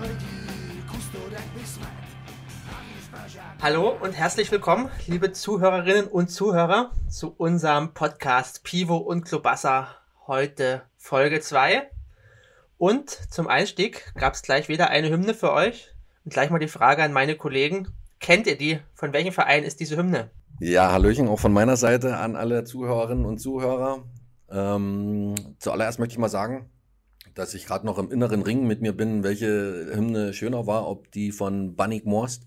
hledí, 0.00 0.82
kustodek 0.86 1.54
by 1.54 1.66
smet. 1.66 1.88
Hallo 3.60 3.96
und 4.00 4.12
herzlich 4.12 4.50
willkommen, 4.52 4.90
liebe 5.06 5.32
Zuhörerinnen 5.32 6.06
und 6.06 6.28
Zuhörer, 6.28 6.90
zu 7.08 7.34
unserem 7.36 7.92
Podcast 7.92 8.62
Pivo 8.62 8.96
und 8.96 9.24
Klobassa. 9.24 9.88
Heute 10.26 10.82
Folge 10.96 11.40
2. 11.40 11.90
Und 12.78 13.10
zum 13.10 13.48
Einstieg 13.48 14.12
gab 14.14 14.34
es 14.34 14.42
gleich 14.42 14.68
wieder 14.68 14.90
eine 14.90 15.10
Hymne 15.10 15.34
für 15.34 15.52
euch. 15.52 15.94
Und 16.24 16.32
gleich 16.32 16.50
mal 16.50 16.58
die 16.58 16.68
Frage 16.68 17.02
an 17.02 17.12
meine 17.12 17.34
Kollegen. 17.34 17.88
Kennt 18.20 18.46
ihr 18.46 18.56
die? 18.56 18.78
Von 18.94 19.12
welchem 19.12 19.32
Verein 19.32 19.64
ist 19.64 19.80
diese 19.80 19.96
Hymne? 19.96 20.30
Ja, 20.60 20.92
Hallöchen 20.92 21.28
auch 21.28 21.40
von 21.40 21.52
meiner 21.52 21.76
Seite 21.76 22.16
an 22.16 22.36
alle 22.36 22.64
Zuhörerinnen 22.64 23.24
und 23.24 23.38
Zuhörer. 23.38 24.04
Ähm, 24.50 25.34
zuallererst 25.58 25.98
möchte 25.98 26.12
ich 26.12 26.18
mal 26.18 26.28
sagen, 26.28 26.70
dass 27.38 27.54
ich 27.54 27.66
gerade 27.66 27.86
noch 27.86 27.98
im 27.98 28.10
inneren 28.10 28.42
Ring 28.42 28.66
mit 28.66 28.82
mir 28.82 28.92
bin, 28.92 29.22
welche 29.22 29.92
Hymne 29.94 30.34
schöner 30.34 30.66
war, 30.66 30.88
ob 30.88 31.12
die 31.12 31.30
von 31.30 31.76
Bannik 31.76 32.04
Morst 32.04 32.42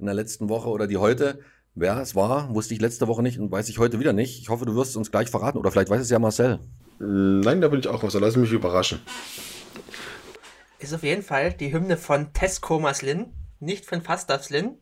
in 0.00 0.06
der 0.06 0.14
letzten 0.14 0.48
Woche 0.48 0.70
oder 0.70 0.88
die 0.88 0.96
heute. 0.96 1.38
Wer 1.76 1.98
es 1.98 2.16
war, 2.16 2.52
wusste 2.52 2.74
ich 2.74 2.80
letzte 2.80 3.06
Woche 3.06 3.22
nicht 3.22 3.38
und 3.38 3.52
weiß 3.52 3.68
ich 3.68 3.78
heute 3.78 4.00
wieder 4.00 4.12
nicht. 4.12 4.40
Ich 4.40 4.48
hoffe, 4.48 4.66
du 4.66 4.74
wirst 4.74 4.90
es 4.90 4.96
uns 4.96 5.12
gleich 5.12 5.30
verraten 5.30 5.58
oder 5.58 5.70
vielleicht 5.70 5.88
weiß 5.88 6.00
es 6.00 6.10
ja 6.10 6.18
Marcel. 6.18 6.58
Nein, 6.98 7.60
da 7.60 7.70
will 7.70 7.78
ich 7.78 7.86
auch 7.86 8.02
was. 8.02 8.14
Lass 8.14 8.34
mich 8.34 8.50
überraschen. 8.50 9.00
Ist 10.80 10.92
auf 10.92 11.04
jeden 11.04 11.22
Fall 11.22 11.52
die 11.52 11.72
Hymne 11.72 11.96
von 11.96 12.32
Tesco 12.32 12.80
Maslin, 12.80 13.32
nicht 13.60 13.86
von 13.86 14.02
Fastafslin. 14.02 14.78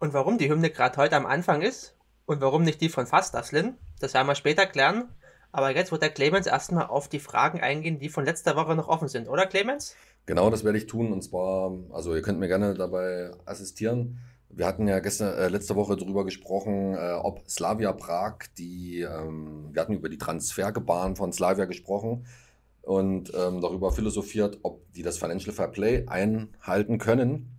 Und 0.00 0.14
warum 0.14 0.36
die 0.36 0.50
Hymne 0.50 0.70
gerade 0.70 0.96
heute 0.96 1.14
am 1.14 1.26
Anfang 1.26 1.62
ist 1.62 1.96
und 2.24 2.40
warum 2.40 2.64
nicht 2.64 2.80
die 2.80 2.88
von 2.88 3.06
Fastafslin, 3.06 3.76
das 4.00 4.14
werden 4.14 4.26
wir 4.26 4.34
später 4.34 4.66
klären. 4.66 5.10
Aber 5.56 5.74
jetzt 5.74 5.90
wird 5.90 6.02
der 6.02 6.10
Clemens 6.10 6.46
erstmal 6.46 6.84
auf 6.84 7.08
die 7.08 7.18
Fragen 7.18 7.62
eingehen, 7.62 7.98
die 7.98 8.10
von 8.10 8.26
letzter 8.26 8.56
Woche 8.56 8.76
noch 8.76 8.88
offen 8.88 9.08
sind, 9.08 9.26
oder 9.26 9.46
Clemens? 9.46 9.96
Genau, 10.26 10.50
das 10.50 10.64
werde 10.64 10.76
ich 10.76 10.86
tun. 10.86 11.14
Und 11.14 11.22
zwar, 11.22 11.72
also 11.92 12.14
ihr 12.14 12.20
könnt 12.20 12.38
mir 12.38 12.48
gerne 12.48 12.74
dabei 12.74 13.30
assistieren. 13.46 14.18
Wir 14.50 14.66
hatten 14.66 14.86
ja 14.86 14.98
gestern, 14.98 15.32
äh, 15.32 15.48
letzte 15.48 15.74
Woche 15.74 15.96
darüber 15.96 16.26
gesprochen, 16.26 16.94
äh, 16.94 17.12
ob 17.14 17.48
Slavia 17.48 17.92
Prag, 17.92 18.34
die, 18.58 19.00
ähm, 19.00 19.70
wir 19.72 19.80
hatten 19.80 19.94
über 19.94 20.10
die 20.10 20.18
Transfergebaren 20.18 21.16
von 21.16 21.32
Slavia 21.32 21.64
gesprochen 21.64 22.26
und 22.82 23.32
ähm, 23.34 23.62
darüber 23.62 23.92
philosophiert, 23.92 24.58
ob 24.62 24.92
die 24.92 25.02
das 25.02 25.16
Financial 25.16 25.54
Fair 25.54 25.68
Play 25.68 26.04
einhalten 26.06 26.98
können. 26.98 27.56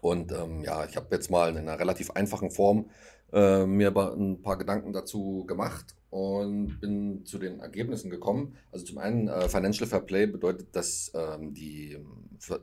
Und 0.00 0.32
ähm, 0.32 0.64
ja, 0.64 0.84
ich 0.84 0.96
habe 0.96 1.06
jetzt 1.12 1.30
mal 1.30 1.50
in 1.50 1.58
einer 1.58 1.78
relativ 1.78 2.10
einfachen 2.10 2.50
Form 2.50 2.90
äh, 3.32 3.66
mir 3.66 3.96
ein 3.96 4.42
paar 4.42 4.58
Gedanken 4.58 4.92
dazu 4.92 5.44
gemacht 5.46 5.94
und 6.16 6.80
bin 6.80 7.26
zu 7.26 7.36
den 7.36 7.60
Ergebnissen 7.60 8.08
gekommen. 8.08 8.56
Also 8.72 8.86
zum 8.86 8.96
einen, 8.96 9.28
äh, 9.28 9.50
Financial 9.50 9.86
Fair 9.86 10.00
Play 10.00 10.26
bedeutet, 10.26 10.74
dass 10.74 11.12
ähm, 11.14 11.52
die, 11.52 11.98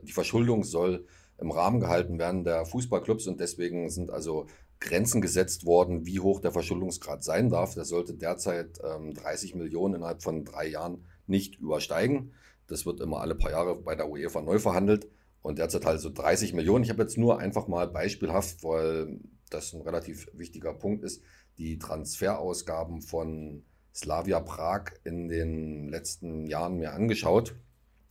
die 0.02 0.10
Verschuldung 0.10 0.64
soll 0.64 1.06
im 1.38 1.52
Rahmen 1.52 1.78
gehalten 1.78 2.18
werden 2.18 2.42
der 2.42 2.64
Fußballclubs 2.66 3.28
und 3.28 3.38
deswegen 3.38 3.90
sind 3.90 4.10
also 4.10 4.46
Grenzen 4.80 5.20
gesetzt 5.20 5.66
worden, 5.66 6.04
wie 6.04 6.18
hoch 6.18 6.40
der 6.40 6.50
Verschuldungsgrad 6.50 7.22
sein 7.22 7.48
darf. 7.48 7.74
Der 7.74 7.84
sollte 7.84 8.14
derzeit 8.14 8.80
ähm, 8.82 9.14
30 9.14 9.54
Millionen 9.54 9.94
innerhalb 9.94 10.24
von 10.24 10.44
drei 10.44 10.66
Jahren 10.66 11.04
nicht 11.28 11.60
übersteigen. 11.60 12.32
Das 12.66 12.86
wird 12.86 13.00
immer 13.00 13.20
alle 13.20 13.36
paar 13.36 13.52
Jahre 13.52 13.76
bei 13.76 13.94
der 13.94 14.10
UEFA 14.10 14.40
neu 14.40 14.58
verhandelt. 14.58 15.06
Und 15.42 15.58
derzeit 15.58 15.86
halt 15.86 16.00
so 16.00 16.10
30 16.10 16.54
Millionen. 16.54 16.82
Ich 16.82 16.90
habe 16.90 17.02
jetzt 17.02 17.18
nur 17.18 17.38
einfach 17.38 17.68
mal 17.68 17.86
beispielhaft, 17.86 18.64
weil 18.64 19.20
das 19.50 19.72
ein 19.74 19.82
relativ 19.82 20.28
wichtiger 20.32 20.74
Punkt 20.74 21.04
ist, 21.04 21.22
die 21.58 21.78
Transferausgaben 21.78 23.02
von 23.02 23.64
Slavia 23.94 24.40
Prag 24.40 24.92
in 25.04 25.28
den 25.28 25.88
letzten 25.88 26.46
Jahren 26.46 26.76
mir 26.78 26.92
angeschaut. 26.92 27.54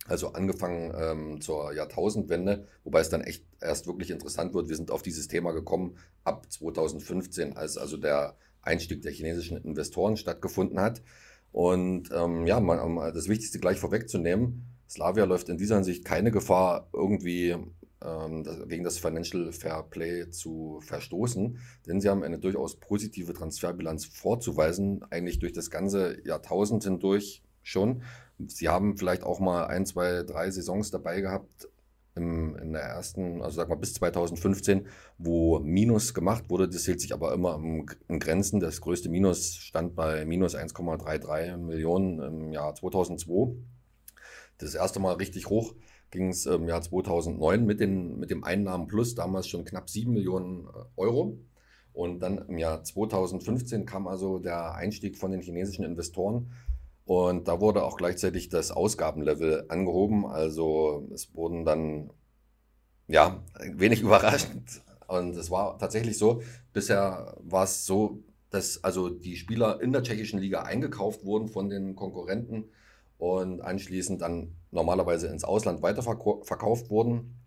Also 0.06 0.32
angefangen 0.32 0.92
ähm, 0.96 1.40
zur 1.40 1.72
Jahrtausendwende, 1.72 2.66
wobei 2.84 3.00
es 3.00 3.08
dann 3.08 3.22
echt 3.22 3.46
erst 3.60 3.86
wirklich 3.86 4.10
interessant 4.10 4.52
wird. 4.52 4.68
Wir 4.68 4.76
sind 4.76 4.90
auf 4.90 5.00
dieses 5.00 5.28
Thema 5.28 5.52
gekommen 5.52 5.96
ab 6.24 6.50
2015, 6.50 7.56
als 7.56 7.78
also 7.78 7.96
der 7.96 8.36
Einstieg 8.60 9.02
der 9.02 9.12
chinesischen 9.12 9.56
Investoren 9.56 10.16
stattgefunden 10.16 10.78
hat. 10.78 11.02
Und 11.52 12.10
ähm, 12.12 12.46
ja, 12.46 12.60
mal, 12.60 12.80
um 12.80 12.96
das 12.96 13.28
Wichtigste 13.28 13.60
gleich 13.60 13.78
vorwegzunehmen, 13.78 14.64
Slavia 14.90 15.24
läuft 15.24 15.48
in 15.48 15.56
dieser 15.56 15.76
Hinsicht 15.76 16.04
keine 16.04 16.30
Gefahr, 16.30 16.88
irgendwie 16.92 17.56
gegen 18.68 18.84
das 18.84 18.98
Financial 18.98 19.52
Fair 19.52 19.82
Play 19.88 20.30
zu 20.30 20.80
verstoßen, 20.82 21.58
denn 21.86 22.00
sie 22.00 22.08
haben 22.08 22.22
eine 22.22 22.38
durchaus 22.38 22.76
positive 22.76 23.32
Transferbilanz 23.32 24.04
vorzuweisen, 24.04 25.04
eigentlich 25.10 25.38
durch 25.38 25.52
das 25.52 25.70
ganze 25.70 26.24
Jahrtausend 26.26 26.84
hindurch 26.84 27.42
schon. 27.62 28.02
Sie 28.46 28.68
haben 28.68 28.96
vielleicht 28.96 29.22
auch 29.22 29.40
mal 29.40 29.66
ein, 29.66 29.86
zwei, 29.86 30.22
drei 30.22 30.50
Saisons 30.50 30.90
dabei 30.90 31.20
gehabt, 31.20 31.68
im, 32.16 32.56
in 32.56 32.72
der 32.72 32.82
ersten, 32.82 33.42
also 33.42 33.56
sag 33.56 33.68
mal 33.68 33.74
bis 33.76 33.94
2015, 33.94 34.86
wo 35.18 35.58
Minus 35.60 36.14
gemacht 36.14 36.48
wurde. 36.48 36.68
Das 36.68 36.84
hielt 36.84 37.00
sich 37.00 37.12
aber 37.12 37.32
immer 37.32 37.56
im, 37.56 37.86
in 38.08 38.18
Grenzen. 38.20 38.60
Das 38.60 38.80
größte 38.80 39.08
Minus 39.08 39.56
stand 39.56 39.96
bei 39.96 40.24
minus 40.24 40.54
1,33 40.54 41.56
Millionen 41.56 42.20
im 42.20 42.52
Jahr 42.52 42.74
2002. 42.74 43.56
Das 44.58 44.74
erste 44.74 45.00
Mal 45.00 45.14
richtig 45.14 45.48
hoch 45.48 45.74
ging 46.14 46.28
es 46.28 46.46
im 46.46 46.68
Jahr 46.68 46.80
2009 46.80 47.66
mit, 47.66 47.80
den, 47.80 48.18
mit 48.18 48.30
dem 48.30 48.44
Einnahmen 48.44 48.86
plus, 48.86 49.14
damals 49.14 49.48
schon 49.48 49.64
knapp 49.64 49.90
7 49.90 50.12
Millionen 50.12 50.66
äh, 50.66 50.70
Euro. 50.96 51.38
Und 51.92 52.20
dann 52.20 52.38
im 52.48 52.58
Jahr 52.58 52.82
2015 52.82 53.84
kam 53.84 54.08
also 54.08 54.38
der 54.38 54.74
Einstieg 54.74 55.18
von 55.18 55.30
den 55.30 55.42
chinesischen 55.42 55.84
Investoren. 55.84 56.50
Und 57.04 57.48
da 57.48 57.60
wurde 57.60 57.84
auch 57.84 57.96
gleichzeitig 57.96 58.48
das 58.48 58.70
Ausgabenlevel 58.70 59.66
angehoben. 59.68 60.24
Also 60.24 61.08
es 61.12 61.34
wurden 61.34 61.64
dann, 61.64 62.10
ja, 63.06 63.42
wenig 63.60 64.00
überraschend. 64.02 64.82
Und 65.06 65.36
es 65.36 65.50
war 65.50 65.78
tatsächlich 65.78 66.16
so, 66.16 66.42
bisher 66.72 67.36
war 67.40 67.64
es 67.64 67.84
so, 67.84 68.22
dass 68.50 68.82
also 68.82 69.10
die 69.10 69.36
Spieler 69.36 69.80
in 69.80 69.92
der 69.92 70.02
tschechischen 70.02 70.38
Liga 70.38 70.62
eingekauft 70.62 71.24
wurden 71.24 71.48
von 71.48 71.68
den 71.68 71.96
Konkurrenten 71.96 72.66
und 73.24 73.62
anschließend 73.62 74.20
dann 74.20 74.54
normalerweise 74.70 75.28
ins 75.28 75.44
Ausland 75.44 75.80
weiterverkauft 75.80 76.90
wurden 76.90 77.38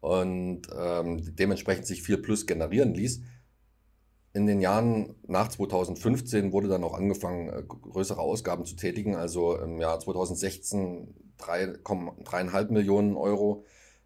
und 0.00 0.62
ähm, 0.76 1.34
dementsprechend 1.36 1.86
sich 1.86 2.02
viel 2.02 2.18
Plus 2.18 2.46
generieren 2.46 2.92
ließ. 2.92 3.22
In 4.32 4.46
den 4.46 4.60
Jahren 4.60 5.14
nach 5.28 5.48
2015 5.48 6.52
wurde 6.52 6.66
dann 6.66 6.82
auch 6.82 6.94
angefangen, 6.94 7.50
äh, 7.50 7.62
größere 7.62 8.18
Ausgaben 8.18 8.64
zu 8.64 8.74
tätigen. 8.74 9.14
Also 9.14 9.56
im 9.56 9.80
Jahr 9.80 10.00
2016 10.00 11.14
3,5 11.38 12.72
Millionen 12.72 13.16
Euro, 13.16 13.64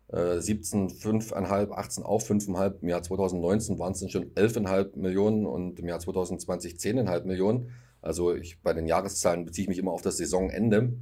äh, 0.09 0.39
17 0.39 0.91
5,5, 0.91 1.73
18 1.73 2.05
auch 2.05 2.21
5,5. 2.21 2.83
Im 2.83 2.89
Jahr 2.89 3.03
2019 3.03 3.79
waren 3.79 3.93
es 3.93 4.01
dann 4.01 4.11
schon 4.11 4.35
11,5 4.35 4.97
Millionen 4.97 5.47
und 5.47 5.81
im 5.81 5.89
Jahr 5.89 5.99
2020 5.99 6.75
10,5 6.75 7.25
Millionen. 7.25 7.71
Also 8.09 8.35
ich, 8.35 8.59
bei 8.63 8.73
den 8.73 8.87
Jahreszahlen 8.87 9.45
beziehe 9.45 9.65
ich 9.65 9.69
mich 9.69 9.79
immer 9.79 9.93
auf 9.93 10.01
das 10.01 10.17
Saisonende. 10.17 10.95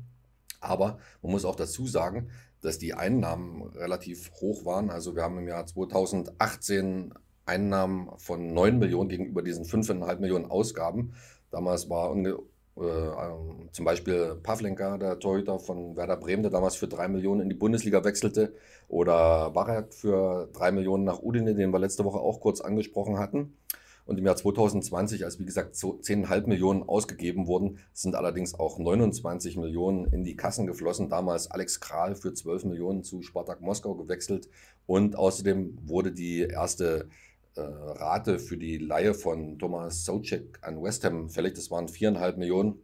Aber 0.60 0.98
man 1.22 1.30
muss 1.30 1.44
auch 1.44 1.54
dazu 1.54 1.86
sagen, 1.86 2.30
dass 2.62 2.78
die 2.78 2.94
Einnahmen 2.94 3.62
relativ 3.76 4.32
hoch 4.40 4.64
waren. 4.64 4.90
Also 4.90 5.14
wir 5.14 5.22
haben 5.22 5.38
im 5.38 5.46
Jahr 5.46 5.64
2018 5.64 7.14
Einnahmen 7.44 8.10
von 8.16 8.52
9 8.52 8.80
Millionen 8.80 9.08
gegenüber 9.08 9.42
diesen 9.42 9.64
5,5 9.64 10.18
Millionen 10.18 10.46
Ausgaben. 10.46 11.14
Damals 11.52 11.88
war 11.88 12.12
äh, 12.16 12.30
äh, 12.30 13.68
zum 13.70 13.84
Beispiel 13.84 14.40
Pavlenka, 14.42 14.98
der 14.98 15.20
Torhüter 15.20 15.60
von 15.60 15.96
Werder 15.96 16.16
Bremen, 16.16 16.42
der 16.42 16.50
damals 16.50 16.74
für 16.74 16.88
3 16.88 17.06
Millionen 17.06 17.42
in 17.42 17.48
die 17.48 17.54
Bundesliga 17.54 18.02
wechselte. 18.02 18.52
Oder 18.88 19.50
Barak 19.50 19.94
für 19.94 20.48
3 20.54 20.72
Millionen 20.72 21.04
nach 21.04 21.22
Udine, 21.22 21.54
den 21.54 21.70
wir 21.70 21.78
letzte 21.78 22.04
Woche 22.04 22.18
auch 22.18 22.40
kurz 22.40 22.60
angesprochen 22.60 23.16
hatten. 23.16 23.56
Und 24.06 24.18
im 24.18 24.24
Jahr 24.24 24.36
2020, 24.36 25.24
als 25.24 25.40
wie 25.40 25.44
gesagt 25.44 25.74
10,5 25.74 26.46
Millionen 26.46 26.84
ausgegeben 26.84 27.48
wurden, 27.48 27.80
sind 27.92 28.14
allerdings 28.14 28.54
auch 28.54 28.78
29 28.78 29.56
Millionen 29.56 30.06
in 30.12 30.22
die 30.22 30.36
Kassen 30.36 30.66
geflossen. 30.66 31.10
Damals 31.10 31.50
Alex 31.50 31.80
Kral 31.80 32.14
für 32.14 32.32
12 32.32 32.64
Millionen 32.66 33.02
zu 33.02 33.22
Spartak 33.22 33.60
Moskau 33.60 33.96
gewechselt. 33.96 34.48
Und 34.86 35.16
außerdem 35.16 35.76
wurde 35.82 36.12
die 36.12 36.42
erste 36.42 37.08
äh, 37.56 37.60
Rate 37.60 38.38
für 38.38 38.56
die 38.56 38.78
Leihe 38.78 39.12
von 39.12 39.58
Thomas 39.58 40.04
Socek 40.04 40.60
an 40.62 40.80
West 40.80 41.04
Ham 41.04 41.28
fällig. 41.28 41.54
Das 41.54 41.72
waren 41.72 41.88
4,5 41.88 42.36
Millionen. 42.36 42.80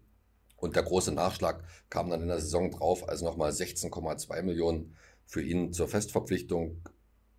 Und 0.56 0.74
der 0.74 0.82
große 0.82 1.12
Nachschlag 1.12 1.62
kam 1.88 2.10
dann 2.10 2.22
in 2.22 2.28
der 2.28 2.40
Saison 2.40 2.70
drauf, 2.70 3.08
also 3.08 3.24
nochmal 3.24 3.50
16,2 3.50 4.42
Millionen 4.42 4.94
für 5.24 5.42
ihn 5.42 5.72
zur 5.72 5.88
Festverpflichtung 5.88 6.82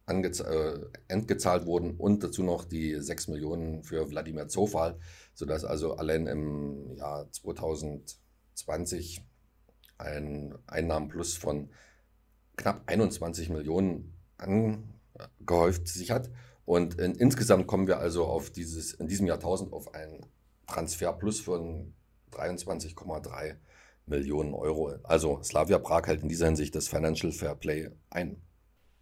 äh, 0.08 0.80
entgezahlt 1.08 1.66
wurden 1.66 1.96
und 1.98 2.24
dazu 2.24 2.44
noch 2.44 2.66
die 2.66 3.00
6 3.00 3.30
Millionen 3.30 3.84
für 3.84 4.10
Wladimir 4.10 4.48
Zofal, 4.48 5.00
sodass 5.34 5.64
also 5.64 5.96
allein 5.96 6.28
im 6.28 6.96
Jahr 6.96 7.32
2020 7.32 9.22
ein 9.98 10.56
Einnahmenplus 10.68 11.38
von 11.38 11.70
knapp 12.58 12.84
21 12.88 13.50
Millionen 13.50 14.14
angehäuft 14.38 15.88
sich 15.88 16.12
hat. 16.12 16.30
Und 16.66 17.00
in, 17.00 17.16
insgesamt 17.16 17.68
kommen 17.68 17.88
wir 17.88 18.00
also 18.00 18.26
auf 18.26 18.50
dieses, 18.50 18.94
in 18.94 19.08
diesem 19.08 19.28
Jahrtausend 19.28 19.74
auf 19.74 19.94
einen 19.94 20.26
Transferplus 20.68 21.40
von 21.42 21.94
23,3 22.32 23.56
Millionen 24.06 24.54
Euro. 24.54 24.96
Also 25.04 25.42
Slavia 25.44 25.80
Prag 25.80 26.08
hält 26.08 26.24
in 26.24 26.30
dieser 26.30 26.48
Hinsicht 26.48 26.76
das 26.76 26.88
Financial 26.88 27.32
Fair 27.32 27.56
Play 27.56 27.90
ein. 28.10 28.42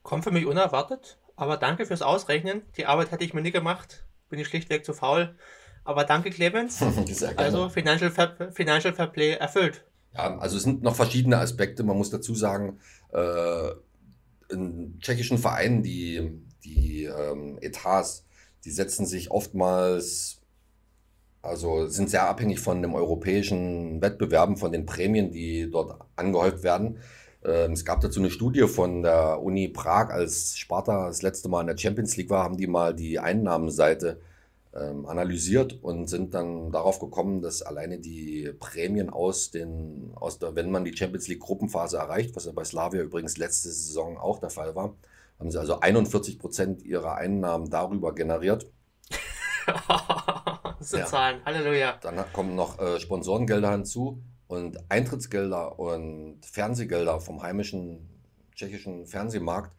Kommt 0.04 0.24
für 0.24 0.32
mich 0.32 0.46
unerwartet, 0.46 1.20
aber 1.36 1.58
danke 1.58 1.86
fürs 1.86 2.02
Ausrechnen. 2.02 2.64
Die 2.78 2.86
Arbeit 2.86 3.12
hätte 3.12 3.24
ich 3.24 3.34
mir 3.34 3.42
nie 3.42 3.52
gemacht. 3.52 4.06
Bin 4.30 4.40
ich 4.40 4.48
schlichtweg 4.48 4.86
zu 4.86 4.94
faul. 4.94 5.36
Aber 5.84 6.04
danke, 6.04 6.30
Clemens. 6.30 6.82
also 7.38 7.70
Financial 7.70 8.12
Fair, 8.12 8.52
Financial 8.52 8.94
Fair 8.94 9.08
Play 9.08 9.34
erfüllt. 9.34 9.86
Ja, 10.14 10.38
also 10.38 10.58
es 10.58 10.64
sind 10.64 10.84
noch 10.84 10.96
verschiedene 10.96 11.38
Aspekte. 11.38 11.84
Man 11.84 11.98
muss 11.98 12.10
dazu 12.10 12.36
sagen, 12.36 12.80
äh, 13.14 13.70
in 14.50 15.00
tschechischen 15.00 15.38
Vereinen, 15.38 15.84
die, 15.84 16.42
die 16.64 17.06
ähm, 17.06 17.58
Etats, 17.62 18.26
die 18.66 18.72
setzen 18.72 19.06
sich 19.06 19.32
oftmals, 19.32 20.42
also 21.42 21.88
sind 21.88 22.10
sehr 22.10 22.28
abhängig 22.28 22.60
von 22.60 22.82
dem 22.82 22.94
europäischen 22.94 24.02
Wettbewerben, 24.02 24.58
von 24.58 24.72
den 24.72 24.86
Prämien, 24.86 25.32
die 25.32 25.70
dort 25.72 26.00
angehäuft 26.16 26.64
werden. 26.64 27.00
Ähm, 27.44 27.74
es 27.74 27.86
gab 27.86 28.02
dazu 28.02 28.20
eine 28.20 28.30
Studie 28.30 28.68
von 28.68 29.02
der 29.02 29.42
Uni 29.42 29.68
Prag, 29.68 30.10
als 30.10 30.58
Sparta 30.58 31.08
das 31.08 31.22
letzte 31.22 31.50
Mal 31.50 31.62
in 31.62 31.68
der 31.68 31.78
Champions 31.78 32.16
League 32.18 32.30
war, 32.30 32.44
haben 32.44 32.58
die 32.58 32.68
mal 32.68 32.94
die 32.94 33.20
Einnahmenseite 33.20 34.20
ähm, 34.74 35.06
analysiert 35.06 35.80
und 35.82 36.08
sind 36.08 36.34
dann 36.34 36.72
darauf 36.72 37.00
gekommen, 37.00 37.42
dass 37.42 37.62
alleine 37.62 38.00
die 38.00 38.54
Prämien 38.60 39.10
aus 39.10 39.52
den, 39.52 40.12
aus 40.16 40.40
der, 40.40 40.56
wenn 40.56 40.72
man 40.72 40.86
die 40.86 40.96
Champions 40.96 41.28
League 41.28 41.42
Gruppenphase 41.42 41.98
erreicht, 41.98 42.36
was 42.36 42.46
ja 42.46 42.52
bei 42.52 42.64
Slavia 42.64 43.02
übrigens 43.02 43.38
letzte 43.38 43.70
Saison 43.70 44.18
auch 44.18 44.40
der 44.40 44.50
Fall 44.50 44.76
war, 44.76 44.96
haben 45.40 45.52
sie 45.52 45.60
also 45.60 45.80
41 45.80 46.38
Prozent 46.38 46.84
ihrer 46.84 47.16
Einnahmen 47.16 47.70
darüber 47.70 48.14
generiert. 48.14 48.68
das 49.68 50.90
sind 50.90 51.00
ja. 51.00 51.06
Zahlen, 51.08 51.44
Halleluja. 51.44 51.98
Dann 52.02 52.24
kommen 52.32 52.56
noch 52.56 52.80
äh, 52.80 53.00
Sponsorengelder 53.00 53.72
hinzu 53.72 54.22
und 54.52 54.92
Eintrittsgelder 54.92 55.80
und 55.80 56.46
Fernsehgelder 56.46 57.22
vom 57.22 57.42
heimischen 57.42 58.10
tschechischen 58.54 59.08
Fernsehmarkt 59.08 59.74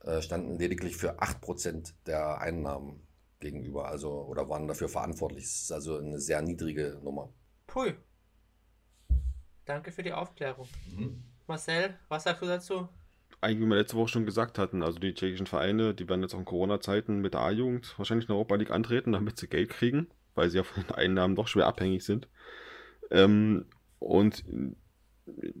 äh, 0.00 0.20
standen 0.20 0.58
lediglich 0.58 0.96
für 0.96 1.20
8% 1.20 1.92
der 2.04 2.40
Einnahmen 2.40 3.06
gegenüber, 3.38 3.86
also 3.86 4.10
oder 4.24 4.48
waren 4.48 4.66
dafür 4.66 4.88
verantwortlich. 4.88 5.44
Es 5.44 5.62
ist 5.62 5.72
also 5.72 5.98
eine 5.98 6.18
sehr 6.18 6.42
niedrige 6.42 6.98
Nummer. 7.04 7.32
Pui. 7.68 7.94
Danke 9.64 9.92
für 9.92 10.02
die 10.02 10.12
Aufklärung. 10.12 10.66
Mhm. 10.90 11.22
Marcel, 11.46 11.96
was 12.08 12.24
sagst 12.24 12.42
du 12.42 12.46
dazu? 12.46 12.88
Eigentlich, 13.40 13.64
wie 13.64 13.70
wir 13.70 13.76
letzte 13.76 13.96
Woche 13.96 14.08
schon 14.08 14.26
gesagt 14.26 14.58
hatten, 14.58 14.82
also 14.82 14.98
die 14.98 15.14
tschechischen 15.14 15.46
Vereine, 15.46 15.94
die 15.94 16.08
werden 16.08 16.22
jetzt 16.22 16.34
auch 16.34 16.40
in 16.40 16.44
Corona-Zeiten 16.44 17.20
mit 17.20 17.34
der 17.34 17.42
A-Jugend 17.42 17.96
wahrscheinlich 17.96 18.24
in 18.24 18.28
der 18.32 18.36
Europa 18.38 18.56
League 18.56 18.72
antreten, 18.72 19.12
damit 19.12 19.38
sie 19.38 19.46
Geld 19.46 19.70
kriegen, 19.70 20.08
weil 20.34 20.50
sie 20.50 20.56
ja 20.56 20.64
von 20.64 20.82
den 20.82 20.96
Einnahmen 20.96 21.36
doch 21.36 21.46
schwer 21.46 21.66
abhängig 21.68 22.04
sind. 22.04 22.26
Ähm, 23.12 23.66
und 24.04 24.44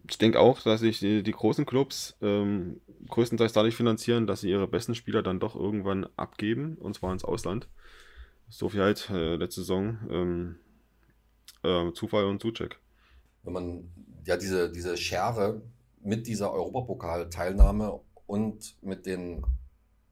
ich 0.06 0.18
denke 0.18 0.38
auch, 0.38 0.60
dass 0.60 0.80
sich 0.80 0.98
die, 0.98 1.22
die, 1.22 1.32
großen 1.32 1.64
Clubs 1.64 2.16
ähm, 2.20 2.80
größtenteils 3.08 3.54
dadurch 3.54 3.74
finanzieren, 3.74 4.26
dass 4.26 4.42
sie 4.42 4.50
ihre 4.50 4.68
besten 4.68 4.94
Spieler 4.94 5.22
dann 5.22 5.40
doch 5.40 5.56
irgendwann 5.56 6.06
abgeben, 6.16 6.76
und 6.76 6.94
zwar 6.94 7.12
ins 7.12 7.24
Ausland. 7.24 7.68
So 8.50 8.68
viel 8.68 8.82
halt 8.82 9.08
äh, 9.10 9.36
letzte 9.36 9.62
Saison 9.62 9.98
ähm, 10.10 10.56
äh, 11.62 11.92
Zufall 11.92 12.26
und 12.26 12.42
Zucheck. 12.42 12.78
Wenn 13.42 13.54
man 13.54 13.90
ja 14.26 14.36
diese, 14.36 14.70
diese 14.70 14.96
Schere 14.98 15.62
mit 16.02 16.26
dieser 16.26 16.52
Europapokal-Teilnahme 16.52 18.00
und 18.26 18.76
mit 18.82 19.06
den 19.06 19.44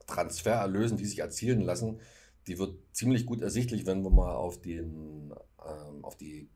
Transfererlösen, 0.07 0.97
die 0.97 1.05
sich 1.05 1.19
erzielen 1.19 1.61
lassen, 1.61 1.99
die 2.47 2.57
wird 2.57 2.75
ziemlich 2.91 3.27
gut 3.27 3.41
ersichtlich, 3.41 3.85
wenn 3.85 4.03
wir 4.03 4.09
mal 4.09 4.33
auf, 4.33 4.59
den, 4.59 5.31
ähm, 5.63 6.03
auf 6.03 6.17
die 6.17 6.49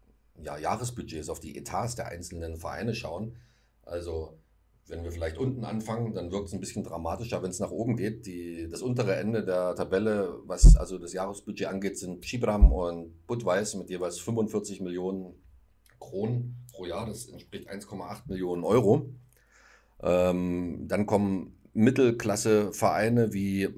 ja, 0.44 0.58
Jahresbudgets, 0.58 1.30
auf 1.30 1.40
die 1.40 1.58
Etats 1.58 1.96
der 1.96 2.08
einzelnen 2.08 2.58
Vereine 2.58 2.94
schauen. 2.96 3.38
Also 3.84 4.38
wenn 4.88 5.04
wir 5.04 5.12
vielleicht 5.12 5.38
unten 5.38 5.66
anfangen, 5.66 6.14
dann 6.14 6.32
wirkt 6.32 6.48
es 6.48 6.54
ein 6.54 6.60
bisschen 6.60 6.84
dramatischer, 6.84 7.44
wenn 7.44 7.50
es 7.50 7.60
nach 7.60 7.72
oben 7.72 7.98
geht. 7.98 8.26
Die, 8.26 8.70
das 8.70 8.82
untere 8.82 9.16
Ende 9.16 9.44
der 9.44 9.76
Tabelle, 9.76 10.40
was 10.46 10.78
also 10.78 10.98
das 10.98 11.14
Jahresbudget 11.14 11.68
angeht, 11.68 11.98
sind 11.98 12.26
Schibram 12.26 12.72
und 12.72 13.28
Budweis 13.28 13.76
mit 13.76 13.90
jeweils 13.90 14.20
45 14.20 14.82
Millionen 14.82 15.36
Kronen 16.00 16.66
pro 16.72 16.86
Jahr. 16.86 17.06
Das 17.06 17.28
entspricht 17.28 17.70
1,8 17.70 18.28
Millionen 18.28 18.64
Euro. 18.64 19.10
Ähm, 20.02 20.86
dann 20.88 21.06
kommen 21.06 21.58
Mittelklasse-Vereine 21.74 23.34
wie 23.34 23.70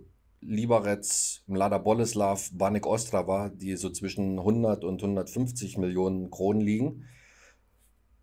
Liberec, 0.41 1.41
Mlada 1.47 1.77
Boleslav, 1.77 2.49
Banik 2.53 2.85
Ostrava, 2.85 3.49
die 3.49 3.75
so 3.75 3.89
zwischen 3.89 4.39
100 4.39 4.83
und 4.83 5.01
150 5.01 5.77
Millionen 5.77 6.31
Kronen 6.31 6.61
liegen. 6.61 7.05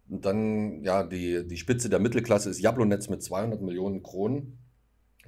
Und 0.09 0.25
dann, 0.25 0.83
ja, 0.83 1.03
die, 1.03 1.47
die 1.47 1.57
Spitze 1.57 1.89
der 1.89 1.99
Mittelklasse 1.99 2.49
ist 2.49 2.61
Jablonetz 2.61 3.09
mit 3.09 3.23
200 3.23 3.61
Millionen 3.61 4.03
Kronen, 4.03 4.59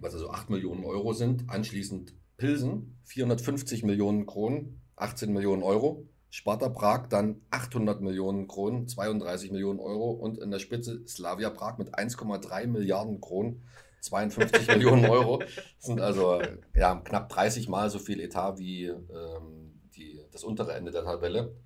was 0.01 0.15
also 0.15 0.31
8 0.31 0.51
Millionen 0.51 0.85
Euro 0.85 1.13
sind. 1.13 1.51
Anschließend 1.51 2.15
Pilsen, 2.37 2.99
450 3.05 3.83
Millionen 3.83 4.27
Kronen, 4.27 4.81
18 4.97 5.33
Millionen 5.33 5.63
Euro. 5.63 6.07
Sparta 6.31 6.69
Prag 6.69 7.09
dann 7.09 7.41
800 7.51 8.03
Millionen 8.03 8.49
Kronen, 8.49 8.87
32 8.87 9.51
Millionen 9.51 9.81
Euro. 9.81 10.11
Und 10.11 10.39
in 10.39 10.51
der 10.51 10.59
Spitze 10.59 11.07
Slavia 11.07 11.51
Prag 11.51 11.79
mit 11.79 11.95
1,3 11.95 12.67
Milliarden 12.67 13.21
Kronen, 13.21 13.63
52 14.01 14.67
Millionen 14.69 15.07
Euro. 15.07 15.39
Das 15.39 15.87
sind 15.87 16.01
also 16.01 16.41
ja, 16.75 16.97
knapp 16.97 17.29
30 17.29 17.69
Mal 17.69 17.91
so 17.91 17.99
viel 17.99 18.21
Etat 18.21 18.59
wie 18.59 18.87
ähm, 18.87 19.81
die, 19.97 20.21
das 20.33 20.45
untere 20.45 20.73
Ende 20.75 20.91
der 20.91 21.05
Tabelle. 21.05 21.57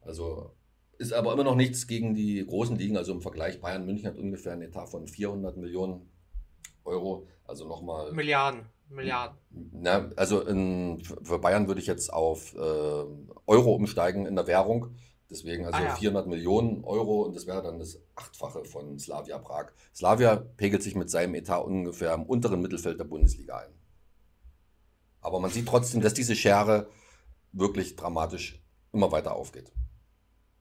Also 0.00 0.54
ist 0.98 1.12
aber 1.12 1.32
immer 1.32 1.44
noch 1.44 1.56
nichts 1.56 1.86
gegen 1.86 2.14
die 2.14 2.44
großen 2.46 2.76
Ligen. 2.76 2.96
Also 2.96 3.12
im 3.12 3.20
Vergleich, 3.20 3.60
Bayern 3.60 3.86
München 3.86 4.06
hat 4.06 4.16
ungefähr 4.16 4.52
einen 4.52 4.62
Etat 4.62 4.86
von 4.86 5.08
400 5.08 5.56
Millionen 5.56 6.10
Euro. 6.84 7.26
Also 7.44 7.66
nochmal. 7.66 8.12
Milliarden. 8.12 8.66
Milliarden. 8.88 9.36
Na, 9.72 10.10
also 10.16 10.42
in, 10.42 11.02
für 11.02 11.38
Bayern 11.38 11.68
würde 11.68 11.80
ich 11.80 11.86
jetzt 11.86 12.12
auf 12.12 12.54
äh, 12.54 12.58
Euro 12.58 13.74
umsteigen 13.74 14.26
in 14.26 14.36
der 14.36 14.46
Währung. 14.46 14.94
Deswegen 15.30 15.64
also 15.64 15.78
ah, 15.78 15.84
ja. 15.84 15.96
400 15.96 16.26
Millionen 16.26 16.84
Euro 16.84 17.22
und 17.22 17.34
das 17.34 17.46
wäre 17.46 17.62
dann 17.62 17.78
das 17.78 17.98
Achtfache 18.14 18.64
von 18.64 18.98
Slavia 18.98 19.38
Prag. 19.38 19.72
Slavia 19.94 20.36
pegelt 20.36 20.82
sich 20.82 20.94
mit 20.94 21.10
seinem 21.10 21.34
Etat 21.34 21.60
ungefähr 21.60 22.12
im 22.14 22.24
unteren 22.24 22.60
Mittelfeld 22.60 23.00
der 23.00 23.04
Bundesliga 23.04 23.58
ein. 23.58 23.72
Aber 25.20 25.40
man 25.40 25.50
sieht 25.50 25.66
trotzdem, 25.66 26.02
dass 26.02 26.12
diese 26.12 26.36
Schere 26.36 26.88
wirklich 27.52 27.96
dramatisch 27.96 28.62
immer 28.92 29.10
weiter 29.12 29.34
aufgeht. 29.34 29.72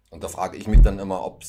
Und 0.10 0.24
da 0.24 0.30
frage 0.30 0.58
ich 0.58 0.68
mich 0.68 0.82
dann 0.82 1.00
immer, 1.00 1.26
ob 1.26 1.44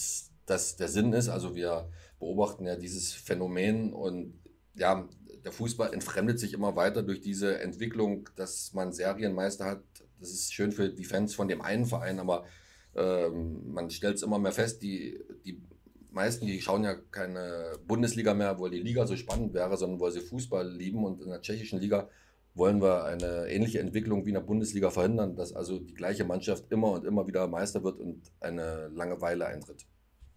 das 0.47 0.77
der 0.77 0.89
Sinn 0.89 1.13
ist. 1.13 1.29
Also 1.29 1.55
wir 1.55 1.89
beobachten 2.19 2.67
ja 2.67 2.77
dieses 2.77 3.13
Phänomen 3.13 3.93
und 3.93 4.41
ja, 4.75 5.09
der 5.45 5.53
Fußball 5.53 5.93
entfremdet 5.93 6.41
sich 6.41 6.53
immer 6.53 6.75
weiter 6.75 7.03
durch 7.03 7.21
diese 7.21 7.61
Entwicklung, 7.61 8.29
dass 8.37 8.73
man 8.73 8.93
Serienmeister 8.93 9.67
hat. 9.67 9.83
Das 10.19 10.31
ist 10.31 10.53
schön 10.53 10.73
für 10.73 10.89
die 10.89 11.05
Fans 11.05 11.35
von 11.35 11.49
dem 11.49 11.61
einen 11.61 11.87
Verein, 11.87 12.19
aber 12.19 12.47
ähm, 12.97 13.73
man 13.73 13.91
stellt 13.91 14.17
es 14.17 14.23
immer 14.23 14.39
mehr 14.39 14.53
fest, 14.53 14.83
die, 14.83 15.21
die 15.45 15.61
meisten, 16.11 16.47
die 16.47 16.61
schauen 16.61 16.85
ja 16.85 16.95
keine 16.95 17.79
Bundesliga 17.87 18.35
mehr, 18.35 18.59
weil 18.61 18.71
die 18.71 18.81
Liga 18.81 19.07
so 19.07 19.17
spannend 19.17 19.53
wäre, 19.53 19.77
sondern 19.77 20.01
weil 20.01 20.13
sie 20.13 20.21
Fußball 20.21 20.71
lieben. 20.71 21.05
Und 21.05 21.21
in 21.21 21.29
der 21.29 21.41
tschechischen 21.41 21.81
Liga 21.81 22.09
wollen 22.55 22.81
wir 22.81 23.05
eine 23.05 23.49
ähnliche 23.49 23.81
Entwicklung 23.81 24.25
wie 24.25 24.31
in 24.31 24.35
der 24.35 24.41
Bundesliga 24.41 24.91
verhindern, 24.91 25.35
dass 25.37 25.53
also 25.53 25.79
die 25.79 25.95
gleiche 25.95 26.25
Mannschaft 26.25 26.71
immer 26.71 26.93
und 26.93 27.05
immer 27.05 27.27
wieder 27.27 27.49
Meister 27.49 27.83
wird 27.83 27.99
und 27.99 28.23
eine 28.41 28.89
Langeweile 28.95 29.47
eintritt. 29.47 29.87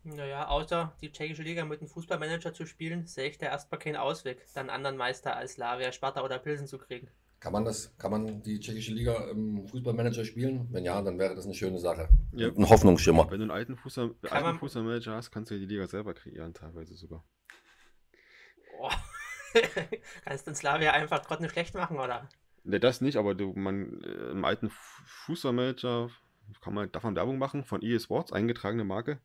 Naja, 0.04 0.48
außer 0.48 0.94
die 1.02 1.12
tschechische 1.12 1.44
Liga 1.44 1.66
mit 1.66 1.82
einem 1.82 1.90
Fußballmanager 1.90 2.54
zu 2.54 2.66
spielen, 2.66 3.08
sehe 3.08 3.30
ich 3.30 3.38
da 3.38 3.48
erstmal 3.48 3.80
keinen 3.80 3.98
Ausweg, 3.98 4.46
dann 4.54 4.70
anderen 4.70 4.96
Meister 4.96 5.36
als 5.36 5.54
Slavia, 5.54 5.92
Sparta 5.92 6.24
oder 6.24 6.40
Pilsen 6.40 6.66
zu 6.66 6.78
kriegen. 6.78 7.10
Kann 7.39 7.53
man 7.53 7.65
das, 7.65 7.96
kann 7.98 8.10
man 8.12 8.41
die 8.41 8.60
tschechische 8.60 8.94
Liga 8.94 9.29
im 9.29 9.67
Fußballmanager 9.67 10.25
spielen? 10.25 10.67
Wenn 10.72 10.84
ja, 10.84 11.01
dann 11.01 11.20
wäre 11.20 11.36
das 11.36 11.46
eine 11.46 11.53
schöne 11.53 11.77
Sache. 11.77 12.10
Ja. 12.32 12.48
Ein 12.48 12.67
Hoffnungsschimmer. 12.67 13.29
Wenn 13.29 13.39
du 13.39 13.44
einen 13.44 13.51
alten, 13.51 13.77
Fußball, 13.77 14.15
alten 14.29 14.58
Fußballmanager 14.58 15.15
hast, 15.15 15.32
kannst 15.32 15.51
du 15.51 15.56
ja 15.56 15.60
die 15.60 15.67
Liga 15.67 15.86
selber 15.86 16.15
kreieren, 16.15 16.53
teilweise 16.53 16.96
sogar. 16.96 17.24
Oh. 18.79 18.89
kannst 20.25 20.48
du 20.48 20.51
den 20.51 20.56
Slavia 20.56 20.91
einfach 20.91 21.20
trotzdem 21.20 21.50
schlecht 21.50 21.75
machen, 21.75 22.00
oder? 22.00 22.27
Ne, 22.63 22.79
das 22.79 23.01
nicht, 23.01 23.17
aber 23.17 23.36
du, 23.36 23.53
man, 23.53 24.01
äh, 24.01 24.32
im 24.32 24.44
alten 24.44 24.72
Fußballmanager 25.06 26.10
kann 26.62 26.74
man, 26.74 26.89
man 27.03 27.15
Werbung 27.15 27.38
machen 27.38 27.63
von 27.63 27.82
EA 27.84 28.00
Sports, 28.00 28.34
eingetragene 28.34 28.84
Marke, 28.84 29.20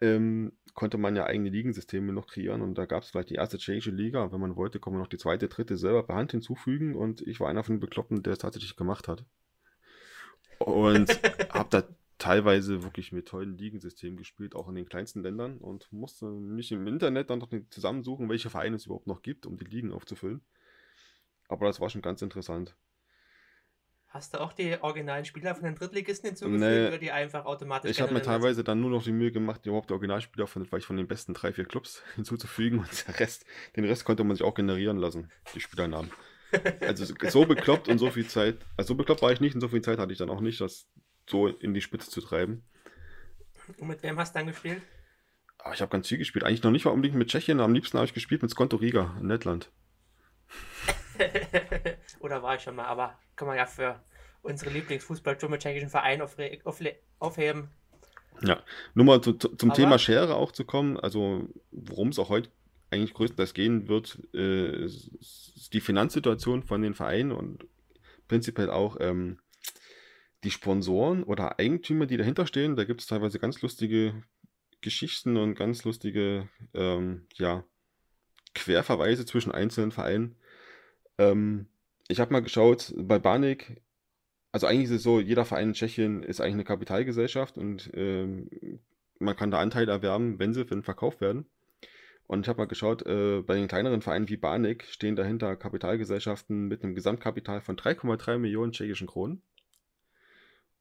ähm, 0.00 0.52
konnte 0.74 0.98
man 0.98 1.16
ja 1.16 1.24
eigene 1.24 1.48
Ligensysteme 1.50 2.12
noch 2.12 2.28
kreieren 2.28 2.62
und 2.62 2.76
da 2.76 2.86
gab 2.86 3.02
es 3.02 3.10
vielleicht 3.10 3.30
die 3.30 3.34
erste 3.34 3.58
tschechische 3.58 3.90
Liga. 3.90 4.30
Wenn 4.32 4.40
man 4.40 4.56
wollte, 4.56 4.78
kann 4.78 4.92
man 4.92 5.02
noch 5.02 5.08
die 5.08 5.18
zweite, 5.18 5.48
dritte 5.48 5.76
selber 5.76 6.04
per 6.04 6.16
Hand 6.16 6.30
hinzufügen 6.30 6.94
und 6.94 7.20
ich 7.22 7.40
war 7.40 7.48
einer 7.48 7.64
von 7.64 7.76
den 7.76 7.80
Bekloppten, 7.80 8.22
der 8.22 8.34
es 8.34 8.38
tatsächlich 8.38 8.76
gemacht 8.76 9.08
hat. 9.08 9.24
Und 10.58 11.08
habe 11.52 11.68
da 11.70 11.82
teilweise 12.18 12.82
wirklich 12.82 13.12
mit 13.12 13.26
tollen 13.26 13.56
Ligensystemen 13.56 14.16
gespielt, 14.16 14.54
auch 14.54 14.68
in 14.68 14.74
den 14.74 14.88
kleinsten 14.88 15.22
Ländern 15.22 15.58
und 15.58 15.90
musste 15.92 16.26
mich 16.26 16.72
im 16.72 16.86
Internet 16.86 17.30
dann 17.30 17.38
noch 17.38 17.50
zusammensuchen, 17.70 18.28
welche 18.28 18.50
Vereine 18.50 18.76
es 18.76 18.86
überhaupt 18.86 19.06
noch 19.06 19.22
gibt, 19.22 19.46
um 19.46 19.56
die 19.56 19.64
Ligen 19.64 19.92
aufzufüllen. 19.92 20.42
Aber 21.48 21.66
das 21.66 21.80
war 21.80 21.88
schon 21.90 22.02
ganz 22.02 22.20
interessant. 22.22 22.76
Hast 24.10 24.32
du 24.32 24.40
auch 24.40 24.54
die 24.54 24.74
originalen 24.80 25.26
Spieler 25.26 25.54
von 25.54 25.64
den 25.64 25.74
Drittligisten 25.74 26.28
hinzugefügt 26.30 26.60
Nee. 26.62 26.86
oder 26.88 26.96
die 26.98 27.10
einfach 27.12 27.44
automatisch 27.44 27.90
Ich 27.90 28.00
habe 28.00 28.14
mir 28.14 28.22
teilweise 28.22 28.64
dann 28.64 28.80
nur 28.80 28.88
noch 28.90 29.02
die 29.04 29.12
Mühe 29.12 29.30
gemacht, 29.30 29.66
überhaupt 29.66 29.90
die 29.90 29.92
Originalspieler 29.92 30.46
von 30.46 30.64
vielleicht 30.64 30.86
von 30.86 30.96
den 30.96 31.06
besten 31.06 31.34
drei, 31.34 31.52
vier 31.52 31.66
Clubs 31.66 32.02
hinzuzufügen 32.16 32.78
und 32.78 33.06
der 33.06 33.20
Rest, 33.20 33.44
den 33.76 33.84
Rest 33.84 34.04
konnte 34.06 34.24
man 34.24 34.34
sich 34.36 34.44
auch 34.46 34.54
generieren 34.54 34.96
lassen, 34.96 35.30
die 35.54 35.60
Spielernamen. 35.60 36.10
Also 36.80 37.04
so- 37.28 37.44
bekloppt 37.44 37.88
und 37.88 37.98
so 37.98 38.10
viel 38.10 38.26
Zeit, 38.26 38.56
also 38.78 38.88
so 38.88 38.94
bekloppt 38.94 39.20
war 39.20 39.30
ich 39.32 39.40
nicht 39.40 39.54
und 39.54 39.60
so 39.60 39.68
viel 39.68 39.82
Zeit 39.82 39.98
hatte 39.98 40.12
ich 40.12 40.18
dann 40.18 40.30
auch 40.30 40.40
nicht, 40.40 40.60
das 40.62 40.88
so 41.28 41.46
in 41.46 41.74
die 41.74 41.82
Spitze 41.82 42.10
zu 42.10 42.22
treiben. 42.22 42.64
Und 43.76 43.88
mit 43.88 44.02
wem 44.02 44.18
hast 44.18 44.34
du 44.34 44.38
dann 44.38 44.46
gespielt? 44.46 44.80
Aber 45.58 45.74
ich 45.74 45.82
habe 45.82 45.90
ganz 45.90 46.08
viel 46.08 46.16
gespielt. 46.16 46.44
Eigentlich 46.44 46.62
noch 46.62 46.70
nicht 46.70 46.86
mal 46.86 46.92
unbedingt 46.92 47.18
mit 47.18 47.28
Tschechien, 47.28 47.60
am 47.60 47.74
liebsten 47.74 47.98
habe 47.98 48.06
ich 48.06 48.14
gespielt 48.14 48.40
mit 48.40 48.50
Skonto 48.50 48.76
Riga 48.78 49.14
in 49.20 49.28
Lettland. 49.28 49.70
oder 52.20 52.42
war 52.42 52.56
ich 52.56 52.62
schon 52.62 52.76
mal, 52.76 52.86
aber 52.86 53.18
kann 53.36 53.48
man 53.48 53.56
ja 53.56 53.66
für 53.66 54.02
unsere 54.42 54.70
Lieblingsfußballtour 54.70 55.48
mit 55.50 55.60
tschechischen 55.62 55.90
Verein 55.90 56.22
aufre- 56.22 56.62
aufle- 56.62 56.96
aufheben. 57.18 57.70
Ja, 58.42 58.62
nur 58.94 59.04
mal 59.04 59.20
zu, 59.20 59.32
zu, 59.32 59.48
zum 59.56 59.70
Aber- 59.70 59.76
Thema 59.76 59.98
Schere 59.98 60.36
auch 60.36 60.52
zu 60.52 60.64
kommen, 60.64 60.96
also 60.98 61.48
worum 61.72 62.08
es 62.08 62.18
auch 62.18 62.28
heute 62.28 62.50
eigentlich 62.90 63.12
größtenteils 63.14 63.52
gehen 63.52 63.88
wird, 63.88 64.18
äh, 64.32 64.84
ist 64.84 65.08
ist 65.20 65.74
die 65.74 65.80
Finanzsituation 65.80 66.62
von 66.62 66.80
den 66.80 66.94
Vereinen 66.94 67.32
und 67.32 67.66
prinzipiell 68.28 68.70
auch 68.70 68.96
ähm, 69.00 69.38
die 70.44 70.50
Sponsoren 70.50 71.24
oder 71.24 71.58
Eigentümer, 71.58 72.06
die 72.06 72.16
dahinter 72.16 72.46
stehen. 72.46 72.76
Da 72.76 72.84
gibt 72.84 73.00
es 73.02 73.06
teilweise 73.08 73.38
ganz 73.38 73.60
lustige 73.60 74.22
Geschichten 74.80 75.36
und 75.36 75.54
ganz 75.56 75.84
lustige 75.84 76.48
ähm, 76.72 77.26
ja, 77.34 77.64
Querverweise 78.54 79.26
zwischen 79.26 79.52
einzelnen 79.52 79.90
Vereinen. 79.92 80.36
Ähm, 81.18 81.66
ich 82.08 82.20
habe 82.20 82.32
mal 82.32 82.42
geschaut, 82.42 82.94
bei 82.96 83.18
Banik 83.18 83.82
also 84.52 84.66
eigentlich 84.66 84.90
ist 84.90 84.96
es 84.96 85.02
so, 85.02 85.20
jeder 85.20 85.44
Verein 85.44 85.68
in 85.68 85.74
Tschechien 85.74 86.22
ist 86.22 86.40
eigentlich 86.40 86.54
eine 86.54 86.64
Kapitalgesellschaft 86.64 87.58
und 87.58 87.90
ähm, 87.94 88.48
man 89.18 89.36
kann 89.36 89.50
da 89.50 89.58
Anteile 89.58 89.92
erwerben, 89.92 90.38
wenn 90.38 90.54
sie 90.54 90.64
den 90.64 90.82
verkauft 90.82 91.20
werden. 91.20 91.46
Und 92.26 92.44
ich 92.44 92.48
habe 92.48 92.58
mal 92.58 92.66
geschaut, 92.66 93.06
äh, 93.06 93.42
bei 93.42 93.54
den 93.54 93.68
kleineren 93.68 94.02
Vereinen 94.02 94.28
wie 94.28 94.36
Banik 94.36 94.84
stehen 94.84 95.16
dahinter 95.16 95.56
Kapitalgesellschaften 95.56 96.68
mit 96.68 96.82
einem 96.82 96.94
Gesamtkapital 96.94 97.60
von 97.60 97.76
3,3 97.76 98.38
Millionen 98.38 98.72
tschechischen 98.72 99.06
Kronen. 99.06 99.42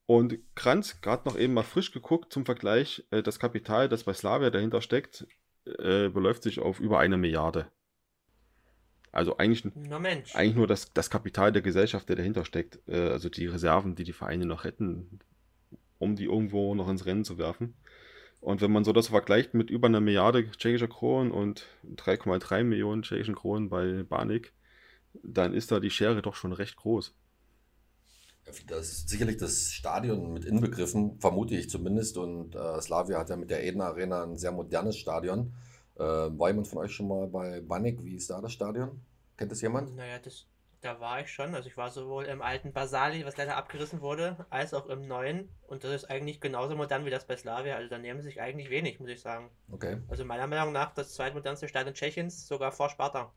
Und 0.06 0.39
Kranz, 0.56 1.01
gerade 1.01 1.27
noch 1.27 1.38
eben 1.38 1.53
mal 1.53 1.63
frisch 1.63 1.91
geguckt 1.91 2.32
zum 2.32 2.46
Vergleich, 2.46 3.06
äh, 3.12 3.24
das 3.24 3.39
Kapital, 3.39 3.89
das 3.89 4.03
bei 4.03 4.13
Slavia 4.13 4.50
dahinter 4.50 4.82
steckt, 4.82 5.27
äh, 5.65 6.10
beläuft 6.10 6.44
sich 6.44 6.60
auf 6.60 6.79
über 6.79 7.00
eine 7.00 7.17
Milliarde. 7.17 7.72
Also 9.18 9.36
eigentlich 9.38 9.66
ein 9.66 9.72
Na 9.90 9.98
Mensch. 9.98 10.36
eigentlich 10.36 10.56
nur 10.56 10.68
das, 10.68 10.94
das 10.94 11.10
Kapital 11.10 11.52
der 11.52 11.64
Gesellschaft, 11.64 12.08
der 12.08 12.18
dahinter 12.18 12.46
steckt, 12.46 12.78
äh, 12.88 13.10
also 13.10 13.30
die 13.30 13.48
Reserven, 13.48 13.96
die 13.96 14.04
die 14.04 14.14
Vereine 14.14 14.46
noch 14.46 14.64
hätten, 14.64 15.20
um 15.98 16.16
die 16.16 16.26
irgendwo 16.26 16.76
noch 16.76 16.88
ins 16.88 17.08
Rennen 17.08 17.26
zu 17.26 17.40
werfen. 17.40 17.74
Und 18.42 18.62
wenn 18.62 18.72
man 18.72 18.84
so 18.84 18.94
das 18.94 19.08
vergleicht 19.08 19.56
mit 19.56 19.72
über 19.72 19.88
einer 19.88 20.02
Milliarde 20.02 20.52
tschechischer 20.52 20.88
Kronen 20.88 21.32
und 21.32 21.66
3,3 21.96 22.64
Millionen 22.64 23.02
tschechischen 23.02 23.34
Kronen 23.34 23.70
bei 23.70 24.04
Banik, 24.04 24.54
dann 25.24 25.56
ist 25.56 25.72
da 25.72 25.80
die 25.80 25.90
Schere 25.90 26.22
doch 26.22 26.36
schon 26.36 26.54
recht 26.54 26.76
groß. 26.76 27.16
Das 28.68 28.88
ist 28.90 29.10
sicherlich 29.10 29.38
das 29.38 29.72
Stadion 29.72 30.32
mit 30.32 30.46
inbegriffen, 30.46 31.20
vermute 31.20 31.56
ich 31.56 31.72
zumindest. 31.72 32.18
Und 32.18 32.56
äh, 32.56 32.80
Slavia 32.82 33.18
hat 33.18 33.32
ja 33.32 33.36
mit 33.36 33.50
der 33.50 33.64
Eden 33.64 33.82
Arena 33.82 34.22
ein 34.22 34.38
sehr 34.38 34.52
modernes 34.52 34.96
Stadion. 34.96 35.56
Äh, 36.00 36.04
war 36.04 36.50
jemand 36.50 36.68
von 36.68 36.80
euch 36.80 36.92
schon 36.92 37.08
mal 37.08 37.27
bei 37.27 37.62
Banik? 37.62 38.04
Wie 38.04 38.16
ist 38.16 38.30
da 38.30 38.39
das 38.42 38.54
Stadion? 38.54 39.01
Kennt 39.36 39.51
das 39.51 39.62
jemand? 39.62 39.96
Naja, 39.96 40.20
das, 40.20 40.46
da 40.82 41.00
war 41.00 41.22
ich 41.22 41.32
schon. 41.32 41.56
Also 41.56 41.70
ich 41.70 41.77
war 41.77 41.89
sowohl 41.89 42.25
im 42.25 42.42
alten 42.42 42.72
Basali, 42.72 43.25
was 43.25 43.38
leider 43.38 43.58
abgerissen 43.58 44.01
wurde, 44.01 44.46
als 44.50 44.74
auch 44.74 44.88
im 44.88 45.08
neuen. 45.08 45.50
Und 45.68 45.84
das 45.84 45.92
ist 45.92 46.06
eigentlich 46.06 46.39
genauso 46.39 46.75
modern 46.75 47.06
wie 47.06 47.10
das 47.10 47.25
bei 47.25 47.36
Slavia. 47.36 47.75
Also 47.75 47.89
da 47.89 47.98
nehmen 47.98 48.22
sich 48.22 48.42
eigentlich 48.42 48.70
wenig, 48.70 49.00
muss 49.00 49.10
ich 49.10 49.22
sagen. 49.22 49.50
Okay. 49.72 49.98
Also 50.08 50.24
meiner 50.25 50.48
Meinung 50.48 50.74
nach 50.74 50.94
das 50.94 51.13
zweitmodernste 51.13 51.68
Stadion 51.68 51.94
Tschechiens, 51.94 52.48
sogar 52.48 52.72
vor 52.72 52.89
Sparta. 52.89 53.32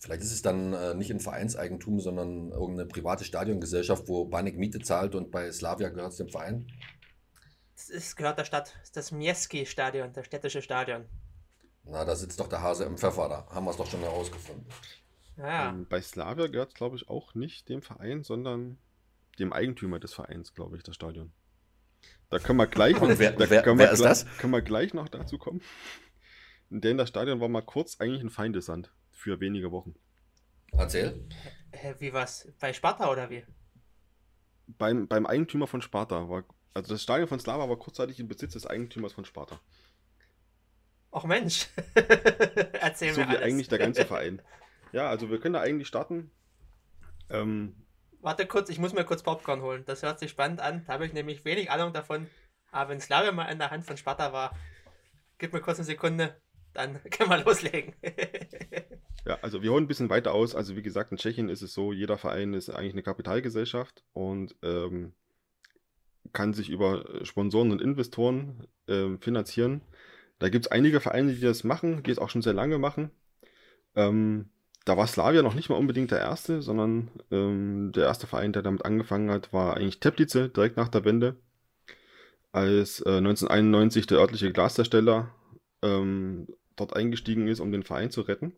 Vielleicht 0.00 0.22
ist 0.22 0.32
es 0.32 0.42
dann 0.42 0.72
äh, 0.72 0.94
nicht 0.94 1.10
in 1.10 1.18
Vereinseigentum, 1.18 1.98
sondern 2.00 2.52
irgendeine 2.52 2.88
private 2.88 3.24
Stadiongesellschaft, 3.24 4.06
wo 4.08 4.24
Banik 4.26 4.56
Miete 4.56 4.78
zahlt 4.78 5.14
und 5.14 5.32
bei 5.32 5.50
Slavia 5.50 5.88
gehört 5.88 6.12
es 6.12 6.18
dem 6.18 6.28
Verein. 6.28 6.68
Ist, 7.88 8.16
gehört 8.16 8.38
der 8.38 8.44
Stadt. 8.44 8.74
Das 8.74 8.84
ist 8.84 8.96
das 8.96 9.12
Miejski-Stadion, 9.12 10.12
das 10.12 10.26
städtische 10.26 10.62
Stadion. 10.62 11.06
Na, 11.90 12.04
da 12.04 12.14
sitzt 12.14 12.38
doch 12.40 12.48
der 12.48 12.60
Hase 12.62 12.84
im 12.84 12.98
Pfeffer, 12.98 13.28
da 13.28 13.46
haben 13.54 13.64
wir 13.64 13.70
es 13.70 13.76
doch 13.76 13.86
schon 13.86 14.00
herausgefunden. 14.00 14.66
Ja, 15.36 15.70
Ähm, 15.70 15.86
bei 15.88 16.00
Slavia 16.02 16.46
gehört, 16.48 16.74
glaube 16.74 16.96
ich, 16.96 17.08
auch 17.08 17.34
nicht 17.34 17.68
dem 17.68 17.80
Verein, 17.82 18.22
sondern 18.24 18.78
dem 19.38 19.52
Eigentümer 19.52 19.98
des 20.00 20.12
Vereins, 20.12 20.52
glaube 20.52 20.76
ich, 20.76 20.82
das 20.82 20.94
Stadion. 20.96 21.32
Da 22.28 22.38
können 22.38 22.58
wir 22.58 22.66
gleich 22.66 22.94
noch, 23.00 23.08
wer- 23.18 23.32
da 23.32 23.48
wer- 23.50 23.62
können 23.62 23.78
wer 23.78 23.90
wir 23.92 23.96
gleich? 23.96 24.38
Können 24.38 24.52
wir 24.52 24.62
gleich 24.62 24.94
noch 24.94 25.08
dazu 25.08 25.38
kommen. 25.38 25.62
Denn 26.70 26.98
das 26.98 27.08
Stadion 27.08 27.40
war 27.40 27.48
mal 27.48 27.62
kurz 27.62 27.98
eigentlich 28.00 28.22
ein 28.22 28.30
Feindesland 28.30 28.92
für 29.10 29.40
wenige 29.40 29.70
Wochen. 29.72 29.94
Erzähl. 30.72 31.26
Hä, 31.72 31.94
wie 32.00 32.12
was? 32.12 32.48
Bei 32.60 32.72
Sparta 32.74 33.10
oder 33.10 33.30
wie? 33.30 33.44
Beim, 34.66 35.08
beim 35.08 35.24
Eigentümer 35.24 35.66
von 35.66 35.80
Sparta 35.80 36.28
war, 36.28 36.44
also 36.74 36.92
das 36.92 37.02
Stadion 37.02 37.28
von 37.28 37.40
Slava 37.40 37.68
war 37.68 37.78
kurzzeitig 37.78 38.20
im 38.20 38.28
Besitz 38.28 38.52
des 38.52 38.66
Eigentümers 38.66 39.14
von 39.14 39.24
Sparta. 39.24 39.58
Och 41.10 41.24
Mensch. 41.24 41.68
Erzähl 41.94 43.14
So 43.14 43.20
mir 43.20 43.28
wie 43.28 43.36
alles. 43.36 43.42
eigentlich 43.42 43.68
der 43.68 43.78
ganze 43.78 44.04
Verein. 44.06 44.42
Ja, 44.92 45.08
also 45.08 45.30
wir 45.30 45.40
können 45.40 45.54
da 45.54 45.60
eigentlich 45.60 45.88
starten. 45.88 46.30
Ähm, 47.30 47.74
Warte 48.20 48.46
kurz, 48.46 48.68
ich 48.68 48.78
muss 48.78 48.92
mir 48.92 49.04
kurz 49.04 49.22
Popcorn 49.22 49.62
holen. 49.62 49.84
Das 49.86 50.02
hört 50.02 50.18
sich 50.18 50.30
spannend 50.30 50.60
an. 50.60 50.84
Da 50.86 50.94
habe 50.94 51.06
ich 51.06 51.12
nämlich 51.12 51.44
wenig 51.44 51.70
Ahnung 51.70 51.92
davon. 51.92 52.26
Aber 52.72 52.90
wenn 52.90 53.00
Slavia 53.00 53.32
mal 53.32 53.46
in 53.46 53.58
der 53.58 53.70
Hand 53.70 53.84
von 53.84 53.96
Sparta 53.96 54.32
war, 54.32 54.56
gib 55.38 55.52
mir 55.52 55.60
kurz 55.60 55.78
eine 55.78 55.86
Sekunde, 55.86 56.40
dann 56.74 57.00
können 57.10 57.30
wir 57.30 57.44
loslegen. 57.44 57.94
Ja, 59.26 59.38
also 59.42 59.62
wir 59.62 59.72
holen 59.72 59.84
ein 59.84 59.88
bisschen 59.88 60.10
weiter 60.10 60.32
aus. 60.34 60.54
Also 60.54 60.76
wie 60.76 60.82
gesagt, 60.82 61.12
in 61.12 61.18
Tschechien 61.18 61.48
ist 61.48 61.62
es 61.62 61.72
so, 61.72 61.92
jeder 61.92 62.18
Verein 62.18 62.54
ist 62.54 62.70
eigentlich 62.70 62.92
eine 62.92 63.02
Kapitalgesellschaft 63.02 64.04
und 64.12 64.56
ähm, 64.62 65.12
kann 66.32 66.52
sich 66.54 66.68
über 66.70 67.24
Sponsoren 67.24 67.70
und 67.70 67.80
Investoren 67.80 68.66
ähm, 68.86 69.20
finanzieren. 69.20 69.82
Da 70.38 70.48
gibt 70.48 70.66
es 70.66 70.72
einige 70.72 71.00
Vereine, 71.00 71.32
die 71.34 71.40
das 71.40 71.64
machen, 71.64 72.02
die 72.02 72.10
es 72.10 72.18
auch 72.18 72.30
schon 72.30 72.42
sehr 72.42 72.52
lange 72.52 72.78
machen. 72.78 73.10
Ähm, 73.96 74.50
da 74.84 74.96
war 74.96 75.06
Slavia 75.06 75.42
noch 75.42 75.54
nicht 75.54 75.68
mal 75.68 75.76
unbedingt 75.76 76.10
der 76.10 76.20
erste, 76.20 76.62
sondern 76.62 77.10
ähm, 77.30 77.92
der 77.94 78.04
erste 78.04 78.26
Verein, 78.26 78.52
der 78.52 78.62
damit 78.62 78.84
angefangen 78.84 79.30
hat, 79.30 79.52
war 79.52 79.76
eigentlich 79.76 80.00
Teplice, 80.00 80.48
direkt 80.48 80.76
nach 80.76 80.88
der 80.88 81.04
Wende, 81.04 81.36
als 82.52 83.00
äh, 83.00 83.18
1991 83.18 84.06
der 84.06 84.18
örtliche 84.18 84.52
Glashersteller 84.52 85.34
ähm, 85.82 86.46
dort 86.76 86.94
eingestiegen 86.96 87.48
ist, 87.48 87.60
um 87.60 87.72
den 87.72 87.82
Verein 87.82 88.10
zu 88.10 88.22
retten 88.22 88.54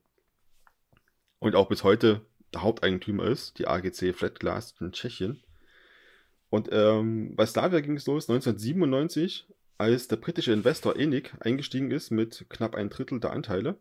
und 1.41 1.57
auch 1.57 1.69
bis 1.69 1.83
heute 1.83 2.21
der 2.55 2.63
Haupteigentümer 2.63 3.25
ist, 3.25 3.59
die 3.59 3.67
AGC 3.67 4.15
Flatglass 4.15 4.75
in 4.81 4.93
Tschechien. 4.93 5.43
Und 6.49 6.69
ähm, 6.73 7.35
bei 7.37 7.47
Slavia 7.47 7.81
ging 7.81 7.97
es 7.97 8.07
los 8.07 8.29
1997, 8.29 9.49
als 9.81 10.09
der 10.09 10.17
britische 10.17 10.53
Investor 10.53 10.97
Enig 10.97 11.33
eingestiegen 11.41 11.91
ist 11.91 12.11
mit 12.11 12.47
knapp 12.51 12.75
ein 12.75 12.91
Drittel 12.91 13.19
der 13.19 13.33
Anteile. 13.33 13.79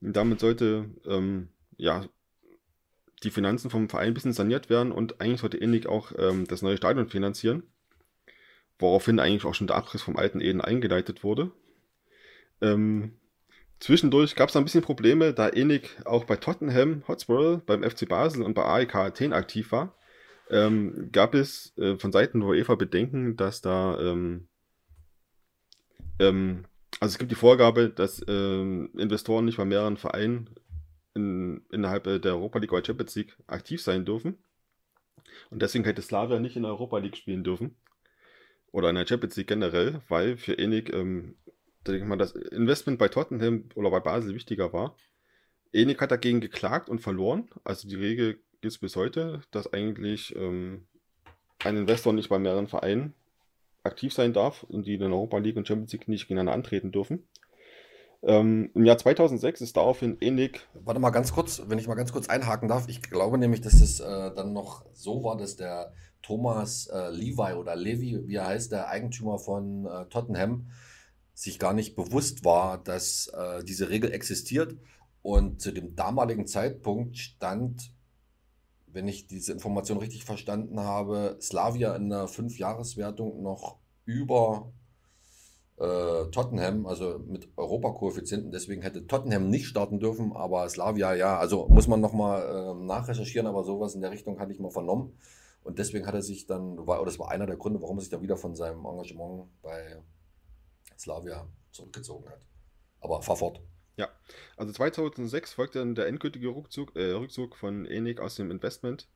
Und 0.00 0.16
damit 0.16 0.40
sollte 0.40 0.90
ähm, 1.06 1.48
ja, 1.76 2.06
die 3.22 3.30
Finanzen 3.30 3.68
vom 3.68 3.88
Verein 3.88 4.08
ein 4.08 4.14
bisschen 4.14 4.32
saniert 4.32 4.70
werden 4.70 4.92
und 4.92 5.20
eigentlich 5.20 5.40
sollte 5.40 5.58
Enig 5.60 5.86
auch 5.86 6.12
ähm, 6.16 6.46
das 6.46 6.62
neue 6.62 6.76
Stadion 6.76 7.08
finanzieren, 7.08 7.64
woraufhin 8.78 9.18
eigentlich 9.18 9.44
auch 9.44 9.54
schon 9.54 9.66
der 9.66 9.76
Abriss 9.76 10.02
vom 10.02 10.16
alten 10.16 10.40
Eden 10.40 10.60
eingeleitet 10.60 11.24
wurde. 11.24 11.50
Ähm, 12.60 13.14
Zwischendurch 13.80 14.36
gab 14.36 14.48
es 14.48 14.54
ein 14.54 14.62
bisschen 14.62 14.84
Probleme, 14.84 15.34
da 15.34 15.48
Enig 15.48 15.96
auch 16.04 16.22
bei 16.22 16.36
Tottenham 16.36 17.02
Hotspur, 17.08 17.62
beim 17.66 17.82
FC 17.82 18.08
Basel 18.08 18.44
und 18.44 18.54
bei 18.54 18.64
AEK 18.64 18.94
Athen 18.94 19.32
aktiv 19.32 19.72
war. 19.72 19.96
Ähm, 20.50 21.08
gab 21.10 21.34
es 21.34 21.76
äh, 21.78 21.96
von 21.96 22.12
Seiten 22.12 22.38
der 22.38 22.50
UEFA 22.50 22.76
Bedenken, 22.76 23.36
dass 23.36 23.60
da 23.60 23.98
ähm, 23.98 24.46
ähm, 26.22 26.64
also 27.00 27.12
es 27.12 27.18
gibt 27.18 27.30
die 27.30 27.36
Vorgabe, 27.36 27.90
dass 27.90 28.22
ähm, 28.28 28.90
Investoren 28.96 29.44
nicht 29.44 29.56
bei 29.56 29.64
mehreren 29.64 29.96
Vereinen 29.96 30.50
in, 31.14 31.64
innerhalb 31.70 32.06
äh, 32.06 32.18
der 32.18 32.34
Europa 32.34 32.58
League 32.58 32.72
oder 32.72 32.84
Champions 32.84 33.14
League 33.14 33.36
aktiv 33.46 33.82
sein 33.82 34.04
dürfen. 34.04 34.38
Und 35.50 35.62
deswegen 35.62 35.84
hätte 35.84 36.02
Slavia 36.02 36.38
nicht 36.38 36.56
in 36.56 36.62
der 36.62 36.72
Europa 36.72 36.98
League 36.98 37.16
spielen 37.16 37.44
dürfen. 37.44 37.76
Oder 38.70 38.90
in 38.90 38.96
der 38.96 39.06
Champions 39.06 39.36
League 39.36 39.48
generell, 39.48 40.00
weil 40.08 40.36
für 40.36 40.58
Enig 40.58 40.92
ähm, 40.92 41.36
denke 41.86 42.02
ich 42.02 42.08
mal, 42.08 42.16
das 42.16 42.32
Investment 42.32 42.98
bei 42.98 43.08
Tottenham 43.08 43.68
oder 43.74 43.90
bei 43.90 44.00
Basel 44.00 44.34
wichtiger 44.34 44.72
war. 44.72 44.96
Enig 45.72 46.00
hat 46.00 46.10
dagegen 46.10 46.40
geklagt 46.40 46.88
und 46.88 47.00
verloren. 47.00 47.48
Also 47.64 47.88
die 47.88 47.96
Regel 47.96 48.34
gibt 48.60 48.72
es 48.72 48.78
bis 48.78 48.96
heute, 48.96 49.40
dass 49.50 49.72
eigentlich 49.72 50.34
ähm, 50.36 50.86
ein 51.64 51.76
Investor 51.76 52.12
nicht 52.12 52.28
bei 52.28 52.38
mehreren 52.38 52.68
Vereinen 52.68 53.14
aktiv 53.84 54.12
sein 54.12 54.32
darf 54.32 54.62
und 54.64 54.86
die 54.86 54.94
in 54.94 55.00
der 55.00 55.10
Europa 55.10 55.38
League 55.38 55.56
und 55.56 55.66
Champions 55.66 55.92
League 55.92 56.08
nicht 56.08 56.28
gegeneinander 56.28 56.54
antreten 56.54 56.92
dürfen. 56.92 57.26
Ähm, 58.24 58.70
Im 58.74 58.84
Jahr 58.84 58.98
2006 58.98 59.60
ist 59.62 59.76
daraufhin 59.76 60.18
Enig. 60.20 60.60
Warte 60.74 61.00
mal 61.00 61.10
ganz 61.10 61.32
kurz, 61.32 61.62
wenn 61.66 61.78
ich 61.78 61.88
mal 61.88 61.96
ganz 61.96 62.12
kurz 62.12 62.28
einhaken 62.28 62.68
darf. 62.68 62.88
Ich 62.88 63.02
glaube 63.02 63.36
nämlich, 63.36 63.60
dass 63.60 63.80
es 63.80 63.98
äh, 63.98 64.34
dann 64.34 64.52
noch 64.52 64.84
so 64.92 65.24
war, 65.24 65.36
dass 65.36 65.56
der 65.56 65.92
Thomas 66.22 66.86
äh, 66.86 67.10
Levi 67.10 67.54
oder 67.54 67.74
Levi, 67.74 68.20
wie 68.26 68.36
er 68.36 68.46
heißt, 68.46 68.70
der 68.70 68.88
Eigentümer 68.88 69.38
von 69.38 69.86
äh, 69.86 70.06
Tottenham, 70.06 70.68
sich 71.34 71.58
gar 71.58 71.72
nicht 71.72 71.96
bewusst 71.96 72.44
war, 72.44 72.78
dass 72.78 73.26
äh, 73.28 73.64
diese 73.64 73.90
Regel 73.90 74.12
existiert. 74.12 74.76
Und 75.22 75.60
zu 75.60 75.72
dem 75.72 75.96
damaligen 75.96 76.46
Zeitpunkt 76.46 77.16
stand, 77.16 77.92
wenn 78.92 79.08
ich 79.08 79.26
diese 79.26 79.52
Information 79.52 79.98
richtig 79.98 80.24
verstanden 80.24 80.80
habe, 80.80 81.36
Slavia 81.40 81.96
in 81.96 82.10
der 82.10 82.28
Fünfjahreswertung 82.28 83.42
noch 83.42 83.76
über 84.04 84.72
äh, 85.78 86.26
Tottenham, 86.30 86.86
also 86.86 87.18
mit 87.18 87.48
Europakoeffizienten. 87.56 88.50
Deswegen 88.50 88.82
hätte 88.82 89.06
Tottenham 89.06 89.48
nicht 89.50 89.66
starten 89.66 89.98
dürfen, 89.98 90.32
aber 90.34 90.68
Slavia 90.68 91.14
ja. 91.14 91.38
Also 91.38 91.68
muss 91.68 91.88
man 91.88 92.00
nochmal 92.00 92.42
äh, 92.42 92.84
nachrecherchieren, 92.84 93.46
aber 93.46 93.64
sowas 93.64 93.94
in 93.94 94.00
der 94.00 94.10
Richtung 94.10 94.38
hatte 94.38 94.52
ich 94.52 94.60
mal 94.60 94.70
vernommen. 94.70 95.18
Und 95.64 95.78
deswegen 95.78 96.06
hat 96.06 96.14
er 96.14 96.22
sich 96.22 96.46
dann, 96.46 96.86
war, 96.86 97.00
oder 97.00 97.10
das 97.10 97.18
war 97.18 97.30
einer 97.30 97.46
der 97.46 97.56
Gründe, 97.56 97.80
warum 97.80 97.98
er 97.98 98.02
sich 98.02 98.10
dann 98.10 98.22
wieder 98.22 98.36
von 98.36 98.54
seinem 98.54 98.84
Engagement 98.84 99.48
bei 99.62 100.02
Slavia 100.98 101.46
zurückgezogen 101.70 102.28
hat. 102.28 102.46
Aber 103.00 103.22
fahr 103.22 103.36
fort. 103.36 103.60
Ja, 103.96 104.08
also 104.56 104.72
2006 104.72 105.52
folgte 105.52 105.78
dann 105.80 105.94
der 105.94 106.06
endgültige 106.06 106.48
Rückzug, 106.48 106.96
äh, 106.96 107.12
Rückzug 107.12 107.56
von 107.56 107.84
Enig 107.84 108.20
aus 108.20 108.36
dem 108.36 108.50
Investment, 108.50 109.06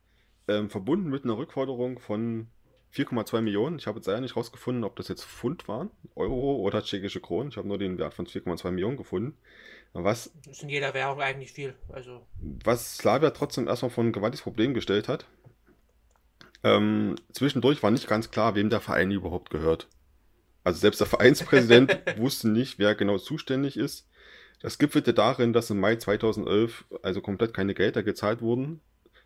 ähm, 0.47 0.69
verbunden 0.69 1.09
mit 1.09 1.23
einer 1.23 1.37
Rückforderung 1.37 1.99
von 1.99 2.47
4,2 2.91 3.41
Millionen. 3.41 3.79
Ich 3.79 3.87
habe 3.87 3.97
jetzt 3.97 4.07
leider 4.07 4.21
nicht 4.21 4.35
rausgefunden, 4.35 4.83
ob 4.83 4.95
das 4.95 5.07
jetzt 5.07 5.25
Pfund 5.25 5.67
waren, 5.67 5.89
Euro 6.15 6.55
oder 6.57 6.83
tschechische 6.83 7.19
Kronen. 7.19 7.49
Ich 7.49 7.57
habe 7.57 7.67
nur 7.67 7.77
den 7.77 7.97
Wert 7.97 8.13
von 8.13 8.27
4,2 8.27 8.71
Millionen 8.71 8.97
gefunden. 8.97 9.37
Was, 9.93 10.31
Das 10.45 10.57
ist 10.57 10.63
in 10.63 10.69
jeder 10.69 10.93
Währung 10.93 11.21
eigentlich 11.21 11.51
viel. 11.51 11.73
Also, 11.89 12.25
was 12.39 12.97
Slavia 12.97 13.31
trotzdem 13.31 13.67
erstmal 13.67 13.89
vor 13.89 14.03
ein 14.03 14.11
gewaltiges 14.11 14.43
Problem 14.43 14.73
gestellt 14.73 15.07
hat. 15.07 15.25
Ähm, 16.63 17.15
zwischendurch 17.31 17.81
war 17.83 17.91
nicht 17.91 18.07
ganz 18.07 18.31
klar, 18.31 18.55
wem 18.55 18.69
der 18.69 18.81
Verein 18.81 19.11
überhaupt 19.11 19.49
gehört. 19.49 19.87
Also 20.63 20.79
selbst 20.79 20.99
der 20.99 21.07
Vereinspräsident 21.07 21.97
wusste 22.17 22.49
nicht, 22.49 22.79
wer 22.79 22.95
genau 22.95 23.17
zuständig 23.17 23.77
ist. 23.77 24.07
Das 24.59 24.79
gipfelte 24.79 25.13
darin, 25.13 25.53
dass 25.53 25.69
im 25.69 25.79
Mai 25.79 25.97
2011 25.97 26.85
also 27.03 27.21
komplett 27.21 27.53
keine 27.53 27.73
Gelder 27.73 28.03
gezahlt 28.03 28.41
wurden. 28.41 28.81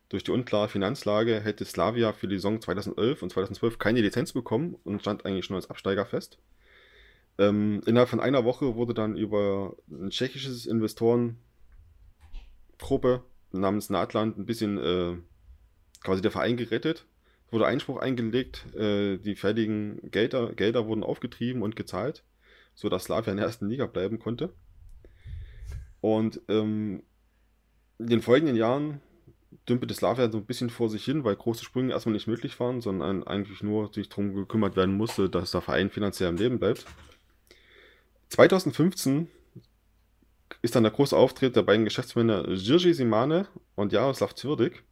Durch 0.10 0.26
die 0.26 0.32
unklare 0.32 0.68
Finanzlage 0.68 1.40
hätte 1.40 1.64
Slavia 1.64 2.12
für 2.12 2.28
die 2.28 2.36
Saison 2.36 2.60
2011 2.60 3.24
und 3.24 3.32
2012 3.32 3.80
keine 3.80 4.02
Lizenz 4.02 4.34
bekommen 4.34 4.76
und 4.84 5.00
stand 5.00 5.26
eigentlich 5.26 5.46
schon 5.46 5.56
als 5.56 5.70
Absteiger 5.70 6.06
fest. 6.06 6.38
Ähm, 7.38 7.82
innerhalb 7.86 8.10
von 8.10 8.20
einer 8.20 8.44
Woche 8.44 8.76
wurde 8.76 8.94
dann 8.94 9.16
über 9.16 9.78
ein 9.90 10.10
tschechisches 10.10 10.66
Investorengruppe 10.66 11.38
namens 13.54 13.90
Nahtland 13.90 14.38
ein 14.38 14.46
bisschen 14.46 14.78
äh, 14.78 15.16
quasi 16.04 16.22
der 16.22 16.32
Verein 16.32 16.58
gerettet. 16.58 17.06
Wurde 17.50 17.66
Einspruch 17.68 17.98
eingelegt, 17.98 18.66
äh, 18.76 19.18
die 19.18 19.36
fertigen 19.36 20.12
Gelder, 20.12 20.52
Gelder 20.54 20.88
wurden 20.88 21.04
aufgetrieben 21.04 21.62
und 21.62 21.78
gezahlt, 21.78 22.24
sodass 22.76 23.06
Slavia 23.06 23.32
in 23.32 23.38
der 23.38 23.46
ersten 23.46 23.70
Liga 23.70 23.86
bleiben 23.86 24.20
konnte. 24.20 24.54
Und 26.02 26.42
ähm, 26.50 27.04
in 28.00 28.08
den 28.08 28.22
folgenden 28.22 28.56
Jahren 28.56 29.00
dümpelte 29.70 29.94
Slavia 29.94 30.32
so 30.32 30.40
ein 30.40 30.46
bisschen 30.46 30.70
vor 30.70 30.90
sich 30.90 31.06
hin, 31.06 31.24
weil 31.24 31.36
große 31.36 31.64
Sprünge 31.64 31.94
erstmal 31.94 32.14
nicht 32.14 32.28
möglich 32.28 32.60
waren, 32.60 32.82
sondern 32.82 33.24
eigentlich 33.24 33.62
nur 33.62 33.94
sich 33.94 34.10
darum 34.10 34.34
gekümmert 34.34 34.76
werden 34.76 34.98
musste, 34.98 35.30
dass 35.30 35.52
der 35.52 35.62
Verein 35.62 35.90
finanziell 35.90 36.30
am 36.30 36.38
Leben 36.38 36.60
bleibt. 36.60 36.86
2015 38.30 39.28
ist 40.62 40.76
dann 40.76 40.84
der 40.84 40.92
große 40.92 41.16
Auftritt 41.16 41.56
der 41.56 41.64
beiden 41.64 41.86
Geschäftsmänner 41.86 42.48
Jirgi 42.50 42.94
Simane 42.94 43.48
und 43.76 43.92
Jaroslav 43.92 44.36
Zwirdik. 44.36 44.84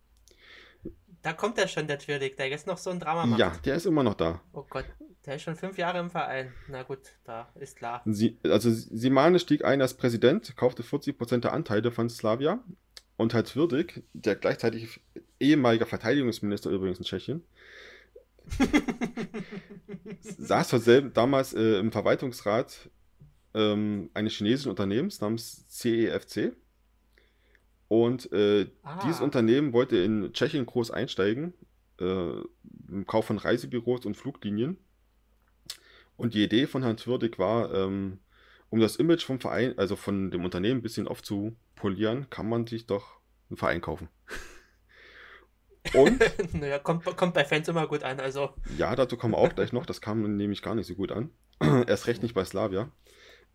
Da 1.22 1.34
kommt 1.34 1.58
er 1.58 1.68
schon, 1.68 1.88
der 1.88 2.00
Twirlig, 2.00 2.38
der 2.38 2.50
jetzt 2.50 2.68
noch 2.68 2.78
so 2.78 2.90
ein 2.90 3.00
Drama 3.00 3.26
macht. 3.26 3.40
Ja, 3.40 3.52
der 3.66 3.76
ist 3.76 3.86
immer 3.86 4.04
noch 4.04 4.16
da. 4.16 4.42
Oh 4.54 4.66
Gott, 4.70 4.86
der 5.26 5.36
ist 5.36 5.44
schon 5.44 5.56
fünf 5.56 5.78
Jahre 5.78 6.00
im 6.00 6.10
Verein. 6.10 6.54
Na 6.68 6.84
gut, 6.84 7.00
da 7.26 7.50
ist 7.56 7.76
klar. 7.76 8.02
Sie, 8.06 8.38
also 8.44 8.70
Simane 8.72 9.40
stieg 9.40 9.66
ein 9.66 9.82
als 9.82 9.96
Präsident, 9.96 10.56
kaufte 10.56 10.84
40% 10.84 11.40
der 11.40 11.54
Anteile 11.54 11.92
von 11.92 12.10
Slavia 12.10 12.64
und 13.18 13.34
Heinz 13.34 13.56
Würdig, 13.56 14.04
der 14.14 14.36
gleichzeitig 14.36 15.02
ehemaliger 15.40 15.86
Verteidigungsminister 15.86 16.70
übrigens 16.70 17.00
in 17.00 17.06
Tschechien, 17.06 17.44
saß 20.22 20.70
selben, 20.70 21.14
damals 21.14 21.54
äh, 21.54 21.80
im 21.80 21.92
Verwaltungsrat 21.92 22.90
ähm, 23.54 24.10
eines 24.14 24.34
chinesischen 24.34 24.70
Unternehmens 24.70 25.22
namens 25.22 25.68
CEFC. 25.68 26.56
Und 27.90 28.32
äh, 28.32 28.68
Ah. 28.84 29.00
dieses 29.04 29.20
Unternehmen 29.20 29.74
wollte 29.74 29.98
in 29.98 30.32
Tschechien 30.32 30.66
groß 30.66 30.92
einsteigen, 30.92 31.54
äh, 32.00 32.32
im 32.88 33.06
Kauf 33.06 33.26
von 33.26 33.38
Reisebüros 33.38 34.06
und 34.06 34.16
Fluglinien. 34.16 34.78
Und 36.16 36.34
die 36.34 36.44
Idee 36.44 36.68
von 36.68 36.84
Herrn 36.84 36.98
Würdig 37.06 37.40
war, 37.40 37.74
ähm, 37.74 38.20
um 38.70 38.80
das 38.80 38.96
Image 38.98 39.24
vom 39.26 39.40
Verein, 39.40 39.78
also 39.78 39.96
von 39.96 40.30
dem 40.32 40.46
Unternehmen 40.46 40.80
ein 40.80 40.84
bisschen 40.84 41.08
aufzupolieren, 41.08 42.30
kann 42.30 42.48
man 42.48 42.68
sich 42.68 42.86
doch 42.86 43.20
einen 43.50 43.58
Verein 43.58 43.82
kaufen. 43.82 44.08
Und 45.94 46.20
naja, 46.54 46.78
kommt, 46.78 47.06
kommt 47.18 47.34
bei 47.34 47.46
Fans 47.46 47.68
immer 47.68 47.88
gut 47.88 48.04
an. 48.04 48.20
Also, 48.20 48.52
ja, 48.78 48.96
dazu 48.96 49.18
kommen 49.18 49.34
wir 49.34 49.38
auch 49.40 49.56
gleich 49.56 49.74
noch. 49.74 49.86
Das 49.86 50.02
kam 50.02 50.38
nämlich 50.38 50.62
gar 50.62 50.76
nicht 50.76 50.88
so 50.88 50.94
gut 50.94 51.12
an. 51.12 51.32
Erst 51.88 52.06
recht 52.08 52.22
nicht 52.22 52.36
bei 52.36 52.46
Slavia. 52.46 52.92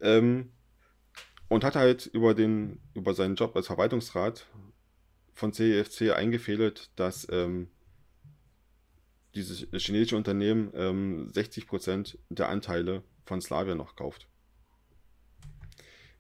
Ähm, 0.00 0.50
und 1.54 1.62
hat 1.62 1.76
halt 1.76 2.06
über, 2.06 2.34
den, 2.34 2.80
über 2.94 3.14
seinen 3.14 3.36
Job 3.36 3.54
als 3.54 3.68
Verwaltungsrat 3.68 4.48
von 5.34 5.52
CEFC 5.52 6.10
eingefädelt, 6.10 6.90
dass 6.96 7.28
ähm, 7.30 7.68
dieses 9.36 9.68
chinesische 9.72 10.16
Unternehmen 10.16 10.72
ähm, 10.74 11.30
60% 11.32 12.18
der 12.28 12.48
Anteile 12.48 13.04
von 13.24 13.40
Slavia 13.40 13.76
noch 13.76 13.94
kauft. 13.94 14.26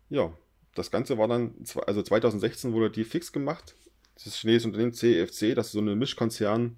Ja, 0.08 0.32
das 0.76 0.92
Ganze 0.92 1.18
war 1.18 1.26
dann, 1.26 1.54
also 1.84 2.02
2016 2.02 2.72
wurde 2.72 2.90
die 2.90 3.04
fix 3.04 3.32
gemacht. 3.32 3.74
Das 4.14 4.36
chinesische 4.36 4.68
Unternehmen 4.68 4.92
CEFC, 4.92 5.56
das 5.56 5.72
so 5.72 5.80
ein 5.80 5.98
Mischkonzern 5.98 6.76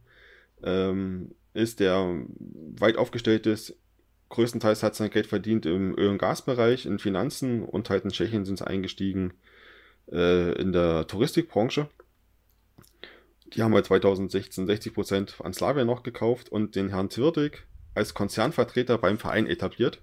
ähm, 0.62 1.34
ist, 1.52 1.80
der 1.80 2.24
weit 2.78 2.96
aufgestellt 2.96 3.44
ist. 3.44 3.76
Größtenteils 4.28 4.82
hat 4.82 4.94
sein 4.94 5.10
Geld 5.10 5.26
verdient 5.26 5.66
im 5.66 5.96
Öl- 5.96 6.10
und 6.10 6.18
Gasbereich, 6.18 6.86
in 6.86 6.98
Finanzen 6.98 7.64
und 7.64 7.90
halt 7.90 8.04
in 8.04 8.10
Tschechien 8.10 8.44
sind 8.44 8.58
sie 8.58 8.66
eingestiegen 8.66 9.34
äh, 10.10 10.52
in 10.60 10.72
der 10.72 11.06
Touristikbranche. 11.06 11.88
Die 13.54 13.62
haben 13.62 13.74
halt 13.74 13.86
2016 13.86 14.68
60% 14.68 15.42
an 15.42 15.52
Slavia 15.52 15.84
noch 15.84 16.02
gekauft 16.02 16.48
und 16.48 16.74
den 16.74 16.88
Herrn 16.88 17.08
Twirdig 17.08 17.66
als 17.94 18.14
Konzernvertreter 18.14 18.98
beim 18.98 19.18
Verein 19.18 19.46
etabliert. 19.46 20.00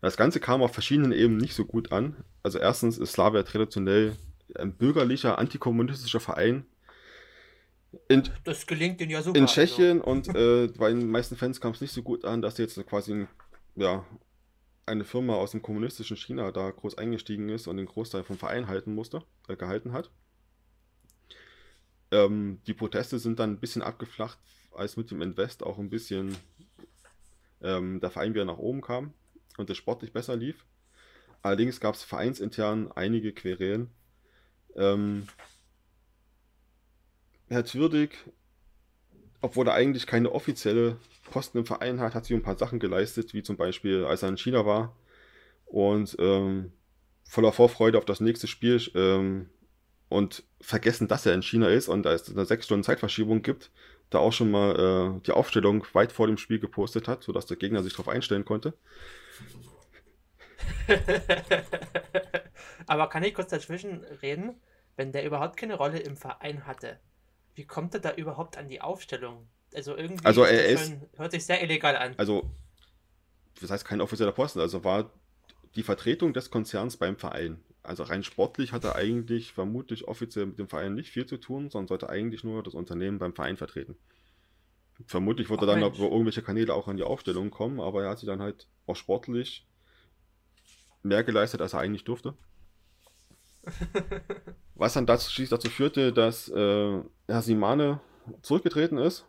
Das 0.00 0.16
Ganze 0.16 0.38
kam 0.38 0.62
auf 0.62 0.72
verschiedenen 0.72 1.12
Ebenen 1.12 1.40
nicht 1.40 1.54
so 1.54 1.64
gut 1.64 1.90
an. 1.90 2.16
Also 2.42 2.58
erstens 2.58 2.98
ist 2.98 3.12
Slavia 3.12 3.42
traditionell 3.42 4.14
ein 4.54 4.72
bürgerlicher, 4.74 5.38
antikommunistischer 5.38 6.20
Verein. 6.20 6.66
In, 8.08 8.28
das 8.44 8.66
gelingt 8.66 9.00
ihnen 9.00 9.10
ja 9.10 9.22
super. 9.22 9.38
in 9.38 9.46
Tschechien 9.46 10.00
und 10.00 10.28
äh, 10.34 10.68
bei 10.76 10.90
den 10.90 11.10
meisten 11.10 11.36
Fans 11.36 11.60
kam 11.60 11.72
es 11.72 11.80
nicht 11.80 11.92
so 11.92 12.02
gut 12.02 12.24
an, 12.24 12.42
dass 12.42 12.58
jetzt 12.58 12.84
quasi 12.86 13.26
ja, 13.76 14.04
eine 14.84 15.04
Firma 15.04 15.34
aus 15.34 15.52
dem 15.52 15.62
kommunistischen 15.62 16.16
China 16.16 16.52
da 16.52 16.70
groß 16.70 16.98
eingestiegen 16.98 17.48
ist 17.48 17.66
und 17.66 17.78
den 17.78 17.86
Großteil 17.86 18.24
vom 18.24 18.36
Verein 18.36 18.68
halten 18.68 18.94
musste, 18.94 19.22
äh, 19.48 19.56
gehalten 19.56 19.92
hat. 19.92 20.10
Ähm, 22.10 22.60
die 22.66 22.74
Proteste 22.74 23.18
sind 23.18 23.38
dann 23.38 23.52
ein 23.52 23.60
bisschen 23.60 23.82
abgeflacht, 23.82 24.38
als 24.72 24.96
mit 24.96 25.10
dem 25.10 25.22
Invest 25.22 25.62
auch 25.62 25.78
ein 25.78 25.90
bisschen 25.90 26.36
ähm, 27.62 28.00
der 28.00 28.10
Verein 28.10 28.34
wieder 28.34 28.44
nach 28.44 28.58
oben 28.58 28.80
kam 28.80 29.12
und 29.56 29.70
es 29.70 29.76
sportlich 29.76 30.12
besser 30.12 30.36
lief. 30.36 30.64
Allerdings 31.42 31.80
gab 31.80 31.94
es 31.94 32.02
vereinsintern 32.02 32.90
einige 32.92 33.32
Querelen. 33.32 33.90
Ähm, 34.76 35.26
Herr 37.48 37.64
Zwirdig, 37.64 38.16
obwohl 39.40 39.66
er 39.68 39.74
eigentlich 39.74 40.06
keine 40.06 40.32
offizielle 40.32 40.98
Posten 41.30 41.58
im 41.58 41.66
Verein 41.66 42.00
hat, 42.00 42.14
hat 42.14 42.24
sich 42.24 42.36
ein 42.36 42.42
paar 42.42 42.58
Sachen 42.58 42.78
geleistet, 42.78 43.34
wie 43.34 43.42
zum 43.42 43.56
Beispiel, 43.56 44.04
als 44.04 44.22
er 44.22 44.30
in 44.30 44.38
China 44.38 44.66
war 44.66 44.96
und 45.66 46.16
ähm, 46.18 46.72
voller 47.24 47.52
Vorfreude 47.52 47.98
auf 47.98 48.04
das 48.04 48.20
nächste 48.20 48.46
Spiel 48.46 48.80
ähm, 48.94 49.48
und 50.08 50.44
vergessen, 50.60 51.08
dass 51.08 51.26
er 51.26 51.34
in 51.34 51.42
China 51.42 51.68
ist 51.68 51.88
und 51.88 52.04
da 52.04 52.12
es 52.12 52.30
eine 52.30 52.44
sechs 52.46 52.66
Stunden 52.66 52.84
Zeitverschiebung 52.84 53.42
gibt, 53.42 53.70
da 54.10 54.18
auch 54.18 54.32
schon 54.32 54.50
mal 54.50 55.18
äh, 55.18 55.20
die 55.26 55.32
Aufstellung 55.32 55.84
weit 55.92 56.12
vor 56.12 56.26
dem 56.26 56.38
Spiel 56.38 56.58
gepostet 56.58 57.08
hat, 57.08 57.22
sodass 57.22 57.46
der 57.46 57.58
Gegner 57.58 57.82
sich 57.82 57.92
darauf 57.92 58.08
einstellen 58.08 58.44
konnte. 58.44 58.74
Aber 62.86 63.08
kann 63.08 63.22
ich 63.22 63.34
kurz 63.34 63.50
dazwischen 63.50 64.04
reden? 64.22 64.54
Wenn 64.96 65.12
der 65.12 65.24
überhaupt 65.24 65.56
keine 65.56 65.74
Rolle 65.74 65.98
im 65.98 66.16
Verein 66.16 66.66
hatte, 66.66 66.98
wie 67.58 67.66
kommt 67.66 67.92
er 67.94 68.00
da 68.00 68.14
überhaupt 68.14 68.56
an 68.56 68.68
die 68.68 68.80
Aufstellung? 68.80 69.46
Also 69.74 69.96
irgendwie 69.96 70.24
Also 70.24 70.44
er 70.44 70.64
ist- 70.66 70.86
schon, 70.86 71.02
hört 71.16 71.32
sich 71.32 71.44
sehr 71.44 71.62
illegal 71.62 71.96
an. 71.96 72.14
Also, 72.16 72.48
das 73.60 73.70
heißt 73.70 73.84
kein 73.84 74.00
offizieller 74.00 74.32
Posten, 74.32 74.60
also 74.60 74.84
war 74.84 75.10
die 75.74 75.82
Vertretung 75.82 76.32
des 76.32 76.50
Konzerns 76.50 76.96
beim 76.96 77.16
Verein. 77.18 77.60
Also 77.82 78.02
rein 78.04 78.22
sportlich 78.22 78.72
hat 78.72 78.84
er 78.84 78.96
eigentlich 78.96 79.52
vermutlich 79.52 80.06
offiziell 80.08 80.46
mit 80.46 80.58
dem 80.58 80.68
Verein 80.68 80.94
nicht 80.94 81.10
viel 81.10 81.26
zu 81.26 81.36
tun, 81.38 81.68
sondern 81.70 81.88
sollte 81.88 82.08
eigentlich 82.08 82.44
nur 82.44 82.62
das 82.62 82.74
Unternehmen 82.74 83.18
beim 83.18 83.34
Verein 83.34 83.56
vertreten. 83.56 83.96
Vermutlich 85.06 85.48
wird 85.50 85.58
Ach, 85.60 85.64
er 85.64 85.66
dann 85.66 85.80
Mensch. 85.80 85.98
über 85.98 86.08
irgendwelche 86.10 86.42
Kanäle 86.42 86.74
auch 86.74 86.88
an 86.88 86.96
die 86.96 87.02
Aufstellung 87.04 87.50
kommen, 87.50 87.80
aber 87.80 88.04
er 88.04 88.10
hat 88.10 88.18
sich 88.18 88.26
dann 88.26 88.40
halt 88.42 88.68
auch 88.86 88.96
sportlich 88.96 89.66
mehr 91.02 91.22
geleistet, 91.24 91.60
als 91.60 91.72
er 91.72 91.80
eigentlich 91.80 92.04
durfte. 92.04 92.34
Was 94.74 94.94
dann 94.94 95.06
dazu, 95.06 95.30
schließlich 95.30 95.50
dazu 95.50 95.70
führte, 95.70 96.12
dass 96.12 96.48
äh, 96.48 97.02
Herr 97.26 97.42
Simane 97.42 98.00
zurückgetreten 98.42 98.98
ist 98.98 99.26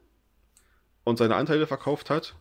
und 1.03 1.17
seine 1.17 1.35
Anteile 1.35 1.67
verkauft 1.67 2.09
hat 2.09 2.35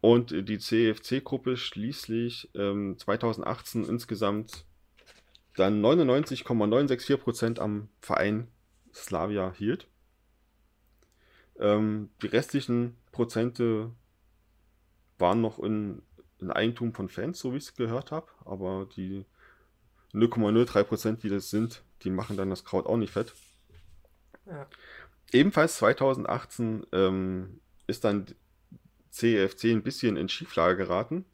und 0.00 0.30
die 0.30 0.58
CFC-Gruppe 0.58 1.56
schließlich 1.56 2.50
ähm, 2.54 2.96
2018 2.98 3.84
insgesamt 3.84 4.64
dann 5.56 5.82
99,964% 5.82 7.58
am 7.58 7.88
Verein 8.00 8.48
Slavia 8.92 9.52
hielt. 9.52 9.88
Ähm, 11.58 12.10
die 12.22 12.26
restlichen 12.26 12.96
Prozente 13.12 13.90
waren 15.18 15.40
noch 15.40 15.58
in, 15.58 16.02
in, 16.38 16.50
Eigentum 16.50 16.92
von 16.92 17.08
Fans, 17.08 17.38
so 17.38 17.52
wie 17.52 17.56
ich 17.56 17.64
es 17.64 17.74
gehört 17.74 18.12
habe, 18.12 18.28
aber 18.44 18.86
die 18.96 19.24
0,03%, 20.12 21.16
die 21.16 21.28
das 21.28 21.50
sind, 21.50 21.82
die 22.02 22.10
machen 22.10 22.36
dann 22.36 22.50
das 22.50 22.64
Kraut 22.64 22.86
auch 22.86 22.96
nicht 22.96 23.12
fett. 23.12 23.34
Ja. 24.46 24.66
Ebenfalls 25.32 25.76
2018 25.76 26.86
ähm, 26.92 27.60
ist 27.86 28.04
dann 28.04 28.26
CFC 29.10 29.64
ein 29.66 29.82
bisschen 29.82 30.16
in 30.16 30.28
Schieflage 30.28 30.76
geraten. 30.76 31.24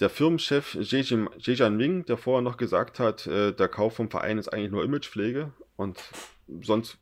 Der 0.00 0.10
Firmenchef 0.10 0.74
Jejan 0.74 1.76
Ming, 1.76 2.04
der 2.06 2.16
vorher 2.16 2.42
noch 2.42 2.56
gesagt 2.56 2.98
hat, 2.98 3.26
äh, 3.26 3.52
der 3.52 3.68
Kauf 3.68 3.96
vom 3.96 4.10
Verein 4.10 4.38
ist 4.38 4.48
eigentlich 4.48 4.70
nur 4.70 4.84
Imagepflege 4.84 5.52
und 5.76 6.00
sonst 6.62 6.98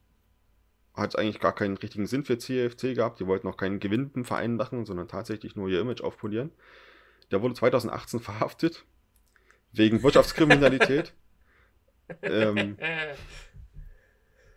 hat 0.95 1.11
es 1.11 1.17
eigentlich 1.17 1.39
gar 1.39 1.55
keinen 1.55 1.77
richtigen 1.77 2.07
Sinn 2.07 2.25
für 2.25 2.39
CFC 2.39 2.95
gehabt. 2.95 3.21
Die 3.21 3.27
wollten 3.27 3.47
auch 3.47 3.57
keinen 3.57 3.79
Gewinn 3.79 4.11
im 4.15 4.25
Verein 4.25 4.57
machen, 4.57 4.85
sondern 4.85 5.07
tatsächlich 5.07 5.55
nur 5.55 5.69
ihr 5.69 5.81
Image 5.81 6.01
aufpolieren. 6.01 6.51
Der 7.31 7.41
wurde 7.41 7.55
2018 7.55 8.21
verhaftet 8.21 8.85
wegen 9.73 10.03
Wirtschaftskriminalität. 10.03 11.15
ähm, 12.23 12.77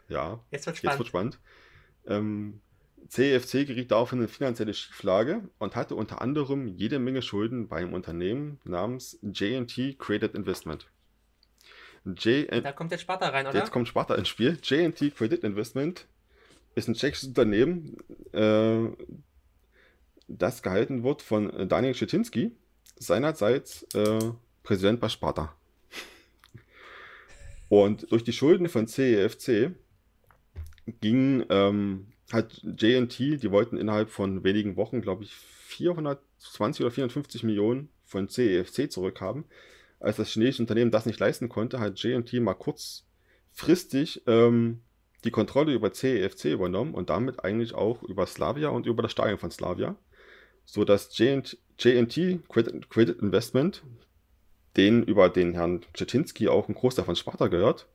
ja, 0.08 0.40
jetzt 0.52 0.66
wird 0.66 0.78
spannend. 0.78 0.94
Jetzt 0.94 1.00
wird 1.00 1.08
spannend. 1.08 1.40
Ähm, 2.08 2.62
CFC 3.08 3.66
geriet 3.66 3.92
daraufhin 3.92 4.20
in 4.20 4.24
eine 4.24 4.28
finanzielle 4.30 4.74
Schieflage 4.74 5.50
und 5.58 5.76
hatte 5.76 5.96
unter 5.96 6.22
anderem 6.22 6.68
jede 6.68 7.00
Menge 7.00 7.22
Schulden 7.22 7.68
beim 7.68 7.94
Unternehmen 7.94 8.60
namens 8.64 9.20
JT 9.22 10.00
Credit 10.00 10.34
Investment. 10.34 10.88
J 12.06 12.48
da 12.64 12.72
kommt 12.72 12.92
jetzt 12.92 13.02
Sparta 13.02 13.30
rein, 13.30 13.46
oder? 13.46 13.58
Jetzt 13.58 13.72
kommt 13.72 13.88
Sparta 13.88 14.16
ins 14.16 14.28
Spiel. 14.28 14.58
JT 14.64 15.16
Credit 15.16 15.44
Investment 15.44 16.08
ist 16.74 16.88
ein 16.88 16.94
tschechisches 16.94 17.28
Unternehmen, 17.28 17.98
äh, 18.34 18.90
das 20.28 20.64
gehalten 20.64 21.04
wird 21.04 21.22
von 21.22 21.68
Daniel 21.68 21.94
Schetinski, 21.94 22.56
seinerseits 22.96 23.84
äh, 23.94 24.32
Präsident 24.72 25.02
bei 25.02 25.10
Sparta. 25.10 25.54
Und 27.68 28.10
durch 28.10 28.24
die 28.24 28.32
Schulden 28.32 28.70
von 28.70 28.88
CEFC 28.88 29.72
ging, 31.02 31.44
ähm, 31.50 32.08
hat 32.32 32.62
JNT, 32.64 33.20
die 33.20 33.52
wollten 33.52 33.76
innerhalb 33.76 34.10
von 34.10 34.46
wenigen 34.46 34.78
Wochen, 34.78 35.02
glaube 35.02 35.26
ich, 35.26 35.34
420 35.34 36.86
oder 36.86 36.92
450 36.92 37.44
Millionen 37.44 37.90
von 38.06 38.30
CEFC 38.30 38.90
zurückhaben. 38.90 39.44
Als 40.00 40.16
das 40.16 40.30
chinesische 40.30 40.64
Unternehmen 40.64 40.90
das 40.90 41.06
nicht 41.06 41.20
leisten 41.20 41.50
konnte, 41.50 41.82
hat 41.82 42.02
JNT 42.02 42.32
mal 42.36 42.54
kurzfristig 42.54 44.22
ähm, 44.26 44.80
die 45.26 45.32
Kontrolle 45.32 45.74
über 45.74 45.92
CEFC 45.92 46.46
übernommen 46.46 46.94
und 46.94 47.10
damit 47.10 47.44
eigentlich 47.44 47.74
auch 47.74 48.04
über 48.04 48.26
Slavia 48.26 48.70
und 48.70 48.86
über 48.86 49.04
das 49.04 49.12
Stadion 49.12 49.38
von 49.38 49.52
Slavia, 49.52 49.98
sodass 50.64 51.18
JNT 51.18 52.48
Credit, 52.48 52.90
Credit 52.90 53.20
Investment, 53.20 53.84
den 54.78 55.04
über 55.04 55.30
den 55.30 55.54
Herrn 55.54 55.82
Czetinski 55.94 56.48
auch 56.48 56.70
ein 56.70 56.76
Großteil 56.76 57.06
von 57.06 57.16
Sparta 57.16 57.48
gehört, 57.48 57.88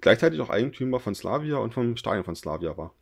gleichzeitig 0.00 0.40
auch 0.40 0.50
Eigentümer 0.50 1.00
von 1.00 1.14
Slavia 1.14 1.56
und 1.56 1.74
vom 1.74 1.96
Stadion 1.96 2.24
von 2.24 2.36
Slavia 2.36 2.76
war. 2.76 2.94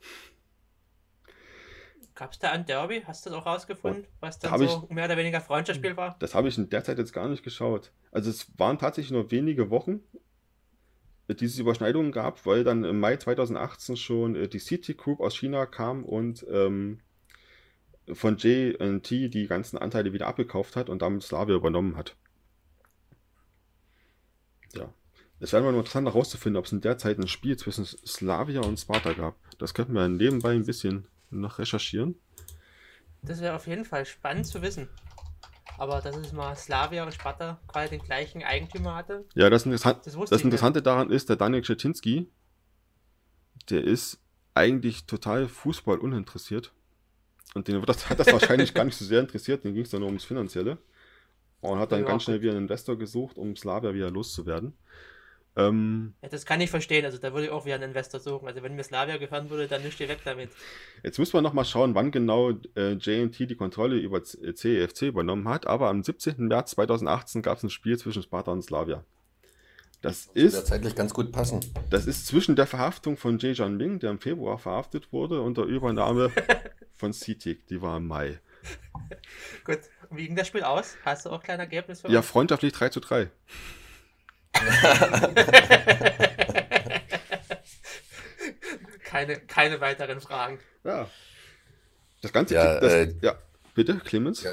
Gab 2.14 2.32
es 2.32 2.38
da 2.38 2.50
ein 2.50 2.66
Derby? 2.66 3.02
Hast 3.06 3.24
du 3.24 3.30
das 3.30 3.38
auch 3.38 3.46
rausgefunden, 3.46 4.04
oh, 4.06 4.16
was 4.20 4.38
dann 4.38 4.52
da 4.52 4.58
so 4.58 4.84
ich, 4.84 4.94
mehr 4.94 5.06
oder 5.06 5.16
weniger 5.16 5.40
Freundschaftsspiel 5.40 5.96
war? 5.96 6.16
Das 6.18 6.34
habe 6.34 6.48
ich 6.48 6.58
in 6.58 6.68
der 6.68 6.84
Zeit 6.84 6.98
jetzt 6.98 7.14
gar 7.14 7.28
nicht 7.28 7.42
geschaut. 7.42 7.92
Also 8.12 8.28
es 8.28 8.46
waren 8.58 8.78
tatsächlich 8.78 9.12
nur 9.12 9.30
wenige 9.30 9.70
Wochen, 9.70 10.00
die 11.28 11.44
es 11.44 11.58
Überschneidungen 11.58 12.12
gab, 12.12 12.44
weil 12.44 12.64
dann 12.64 12.84
im 12.84 13.00
Mai 13.00 13.16
2018 13.16 13.96
schon 13.96 14.36
äh, 14.36 14.48
die 14.48 14.58
City 14.58 14.94
Group 14.94 15.20
aus 15.20 15.34
China 15.34 15.64
kam 15.64 16.04
und 16.04 16.44
ähm, 16.50 17.00
von 18.12 18.36
JT 18.36 19.10
die 19.10 19.46
ganzen 19.46 19.78
Anteile 19.78 20.12
wieder 20.12 20.26
abgekauft 20.26 20.76
hat 20.76 20.90
und 20.90 21.02
damit 21.02 21.22
Slavia 21.22 21.56
übernommen 21.56 21.96
hat. 21.96 22.16
Ja. 24.74 24.92
Es 25.40 25.52
wäre 25.52 25.62
mal 25.62 25.74
interessant 25.74 26.06
herauszufinden, 26.06 26.58
ob 26.58 26.66
es 26.66 26.72
in 26.72 26.82
der 26.82 26.98
Zeit 26.98 27.18
ein 27.18 27.28
Spiel 27.28 27.56
zwischen 27.56 27.86
Slavia 27.86 28.60
und 28.60 28.78
Sparta 28.78 29.14
gab. 29.14 29.36
Das 29.58 29.72
könnten 29.72 29.94
wir 29.94 30.06
nebenbei 30.08 30.52
ein 30.52 30.66
bisschen 30.66 31.06
noch 31.30 31.58
recherchieren. 31.58 32.14
Das 33.22 33.40
wäre 33.40 33.54
auf 33.54 33.66
jeden 33.66 33.84
Fall 33.84 34.04
spannend 34.04 34.46
zu 34.46 34.60
wissen. 34.62 34.88
Aber 35.78 36.02
dass 36.02 36.14
es 36.16 36.32
mal 36.32 36.54
Slavia 36.56 37.04
und 37.04 37.14
Sparta 37.14 37.58
quasi 37.68 37.90
den 37.90 38.02
gleichen 38.02 38.42
Eigentümer 38.42 38.94
hatte. 38.94 39.24
Ja, 39.34 39.48
das, 39.48 39.64
Interessant, 39.64 40.04
das, 40.04 40.14
das 40.28 40.42
Interessante 40.42 40.82
daran 40.82 41.10
ist, 41.10 41.30
der 41.30 41.36
Daniel 41.36 41.62
Krzetinski, 41.62 42.28
der 43.70 43.84
ist 43.84 44.18
eigentlich 44.52 45.06
total 45.06 45.48
Fußball 45.48 45.98
uninteressiert. 45.98 46.72
Und 47.54 47.66
den 47.66 47.80
hat 47.80 47.88
das 48.18 48.32
wahrscheinlich 48.32 48.74
gar 48.74 48.84
nicht 48.84 48.96
so 48.96 49.06
sehr 49.06 49.20
interessiert, 49.20 49.64
den 49.64 49.74
ging 49.74 49.84
es 49.84 49.90
dann 49.90 50.00
nur 50.00 50.08
ums 50.08 50.24
Finanzielle. 50.24 50.78
Und 51.60 51.78
hat 51.78 51.92
dann 51.92 52.00
ja, 52.00 52.06
ganz 52.06 52.24
schnell 52.24 52.40
wieder 52.40 52.52
einen 52.52 52.62
Investor 52.62 52.96
gesucht, 52.96 53.36
um 53.36 53.54
Slavia 53.54 53.92
wieder 53.92 54.10
loszuwerden. 54.10 54.74
Ähm, 55.56 56.14
ja, 56.22 56.28
das 56.28 56.46
kann 56.46 56.60
ich 56.60 56.70
verstehen. 56.70 57.04
Also 57.04 57.18
da 57.18 57.32
würde 57.32 57.46
ich 57.46 57.52
auch 57.52 57.64
wieder 57.64 57.74
einen 57.74 57.90
Investor 57.90 58.20
suchen. 58.20 58.46
Also 58.46 58.62
wenn 58.62 58.76
mir 58.76 58.84
Slavia 58.84 59.16
gehören 59.16 59.50
würde, 59.50 59.66
dann 59.66 59.82
nicht 59.82 60.00
ihr 60.00 60.08
weg 60.08 60.20
damit. 60.24 60.50
Jetzt 61.02 61.18
muss 61.18 61.32
man 61.32 61.42
nochmal 61.42 61.64
schauen, 61.64 61.94
wann 61.94 62.10
genau 62.10 62.52
äh, 62.76 62.92
JT 62.92 63.38
die 63.38 63.56
Kontrolle 63.56 63.96
über 63.96 64.22
CEFC 64.22 65.02
übernommen 65.02 65.48
hat. 65.48 65.66
Aber 65.66 65.88
am 65.88 66.02
17. 66.02 66.46
März 66.46 66.72
2018 66.72 67.42
gab 67.42 67.58
es 67.58 67.64
ein 67.64 67.70
Spiel 67.70 67.98
zwischen 67.98 68.22
Sparta 68.22 68.52
und 68.52 68.62
Slavia. 68.62 69.04
Das, 70.02 70.28
das 70.28 70.36
ist 70.36 70.66
zeitlich 70.66 70.94
ganz 70.94 71.12
gut 71.12 71.30
passen. 71.30 71.60
Das 71.90 72.06
ist 72.06 72.26
zwischen 72.26 72.56
der 72.56 72.66
Verhaftung 72.66 73.18
von 73.18 73.38
Jae 73.38 73.68
Ming, 73.68 73.98
der 73.98 74.10
im 74.10 74.18
Februar 74.18 74.58
verhaftet 74.58 75.12
wurde, 75.12 75.42
und 75.42 75.58
der 75.58 75.64
Übernahme 75.64 76.30
von 76.94 77.12
CITIC, 77.12 77.66
die 77.66 77.82
war 77.82 77.98
im 77.98 78.06
Mai. 78.06 78.40
gut, 79.64 79.80
wie 80.10 80.26
ging 80.26 80.36
das 80.36 80.46
Spiel 80.48 80.62
aus? 80.62 80.96
Hast 81.04 81.26
du 81.26 81.30
auch 81.30 81.42
kleine 81.42 81.62
Ergebnisse? 81.62 82.08
Ja, 82.08 82.22
freundschaftlich 82.22 82.72
3 82.72 82.88
zu 82.90 83.00
3. 83.00 83.30
keine, 89.04 89.36
keine 89.40 89.80
weiteren 89.80 90.20
Fragen. 90.20 90.58
Ja. 90.84 91.08
Das 92.22 92.32
Ganze. 92.32 92.54
Ja, 92.54 92.80
das, 92.80 92.92
äh, 92.92 93.14
ja. 93.22 93.34
bitte, 93.74 93.98
Clemens. 93.98 94.42
Ja, 94.42 94.52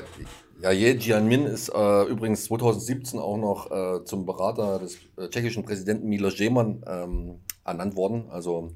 ja 0.62 0.72
Ye 0.72 0.94
Jianmin 0.94 1.46
ist 1.46 1.70
äh, 1.70 2.04
übrigens 2.04 2.46
2017 2.46 3.20
auch 3.20 3.38
noch 3.38 3.72
äh, 3.72 4.04
zum 4.06 4.26
Berater 4.26 4.80
des 4.80 4.98
äh, 5.18 5.30
tschechischen 5.30 5.64
Präsidenten 5.64 6.08
Miloš 6.08 6.38
Zeman 6.38 6.84
ähm, 6.88 7.42
ernannt 7.66 7.96
worden, 7.96 8.30
also 8.30 8.72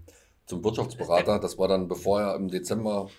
zum 0.45 0.63
Wirtschaftsberater. 0.63 1.39
Das 1.39 1.57
war 1.57 1.67
dann, 1.67 1.87
bevor 1.87 2.21
er 2.21 2.35
im 2.35 2.49
Dezember 2.49 3.09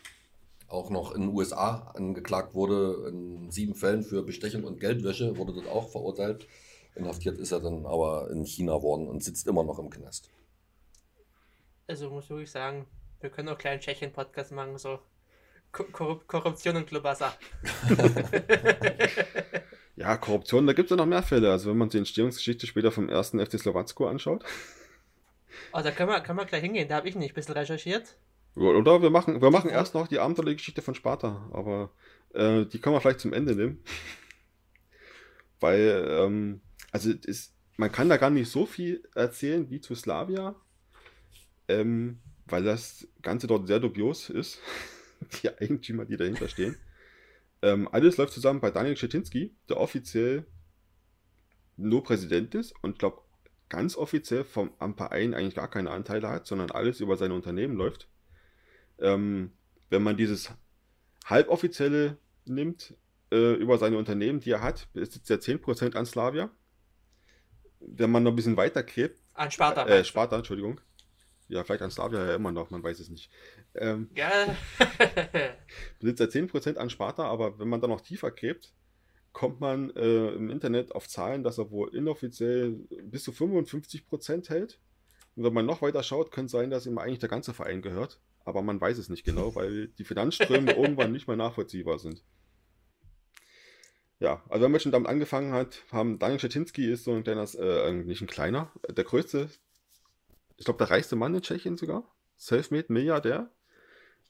auch 0.72 0.90
noch 0.90 1.14
in 1.14 1.22
den 1.22 1.34
USA 1.34 1.92
angeklagt 1.94 2.54
wurde, 2.54 3.08
in 3.08 3.50
sieben 3.50 3.74
Fällen 3.74 4.02
für 4.02 4.22
Bestechung 4.22 4.64
und 4.64 4.80
Geldwäsche, 4.80 5.36
wurde 5.36 5.52
dort 5.52 5.68
auch 5.68 5.90
verurteilt. 5.90 6.46
Inhaftiert 6.94 7.38
ist 7.38 7.52
er 7.52 7.60
dann 7.60 7.86
aber 7.86 8.30
in 8.30 8.44
China 8.44 8.82
worden 8.82 9.08
und 9.08 9.22
sitzt 9.22 9.46
immer 9.46 9.64
noch 9.64 9.78
im 9.78 9.90
Knast. 9.90 10.30
Also 11.86 12.10
muss 12.10 12.24
ich 12.24 12.30
wirklich 12.30 12.50
sagen, 12.50 12.86
wir 13.20 13.30
können 13.30 13.48
auch 13.48 13.58
kleinen 13.58 13.80
Tschechien-Podcast 13.80 14.52
machen, 14.52 14.78
so 14.78 14.98
Korrup 15.72 16.26
Korruption 16.26 16.76
und 16.76 16.86
Klobasser. 16.86 17.32
ja, 19.96 20.16
Korruption, 20.18 20.66
da 20.66 20.74
gibt 20.74 20.86
es 20.86 20.90
ja 20.90 20.96
noch 20.96 21.06
mehr 21.06 21.22
Fälle. 21.22 21.50
Also 21.50 21.70
wenn 21.70 21.78
man 21.78 21.88
die 21.88 21.98
Entstehungsgeschichte 21.98 22.66
später 22.66 22.92
vom 22.92 23.08
ersten 23.08 23.44
FC 23.44 23.58
Slowacko 23.58 24.06
anschaut. 24.06 24.44
Oh, 25.72 25.80
da 25.82 25.90
können 25.90 26.10
wir, 26.10 26.20
können 26.20 26.38
wir 26.38 26.44
gleich 26.44 26.62
hingehen, 26.62 26.88
da 26.88 26.96
habe 26.96 27.08
ich 27.08 27.14
nicht 27.14 27.32
ein 27.32 27.34
bisschen 27.34 27.54
recherchiert. 27.54 28.16
Oder 28.54 29.00
wir 29.00 29.10
machen, 29.10 29.40
wir 29.40 29.50
machen 29.50 29.70
erst 29.70 29.94
noch 29.94 30.08
die 30.08 30.18
abenteuerliche 30.18 30.56
Geschichte 30.56 30.82
von 30.82 30.94
Sparta, 30.94 31.48
aber 31.52 31.90
äh, 32.34 32.66
die 32.66 32.80
können 32.80 32.94
wir 32.94 33.00
vielleicht 33.00 33.20
zum 33.20 33.32
Ende 33.32 33.54
nehmen. 33.54 33.82
Weil 35.60 36.06
ähm, 36.08 36.60
also 36.90 37.10
ist, 37.10 37.54
man 37.76 37.90
kann 37.90 38.08
da 38.08 38.18
gar 38.18 38.30
nicht 38.30 38.50
so 38.50 38.66
viel 38.66 39.08
erzählen 39.14 39.70
wie 39.70 39.80
zu 39.80 39.94
Slavia, 39.94 40.54
ähm, 41.68 42.18
weil 42.46 42.64
das 42.64 43.08
Ganze 43.22 43.46
dort 43.46 43.66
sehr 43.66 43.80
dubios 43.80 44.28
ist. 44.28 44.60
die 45.42 45.48
Eigentümer, 45.48 46.04
die 46.04 46.16
dahinter 46.16 46.48
stehen. 46.48 46.76
Ähm, 47.62 47.88
alles 47.88 48.16
läuft 48.16 48.32
zusammen 48.32 48.60
bei 48.60 48.70
Daniel 48.70 48.96
Schetinski, 48.96 49.54
der 49.68 49.78
offiziell 49.78 50.46
nur 51.76 52.02
Präsident 52.02 52.54
ist 52.54 52.74
und 52.82 52.98
glaube 52.98 53.22
ganz 53.68 53.96
offiziell 53.96 54.44
vom, 54.44 54.72
am 54.78 54.96
Verein 54.96 55.32
eigentlich 55.32 55.54
gar 55.54 55.70
keine 55.70 55.90
Anteile 55.90 56.28
hat, 56.28 56.46
sondern 56.46 56.70
alles 56.70 57.00
über 57.00 57.16
sein 57.16 57.32
Unternehmen 57.32 57.76
läuft. 57.76 58.08
Ähm, 59.02 59.52
wenn 59.90 60.02
man 60.02 60.16
dieses 60.16 60.50
halboffizielle 61.26 62.16
nimmt, 62.46 62.94
äh, 63.30 63.54
über 63.54 63.78
seine 63.78 63.98
Unternehmen, 63.98 64.40
die 64.40 64.50
er 64.50 64.62
hat, 64.62 64.88
besitzt 64.92 65.30
er 65.30 65.40
10% 65.40 65.96
an 65.96 66.06
Slavia. 66.06 66.50
Wenn 67.80 68.10
man 68.10 68.22
noch 68.22 68.32
ein 68.32 68.36
bisschen 68.36 68.56
weiter 68.56 68.82
gräbt. 68.82 69.20
An 69.34 69.50
Sparta. 69.50 69.86
Äh, 69.86 70.04
Sparta, 70.04 70.36
Entschuldigung. 70.36 70.80
Ja, 71.48 71.64
vielleicht 71.64 71.82
an 71.82 71.90
Slavia 71.90 72.24
ja 72.24 72.34
immer 72.36 72.52
noch, 72.52 72.70
man 72.70 72.82
weiß 72.82 73.00
es 73.00 73.10
nicht. 73.10 73.30
Ähm, 73.74 74.10
ja. 74.14 74.30
besitzt 75.98 76.20
er 76.20 76.28
10% 76.28 76.76
an 76.76 76.90
Sparta, 76.90 77.24
aber 77.24 77.58
wenn 77.58 77.68
man 77.68 77.80
da 77.80 77.88
noch 77.88 78.00
tiefer 78.00 78.30
gräbt, 78.30 78.72
kommt 79.32 79.60
man 79.60 79.90
äh, 79.96 80.28
im 80.28 80.50
Internet 80.50 80.94
auf 80.94 81.08
Zahlen, 81.08 81.42
dass 81.42 81.58
er 81.58 81.70
wohl 81.70 81.94
inoffiziell 81.94 82.72
bis 83.02 83.24
zu 83.24 83.32
55% 83.32 84.48
hält. 84.48 84.78
Und 85.34 85.44
wenn 85.44 85.54
man 85.54 85.66
noch 85.66 85.82
weiter 85.82 86.02
schaut, 86.02 86.30
könnte 86.30 86.46
es 86.46 86.52
sein, 86.52 86.70
dass 86.70 86.86
ihm 86.86 86.98
eigentlich 86.98 87.18
der 87.18 87.30
ganze 87.30 87.54
Verein 87.54 87.80
gehört. 87.82 88.20
Aber 88.44 88.62
man 88.62 88.80
weiß 88.80 88.98
es 88.98 89.08
nicht 89.08 89.24
genau, 89.24 89.54
weil 89.54 89.88
die 89.88 90.04
Finanzströme 90.04 90.72
irgendwann 90.76 91.12
nicht 91.12 91.28
mehr 91.28 91.36
nachvollziehbar 91.36 91.98
sind. 91.98 92.22
Ja, 94.18 94.42
also 94.48 94.64
wenn 94.64 94.70
man 94.70 94.80
schon 94.80 94.92
damit 94.92 95.08
angefangen 95.08 95.52
hat, 95.52 95.82
haben 95.90 96.18
Daniel 96.18 96.38
Schetinski 96.38 96.90
ist 96.90 97.04
so 97.04 97.12
ein 97.12 97.24
kleiner, 97.24 97.44
äh, 97.58 97.92
nicht 97.92 98.20
ein 98.20 98.28
kleiner, 98.28 98.70
der 98.88 99.02
größte, 99.02 99.48
ich 100.56 100.64
glaube 100.64 100.78
der 100.78 100.90
reichste 100.90 101.16
Mann 101.16 101.34
in 101.34 101.42
Tschechien 101.42 101.76
sogar, 101.76 102.04
Selfmade 102.36 102.92
Milliardär, 102.92 103.50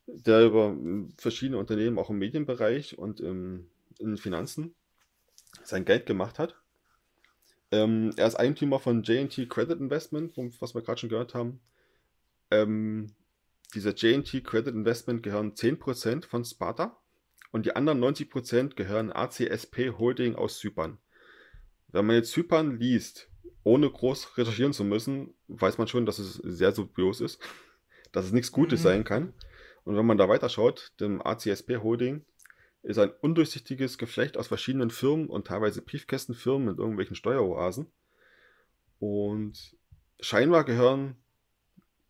der 0.07 0.47
über 0.47 0.75
verschiedene 1.19 1.59
Unternehmen 1.59 1.99
auch 1.99 2.09
im 2.09 2.19
Medienbereich 2.19 2.99
und 2.99 3.21
im, 3.21 3.71
in 3.99 4.17
Finanzen 4.17 4.75
sein 5.63 5.85
Geld 5.85 6.07
gemacht 6.07 6.39
hat. 6.39 6.57
Ähm, 7.71 8.13
er 8.17 8.27
ist 8.27 8.37
Eigentümer 8.37 8.79
von 8.79 9.03
JT 9.03 9.49
Credit 9.49 9.79
Investment, 9.79 10.33
was 10.61 10.75
wir 10.75 10.83
gerade 10.83 11.01
schon 11.01 11.11
gehört 11.11 11.35
haben. 11.35 11.61
Ähm, 12.51 13.15
dieser 13.75 13.95
JT 13.95 14.45
Credit 14.45 14.75
Investment 14.75 15.23
gehören 15.23 15.55
10% 15.55 16.27
von 16.27 16.45
Sparta 16.45 16.99
und 17.51 17.67
die 17.67 17.77
anderen 17.77 18.03
90% 18.03 18.75
gehören 18.75 19.13
ACSP 19.13 19.91
Holding 19.99 20.35
aus 20.35 20.59
Zypern. 20.59 20.99
Wenn 21.89 22.07
man 22.07 22.17
jetzt 22.17 22.33
Zypern 22.33 22.79
liest, 22.79 23.29
ohne 23.65 23.91
groß 23.91 24.37
recherchieren 24.37 24.73
zu 24.73 24.85
müssen, 24.85 25.35
weiß 25.49 25.79
man 25.79 25.89
schon, 25.89 26.07
dass 26.07 26.19
es 26.19 26.35
sehr 26.35 26.73
dubios 26.73 27.21
ist, 27.21 27.41
dass 28.13 28.27
es 28.27 28.33
nichts 28.33 28.53
Gutes 28.53 28.81
mhm. 28.81 28.85
sein 28.85 29.05
kann. 29.05 29.35
Und 29.85 29.97
wenn 29.97 30.07
man 30.07 30.19
da 30.19 30.29
weiterschaut, 30.29 30.93
dem 31.01 31.21
ACSP 31.23 31.79
Holding 31.83 32.25
ist 32.83 32.99
ein 32.99 33.13
undurchsichtiges 33.21 33.99
Geflecht 33.99 34.37
aus 34.37 34.49
verschiedenen 34.49 34.91
Firmen 34.91 35.29
und 35.29 35.47
teilweise 35.47 35.83
Briefkästenfirmen 35.83 36.67
mit 36.67 36.79
irgendwelchen 36.79 37.17
Steueroasen. 37.17 37.87
Und 38.99 39.77
scheinbar 40.21 40.65
gehören 40.65 41.17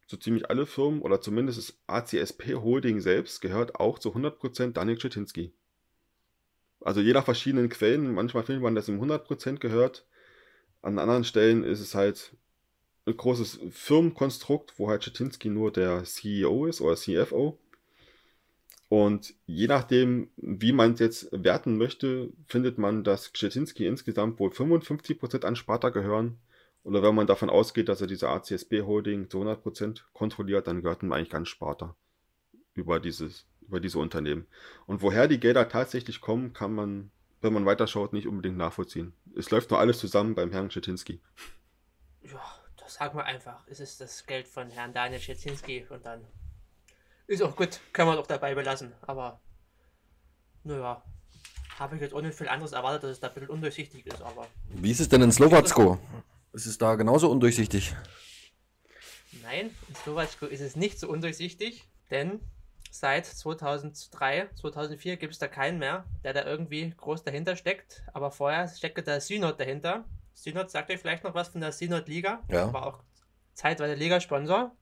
so 0.06 0.16
ziemlich 0.16 0.50
alle 0.50 0.66
Firmen 0.66 1.00
oder 1.00 1.20
zumindest 1.20 1.58
das 1.58 1.78
ACSP 1.86 2.54
Holding 2.54 3.00
selbst 3.00 3.40
gehört 3.40 3.76
auch 3.76 3.98
zu 3.98 4.14
100% 4.14 4.72
Danik 4.72 5.00
Schetinski. 5.00 5.52
Also 6.80 7.00
jeder 7.00 7.22
verschiedenen 7.22 7.68
Quellen, 7.68 8.12
manchmal 8.12 8.42
findet 8.42 8.62
man, 8.62 8.74
dass 8.74 8.88
ihm 8.88 9.00
100% 9.00 9.58
gehört. 9.58 10.04
An 10.82 10.98
anderen 10.98 11.24
Stellen 11.24 11.62
ist 11.62 11.80
es 11.80 11.94
halt 11.94 12.36
ein 13.06 13.16
großes 13.16 13.60
Firmenkonstrukt, 13.70 14.78
wo 14.78 14.88
halt 14.88 15.04
Schetinski 15.04 15.48
nur 15.48 15.72
der 15.72 16.04
CEO 16.04 16.66
ist 16.66 16.80
oder 16.80 16.96
CFO. 16.96 17.58
Und 18.88 19.34
je 19.46 19.68
nachdem, 19.68 20.28
wie 20.36 20.72
man 20.72 20.92
es 20.92 21.00
jetzt 21.00 21.28
werten 21.32 21.78
möchte, 21.78 22.30
findet 22.46 22.76
man, 22.76 23.04
dass 23.04 23.30
Schetinski 23.32 23.86
insgesamt 23.86 24.38
wohl 24.38 24.50
55% 24.50 25.44
an 25.44 25.56
Sparta 25.56 25.88
gehören 25.88 26.38
oder 26.84 27.02
wenn 27.02 27.14
man 27.14 27.26
davon 27.26 27.50
ausgeht, 27.50 27.88
dass 27.88 28.00
er 28.00 28.06
diese 28.06 28.28
ACSB-Holding 28.28 29.30
zu 29.30 29.40
100% 29.42 30.02
kontrolliert, 30.12 30.66
dann 30.66 30.82
gehört 30.82 31.02
ihm 31.02 31.12
eigentlich 31.12 31.30
ganz 31.30 31.48
Sparta 31.48 31.94
über, 32.74 32.98
dieses, 32.98 33.46
über 33.60 33.80
diese 33.80 33.98
Unternehmen. 33.98 34.46
Und 34.86 35.02
woher 35.02 35.28
die 35.28 35.38
Gelder 35.38 35.68
tatsächlich 35.68 36.20
kommen, 36.20 36.52
kann 36.52 36.74
man, 36.74 37.10
wenn 37.40 37.52
man 37.52 37.66
weiterschaut, 37.66 38.12
nicht 38.12 38.26
unbedingt 38.26 38.56
nachvollziehen. 38.56 39.12
Es 39.36 39.50
läuft 39.50 39.70
nur 39.70 39.78
alles 39.78 39.98
zusammen 39.98 40.34
beim 40.34 40.50
Herrn 40.50 40.70
Schetinski. 40.70 41.20
Ja, 42.22 42.42
das 42.78 42.94
sagen 42.94 43.16
wir 43.16 43.24
einfach. 43.24 43.62
Es 43.66 43.78
ist 43.78 44.00
das 44.00 44.26
Geld 44.26 44.48
von 44.48 44.68
Herrn 44.70 44.92
Daniel 44.92 45.20
Schetinski 45.20 45.86
und 45.88 46.04
dann 46.04 46.24
ist 47.28 47.42
auch 47.42 47.54
gut, 47.54 47.80
kann 47.92 48.06
man 48.06 48.16
doch 48.16 48.26
dabei 48.26 48.54
belassen. 48.54 48.92
Aber 49.02 49.40
naja, 50.64 51.02
habe 51.78 51.96
ich 51.96 52.02
jetzt 52.02 52.14
auch 52.14 52.20
nicht 52.20 52.36
viel 52.36 52.48
anderes 52.48 52.72
erwartet, 52.72 53.04
dass 53.04 53.10
es 53.12 53.20
da 53.20 53.28
ein 53.28 53.34
bisschen 53.34 53.50
undurchsichtig 53.50 54.06
ist. 54.06 54.20
Aber 54.20 54.46
Wie 54.68 54.90
ist 54.90 55.00
es 55.00 55.08
denn 55.08 55.22
in 55.22 55.32
Slowacko? 55.32 55.98
Ist 56.52 56.66
es 56.66 56.76
da 56.76 56.96
genauso 56.96 57.30
undurchsichtig? 57.30 57.94
Nein, 59.42 59.70
in 59.88 59.94
Slowakei 59.94 60.46
ist 60.46 60.60
es 60.60 60.76
nicht 60.76 60.98
so 60.98 61.08
undurchsichtig, 61.08 61.84
denn 62.10 62.40
seit 62.90 63.24
2003, 63.24 64.50
2004 64.60 65.16
gibt 65.16 65.32
es 65.32 65.38
da 65.38 65.48
keinen 65.48 65.78
mehr, 65.78 66.04
der 66.24 66.34
da 66.34 66.44
irgendwie 66.44 66.90
groß 66.90 67.24
dahinter 67.24 67.56
steckt. 67.56 68.04
Aber 68.12 68.30
vorher 68.30 68.68
steckte 68.68 69.02
der 69.02 69.22
Synod 69.22 69.58
dahinter. 69.58 70.04
Synod 70.34 70.70
sagt 70.70 70.90
euch 70.90 71.00
vielleicht 71.00 71.24
noch 71.24 71.34
was 71.34 71.48
von 71.48 71.62
der 71.62 71.72
Synod 71.72 72.06
Liga. 72.08 72.42
Ja. 72.48 72.70
War 72.72 72.86
auch 72.86 73.02
zeitweise 73.54 73.94
Ligasponsor. 73.94 74.76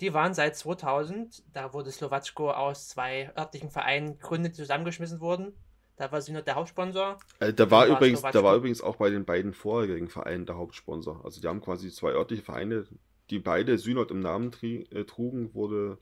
Die 0.00 0.12
waren 0.12 0.34
seit 0.34 0.56
2000, 0.56 1.42
da 1.52 1.72
wurde 1.74 1.90
Slowatschko 1.90 2.50
aus 2.52 2.88
zwei 2.88 3.30
örtlichen 3.36 3.70
Vereinen 3.70 4.18
gegründet, 4.18 4.52
die 4.52 4.62
zusammengeschmissen 4.62 5.20
wurden. 5.20 5.54
Da 6.00 6.10
war 6.10 6.22
Synod 6.22 6.46
der 6.46 6.54
Hauptsponsor. 6.54 7.18
Äh, 7.40 7.52
da, 7.52 7.70
war 7.70 7.86
übrigens, 7.86 8.22
da 8.22 8.42
war 8.42 8.56
übrigens 8.56 8.80
auch 8.80 8.96
bei 8.96 9.10
den 9.10 9.26
beiden 9.26 9.52
vorherigen 9.52 10.08
Vereinen 10.08 10.46
der 10.46 10.56
Hauptsponsor. 10.56 11.22
Also 11.26 11.42
die 11.42 11.46
haben 11.46 11.60
quasi 11.60 11.90
zwei 11.90 12.12
örtliche 12.12 12.42
Vereine, 12.42 12.86
die 13.28 13.38
beide 13.38 13.76
Synod 13.76 14.10
im 14.10 14.20
Namen 14.20 14.50
äh, 14.62 15.04
trugen, 15.04 15.52
wurde 15.52 15.98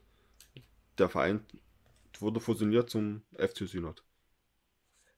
der 0.99 1.09
Verein 1.09 1.45
wurde 2.21 2.39
fusioniert 2.39 2.89
zum 2.89 3.25
FC 3.37 3.67
Synod. 3.67 4.05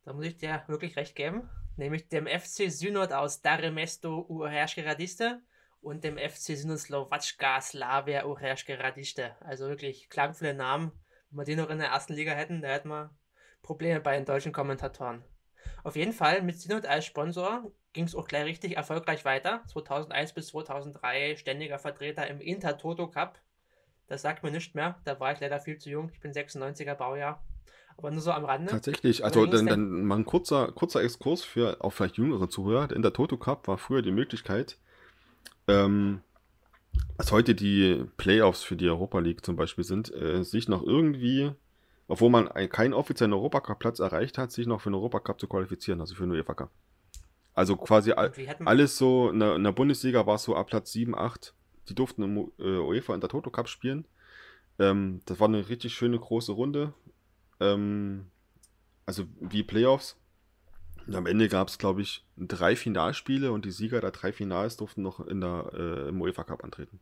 Da 0.05 0.15
muss 0.15 0.25
ich 0.25 0.39
dir 0.39 0.65
wirklich 0.67 0.97
recht 0.97 1.15
geben. 1.15 1.51
Nämlich 1.77 2.09
dem 2.09 2.27
FC 2.27 2.73
Synod 2.73 3.13
aus 3.13 3.43
Dare 3.43 3.71
Mesto 3.71 4.27
Radiste 4.31 5.43
und 5.83 6.05
dem 6.05 6.17
FC 6.17 6.57
Synod 6.57 6.79
Slowatschka 6.79 7.61
Slavia 7.61 8.23
Radiste. 8.25 9.37
Also 9.41 9.69
wirklich 9.69 10.09
klangvolle 10.09 10.55
Namen. 10.55 10.93
Wenn 11.29 11.39
wir 11.41 11.45
die 11.45 11.57
noch 11.57 11.69
in 11.69 11.81
der 11.81 11.89
ersten 11.89 12.15
Liga 12.15 12.33
hätten, 12.33 12.63
da 12.63 12.69
hätten 12.69 12.89
wir 12.89 13.11
Probleme 13.63 14.01
bei 14.01 14.17
den 14.17 14.25
deutschen 14.25 14.53
Kommentatoren. 14.53 15.23
Auf 15.83 15.97
jeden 15.97 16.13
Fall 16.13 16.43
mit 16.43 16.59
Synod 16.61 16.87
als 16.87 17.07
Sponsor 17.07 17.71
ging 17.93 18.05
es 18.05 18.15
auch 18.15 18.29
gleich 18.29 18.45
richtig 18.45 18.77
erfolgreich 18.77 19.25
weiter. 19.25 19.63
2001 19.67 20.33
bis 20.33 20.49
2003 20.49 21.37
ständiger 21.37 21.79
Vertreter 21.79 22.27
im 22.29 22.41
Intertoto 22.41 23.09
Cup. 23.09 23.39
Das 24.07 24.23
sagt 24.23 24.43
mir 24.43 24.51
nicht 24.51 24.75
mehr, 24.75 25.01
da 25.05 25.19
war 25.21 25.33
ich 25.33 25.41
leider 25.41 25.61
viel 25.61 25.79
zu 25.79 25.91
jung. 25.91 26.11
Ich 26.13 26.21
bin 26.21 26.33
96er 26.33 26.95
Baujahr. 26.95 27.43
Aber 27.97 28.11
nur 28.11 28.21
so 28.21 28.33
am 28.33 28.45
Rande. 28.45 28.71
Tatsächlich, 28.71 29.25
also 29.25 29.47
dann, 29.47 29.67
dann 29.67 30.05
mal 30.05 30.17
ein 30.17 30.25
kurzer, 30.25 30.73
kurzer 30.73 31.03
Exkurs 31.03 31.45
für 31.45 31.83
auch 31.85 31.91
vielleicht 31.91 32.17
jüngere 32.17 32.49
Zuhörer. 32.49 32.89
Der 32.89 32.97
Intertoto 32.97 33.37
Cup 33.37 33.69
war 33.69 33.79
früher 33.79 34.03
die 34.03 34.11
Möglichkeit, 34.11 34.79
ähm, 35.69 36.23
als 37.19 37.31
heute 37.31 37.55
die 37.55 38.07
Playoffs 38.17 38.63
für 38.63 38.77
die 38.77 38.89
Europa 38.89 39.19
League 39.19 39.45
zum 39.45 39.57
Beispiel 39.57 39.85
sind, 39.85 40.13
äh, 40.15 40.43
sich 40.45 40.69
noch 40.69 40.83
irgendwie 40.83 41.53
obwohl 42.11 42.29
man 42.29 42.49
keinen 42.71 42.93
offiziellen 42.93 43.33
Europacup-Platz 43.33 44.01
erreicht 44.01 44.37
hat, 44.37 44.51
sich 44.51 44.67
noch 44.67 44.81
für 44.81 44.91
den 44.91 44.97
Europacup 44.97 45.39
zu 45.39 45.47
qualifizieren, 45.47 46.01
also 46.01 46.17
für 46.17 46.25
den 46.25 46.33
UEFA 46.33 46.55
Cup. 46.55 46.71
Also 47.55 47.77
quasi 47.77 48.13
all, 48.13 48.33
alles 48.65 48.99
so, 48.99 49.31
in 49.31 49.39
der, 49.39 49.55
in 49.55 49.63
der, 49.63 49.73
Bundesliga 49.73 50.27
war 50.27 50.35
es 50.35 50.43
so 50.43 50.57
ab 50.57 50.69
Platz 50.69 50.91
7, 50.93 51.17
8, 51.17 51.55
die 51.89 51.95
durften 51.95 52.23
im 52.23 52.51
äh, 52.59 52.79
UEFA 52.79 53.15
in 53.15 53.21
der 53.21 53.31
Toto 53.31 53.51
Cup 53.51 53.69
spielen. 53.69 54.07
Ähm, 54.81 55.21
das 55.27 55.39
war 55.39 55.47
eine 55.47 55.69
richtig 55.69 55.95
schöne 55.95 56.19
große 56.19 56.51
Runde. 56.51 56.95
Ähm, 57.61 58.27
also 59.07 59.25
wie 59.41 59.63
Playoffs. 59.63 60.17
Und 61.07 61.15
am 61.15 61.27
Ende 61.27 61.49
gab 61.49 61.69
es, 61.69 61.79
glaube 61.79 62.03
ich, 62.03 62.25
drei 62.37 62.75
Finalspiele 62.75 63.53
und 63.53 63.65
die 63.65 63.71
Sieger 63.71 64.01
der 64.01 64.11
drei 64.11 64.33
Finals 64.33 64.77
durften 64.77 65.03
noch 65.03 65.21
in 65.21 65.41
der, 65.41 65.71
äh, 65.75 66.09
im 66.09 66.21
UEFA 66.21 66.43
Cup 66.43 66.65
antreten. 66.65 66.99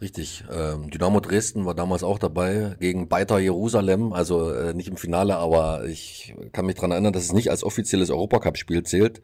Richtig. 0.00 0.44
Ähm, 0.50 0.90
Dynamo 0.90 1.20
Dresden 1.20 1.66
war 1.66 1.74
damals 1.74 2.02
auch 2.02 2.18
dabei 2.18 2.76
gegen 2.80 3.08
Beitar 3.08 3.38
Jerusalem, 3.38 4.14
also 4.14 4.50
äh, 4.50 4.72
nicht 4.72 4.88
im 4.88 4.96
Finale, 4.96 5.36
aber 5.36 5.84
ich 5.84 6.34
kann 6.52 6.64
mich 6.64 6.76
daran 6.76 6.92
erinnern, 6.92 7.12
dass 7.12 7.24
es 7.24 7.32
nicht 7.32 7.50
als 7.50 7.62
offizielles 7.62 8.08
Europacup-Spiel 8.08 8.82
zählt 8.82 9.20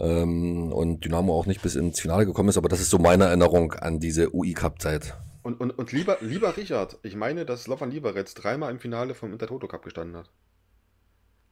ähm, 0.00 0.72
und 0.72 1.04
Dynamo 1.04 1.38
auch 1.38 1.46
nicht 1.46 1.62
bis 1.62 1.76
ins 1.76 2.00
Finale 2.00 2.26
gekommen 2.26 2.48
ist, 2.48 2.58
aber 2.58 2.68
das 2.68 2.80
ist 2.80 2.90
so 2.90 2.98
meine 2.98 3.24
Erinnerung 3.24 3.72
an 3.74 4.00
diese 4.00 4.34
UI-Cup-Zeit. 4.34 5.16
Und, 5.42 5.60
und, 5.60 5.70
und 5.70 5.92
lieber, 5.92 6.18
lieber 6.20 6.56
Richard, 6.56 6.98
ich 7.02 7.14
meine, 7.14 7.46
dass 7.46 7.62
Slovan 7.62 7.92
Liberec 7.92 8.34
dreimal 8.34 8.72
im 8.72 8.80
Finale 8.80 9.14
vom 9.14 9.32
Intertoto 9.32 9.68
Cup 9.68 9.84
gestanden 9.84 10.16
hat. 10.16 10.30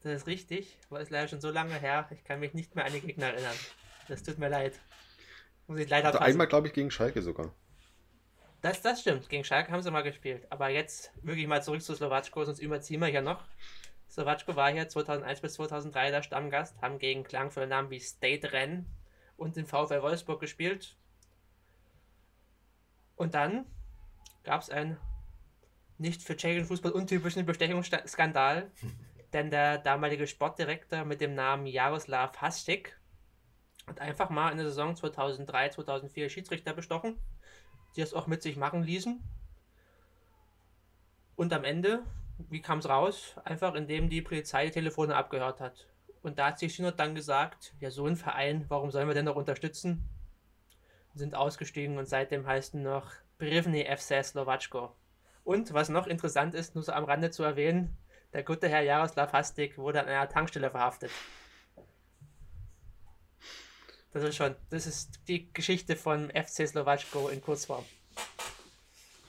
Das 0.03 0.13
ist 0.13 0.27
richtig, 0.27 0.77
aber 0.91 1.01
ist 1.01 1.11
leider 1.11 1.29
schon 1.29 1.41
so 1.41 1.51
lange 1.51 1.75
her, 1.75 2.09
ich 2.11 2.25
kann 2.25 2.41
mich 2.41 2.55
nicht 2.55 2.75
mehr 2.75 2.85
an 2.85 2.93
die 2.93 3.01
Gegner 3.01 3.27
erinnern. 3.27 3.55
Das 4.09 4.23
tut 4.23 4.39
mir 4.39 4.49
leid. 4.49 4.73
Muss 5.69 5.79
ich 5.79 5.89
leider 5.89 6.09
also 6.09 6.19
Einmal, 6.19 6.49
glaube 6.49 6.67
ich, 6.67 6.73
gegen 6.73 6.91
Schalke 6.91 7.23
sogar. 7.23 7.53
Das, 8.61 8.83
das 8.83 9.01
stimmt. 9.01 9.29
Gegen 9.29 9.45
Schalke 9.45 9.71
haben 9.71 9.83
sie 9.83 9.91
mal 9.91 10.03
gespielt. 10.03 10.47
Aber 10.51 10.69
jetzt 10.69 11.13
wirklich 11.23 11.47
mal 11.47 11.63
zurück 11.63 11.83
zu 11.83 11.95
Slowatschko, 11.95 12.45
sonst 12.45 12.59
überziehen 12.59 13.01
wir 13.01 13.09
ja 13.09 13.23
noch. 13.23 13.45
Slowatschko 14.11 14.57
war 14.57 14.71
hier 14.73 14.89
2001 14.89 15.41
bis 15.41 15.55
2003 15.55 16.11
der 16.11 16.23
Stammgast, 16.23 16.81
haben 16.83 16.99
gegen 16.99 17.25
klangvolle 17.25 17.69
Namen 17.69 17.91
wie 17.91 18.01
State 18.01 18.53
Renn 18.53 18.87
und 19.37 19.57
den 19.57 19.67
VfL 19.67 20.03
Wolfsburg 20.03 20.41
gespielt. 20.41 20.97
Und 23.17 23.35
dann 23.35 23.67
gab 24.45 24.63
es 24.63 24.71
einen 24.71 24.97
nicht 25.99 26.23
für 26.23 26.37
tschechischen 26.37 26.67
Fußball 26.67 26.93
untypischen 26.93 27.45
Bestechungsskandal, 27.45 28.71
denn 29.33 29.51
der 29.51 29.79
damalige 29.79 30.27
Sportdirektor 30.27 31.05
mit 31.05 31.21
dem 31.21 31.35
Namen 31.35 31.67
Jaroslav 31.67 32.41
Hastik 32.41 32.98
hat 33.89 34.01
einfach 34.01 34.31
mal 34.31 34.51
in 34.51 34.59
der 34.59 34.67
Saison 34.67 34.95
2003, 34.95 35.71
2004 35.71 36.29
Schiedsrichter 36.29 36.73
bestochen, 36.73 37.17
die 37.97 38.01
es 38.01 38.15
auch 38.15 38.27
mit 38.27 38.43
sich 38.43 38.57
machen 38.57 38.83
ließen. 38.83 39.23
Und 41.37 41.53
am 41.53 41.65
Ende, 41.65 42.03
wie 42.51 42.61
kam 42.61 42.79
es 42.79 42.89
raus? 42.89 43.37
Einfach 43.45 43.75
indem 43.75 44.09
die 44.11 44.23
Polizei 44.23 44.67
die 44.67 44.73
Telefone 44.73 45.17
abgehört 45.17 45.61
hat. 45.61 45.89
Und 46.23 46.39
da 46.39 46.49
hat 46.49 46.59
sich 46.59 46.75
Synod 46.75 46.99
dann 46.99 47.15
gesagt, 47.15 47.75
ja 47.81 47.91
so 47.91 48.07
ein 48.07 48.17
Verein, 48.17 48.65
warum 48.69 48.91
sollen 48.91 49.09
wir 49.09 49.15
denn 49.15 49.25
noch 49.25 49.37
unterstützen? 49.37 50.09
Sind 51.15 51.35
ausgestiegen 51.35 51.97
und 51.97 52.07
seitdem 52.07 52.47
heißt 52.47 52.75
noch 52.75 53.13
Brivny 53.39 53.85
FC 53.85 54.25
Slowatschko. 54.25 54.93
Und 55.45 55.73
was 55.73 55.89
noch 55.89 56.07
interessant 56.07 56.55
ist, 56.55 56.75
nur 56.75 56.85
so 56.85 56.93
am 56.93 57.05
Rande 57.05 57.31
zu 57.31 57.43
erwähnen, 57.43 57.97
der 58.33 58.43
gute 58.43 58.69
Herr 58.69 58.83
Jaroslav 58.83 59.33
Hastik 59.33 59.79
wurde 59.79 60.01
an 60.01 60.07
einer 60.07 60.29
Tankstelle 60.29 60.71
verhaftet. 60.71 61.11
Das 64.13 64.25
ist 64.25 64.37
schon, 64.37 64.55
das 64.71 64.87
ist 64.87 65.21
die 65.29 65.53
Geschichte 65.53 65.95
von 65.97 66.31
FC 66.31 66.67
Slowatschko 66.67 67.29
in 67.29 67.43
Kurzform. 67.43 67.85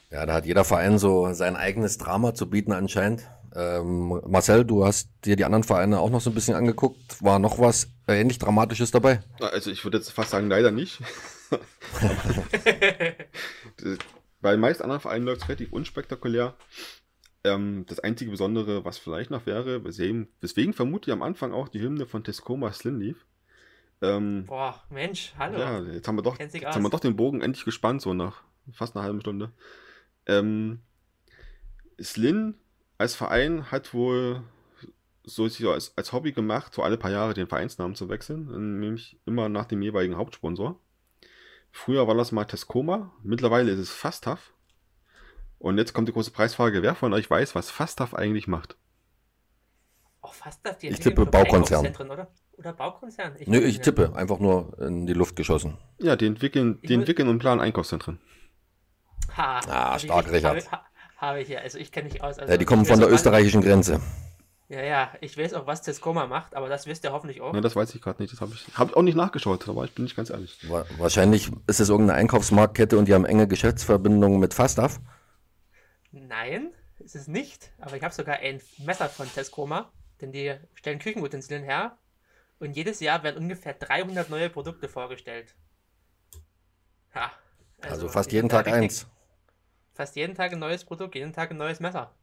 Ja, 0.09 0.25
da 0.25 0.33
hat 0.33 0.45
jeder 0.45 0.63
Verein 0.63 0.97
so 0.97 1.33
sein 1.33 1.55
eigenes 1.55 1.97
Drama 1.97 2.33
zu 2.33 2.49
bieten 2.49 2.71
anscheinend. 2.71 3.27
Ähm, 3.55 4.21
Marcel, 4.27 4.63
du 4.63 4.85
hast 4.85 5.09
dir 5.25 5.35
die 5.35 5.43
anderen 5.45 5.63
Vereine 5.63 5.99
auch 5.99 6.09
noch 6.09 6.21
so 6.21 6.29
ein 6.31 6.33
bisschen 6.33 6.55
angeguckt. 6.55 7.21
War 7.21 7.39
noch 7.39 7.59
was 7.59 7.89
ähnlich 8.07 8.39
Dramatisches 8.39 8.91
dabei? 8.91 9.21
Also 9.39 9.69
ich 9.71 9.83
würde 9.83 9.97
jetzt 9.97 10.11
fast 10.11 10.31
sagen, 10.31 10.49
leider 10.49 10.71
nicht. 10.71 11.01
Bei 14.41 14.55
meist 14.55 14.81
anderen 14.81 15.01
Vereinen 15.01 15.25
läuft 15.25 15.41
es 15.41 15.49
relativ 15.49 15.73
unspektakulär. 15.73 16.55
Ähm, 17.43 17.85
das 17.87 17.99
einzige 17.99 18.31
Besondere, 18.31 18.85
was 18.85 18.97
vielleicht 18.97 19.31
noch 19.31 19.45
wäre, 19.45 19.83
weswegen, 19.83 20.29
weswegen 20.41 20.73
vermute 20.73 21.09
ich 21.09 21.13
am 21.13 21.21
Anfang 21.21 21.51
auch 21.53 21.67
die 21.67 21.81
Hymne 21.81 22.05
von 22.05 22.23
Tescoma 22.23 22.71
Slin 22.71 22.99
lief. 22.99 23.25
Ähm, 24.01 24.45
Boah, 24.45 24.81
Mensch, 24.89 25.33
hallo. 25.37 25.59
Ja, 25.59 25.79
jetzt 25.81 26.07
haben 26.07 26.15
wir 26.15 26.21
doch, 26.21 26.39
jetzt 26.39 26.55
haben 26.65 26.83
wir 26.83 26.89
doch 26.89 26.99
den 26.99 27.15
Bogen 27.15 27.41
endlich 27.41 27.65
gespannt, 27.65 28.01
so 28.01 28.13
nach 28.13 28.43
fast 28.71 28.95
einer 28.95 29.03
halben 29.03 29.19
Stunde. 29.21 29.51
Ähm, 30.25 30.79
Slin 32.01 32.55
als 32.97 33.15
Verein 33.15 33.71
hat 33.71 33.93
wohl 33.93 34.43
so 35.23 35.43
als, 35.43 35.97
als 35.97 36.13
Hobby 36.13 36.31
gemacht, 36.31 36.73
so 36.73 36.81
alle 36.81 36.97
paar 36.97 37.11
Jahre 37.11 37.33
den 37.33 37.47
Vereinsnamen 37.47 37.95
zu 37.95 38.09
wechseln, 38.09 38.79
nämlich 38.79 39.19
immer 39.25 39.49
nach 39.49 39.65
dem 39.65 39.81
jeweiligen 39.81 40.17
Hauptsponsor. 40.17 40.79
Früher 41.71 42.07
war 42.07 42.15
das 42.15 42.31
mal 42.31 42.45
Tescoma, 42.45 43.11
mittlerweile 43.21 43.71
ist 43.71 43.79
es 43.79 43.91
Fastaf. 43.91 44.53
Und 45.59 45.77
jetzt 45.77 45.93
kommt 45.93 46.07
die 46.07 46.13
große 46.13 46.31
Preisfrage, 46.31 46.81
wer 46.81 46.95
von 46.95 47.13
euch 47.13 47.29
weiß, 47.29 47.53
was 47.53 47.69
Fastaf 47.69 48.13
eigentlich 48.13 48.47
macht? 48.47 48.77
Oh, 50.21 50.31
Fastaf, 50.31 50.77
die 50.77 50.87
ich 50.87 50.99
tippe 50.99 51.25
Baukonzern. 51.25 51.85
Oder? 52.09 52.31
Oder 52.59 52.73
Baukonzern? 52.73 53.33
Ich 53.39 53.47
Nö, 53.47 53.59
ich 53.59 53.79
tippe, 53.79 54.13
einfach 54.15 54.39
nur 54.39 54.77
in 54.79 55.07
die 55.07 55.13
Luft 55.13 55.35
geschossen. 55.35 55.77
Ja, 55.97 56.15
die 56.15 56.27
entwickeln, 56.27 56.79
die 56.83 56.93
entwickeln 56.93 57.29
und 57.29 57.39
planen 57.39 57.61
Einkaufszentren. 57.61 58.19
Ha, 59.35 59.61
ah, 59.67 59.97
stark, 59.97 60.27
ich, 60.27 60.33
Richard. 60.33 60.71
Habe, 60.71 60.83
habe 61.17 61.41
ich 61.41 61.49
ja, 61.49 61.59
also 61.59 61.77
ich 61.77 61.91
kenne 61.91 62.09
mich 62.09 62.21
aus. 62.21 62.37
Also 62.37 62.51
ja, 62.51 62.57
die 62.57 62.65
kommen 62.65 62.85
von 62.85 62.99
der 62.99 63.09
österreichischen 63.09 63.61
Grenze. 63.61 64.01
Ja, 64.67 64.83
ja, 64.83 65.11
ich 65.21 65.35
weiß 65.35 65.55
auch, 65.55 65.65
was 65.65 65.81
Tescoma 65.81 66.27
macht, 66.27 66.55
aber 66.55 66.69
das 66.69 66.85
wisst 66.85 67.03
ihr 67.03 67.11
hoffentlich 67.11 67.41
auch. 67.41 67.55
Ja, 67.55 67.61
das 67.61 67.75
weiß 67.75 67.95
ich 67.95 68.01
gerade 68.01 68.21
nicht. 68.21 68.31
Das 68.31 68.41
habe 68.41 68.53
ich, 68.53 68.67
hab 68.77 68.89
ich 68.89 68.95
auch 68.95 69.01
nicht 69.01 69.15
nachgeschaut, 69.15 69.67
aber 69.67 69.85
ich 69.85 69.93
bin 69.93 70.03
nicht 70.03 70.15
ganz 70.15 70.29
ehrlich. 70.29 70.59
Wahrscheinlich 70.97 71.49
ist 71.65 71.79
es 71.79 71.89
irgendeine 71.89 72.19
Einkaufsmarktkette 72.19 72.97
und 72.97 73.07
die 73.07 73.15
haben 73.15 73.25
enge 73.25 73.47
Geschäftsverbindungen 73.47 74.39
mit 74.39 74.53
Fastaf. 74.53 74.99
Nein, 76.11 76.69
ist 76.99 77.15
es 77.15 77.27
nicht. 77.27 77.71
Aber 77.79 77.95
ich 77.95 78.03
habe 78.03 78.13
sogar 78.13 78.37
ein 78.37 78.61
Messer 78.77 79.09
von 79.09 79.27
Tescoma, 79.33 79.91
denn 80.21 80.31
die 80.31 80.53
stellen 80.75 80.99
Küchenutensilien 80.99 81.63
her 81.63 81.97
und 82.59 82.75
jedes 82.75 82.99
Jahr 82.99 83.23
werden 83.23 83.37
ungefähr 83.37 83.73
300 83.73 84.29
neue 84.29 84.49
Produkte 84.49 84.87
vorgestellt. 84.87 85.55
Ja. 87.15 87.31
Also, 87.81 87.93
also 87.93 88.09
fast 88.09 88.31
jeden 88.31 88.49
Tag 88.49 88.67
eins. 88.67 89.07
Fast 89.93 90.15
jeden 90.15 90.35
Tag 90.35 90.53
ein 90.53 90.59
neues 90.59 90.83
Produkt, 90.83 91.15
jeden 91.15 91.33
Tag 91.33 91.51
ein 91.51 91.57
neues 91.57 91.79
Messer. 91.79 92.13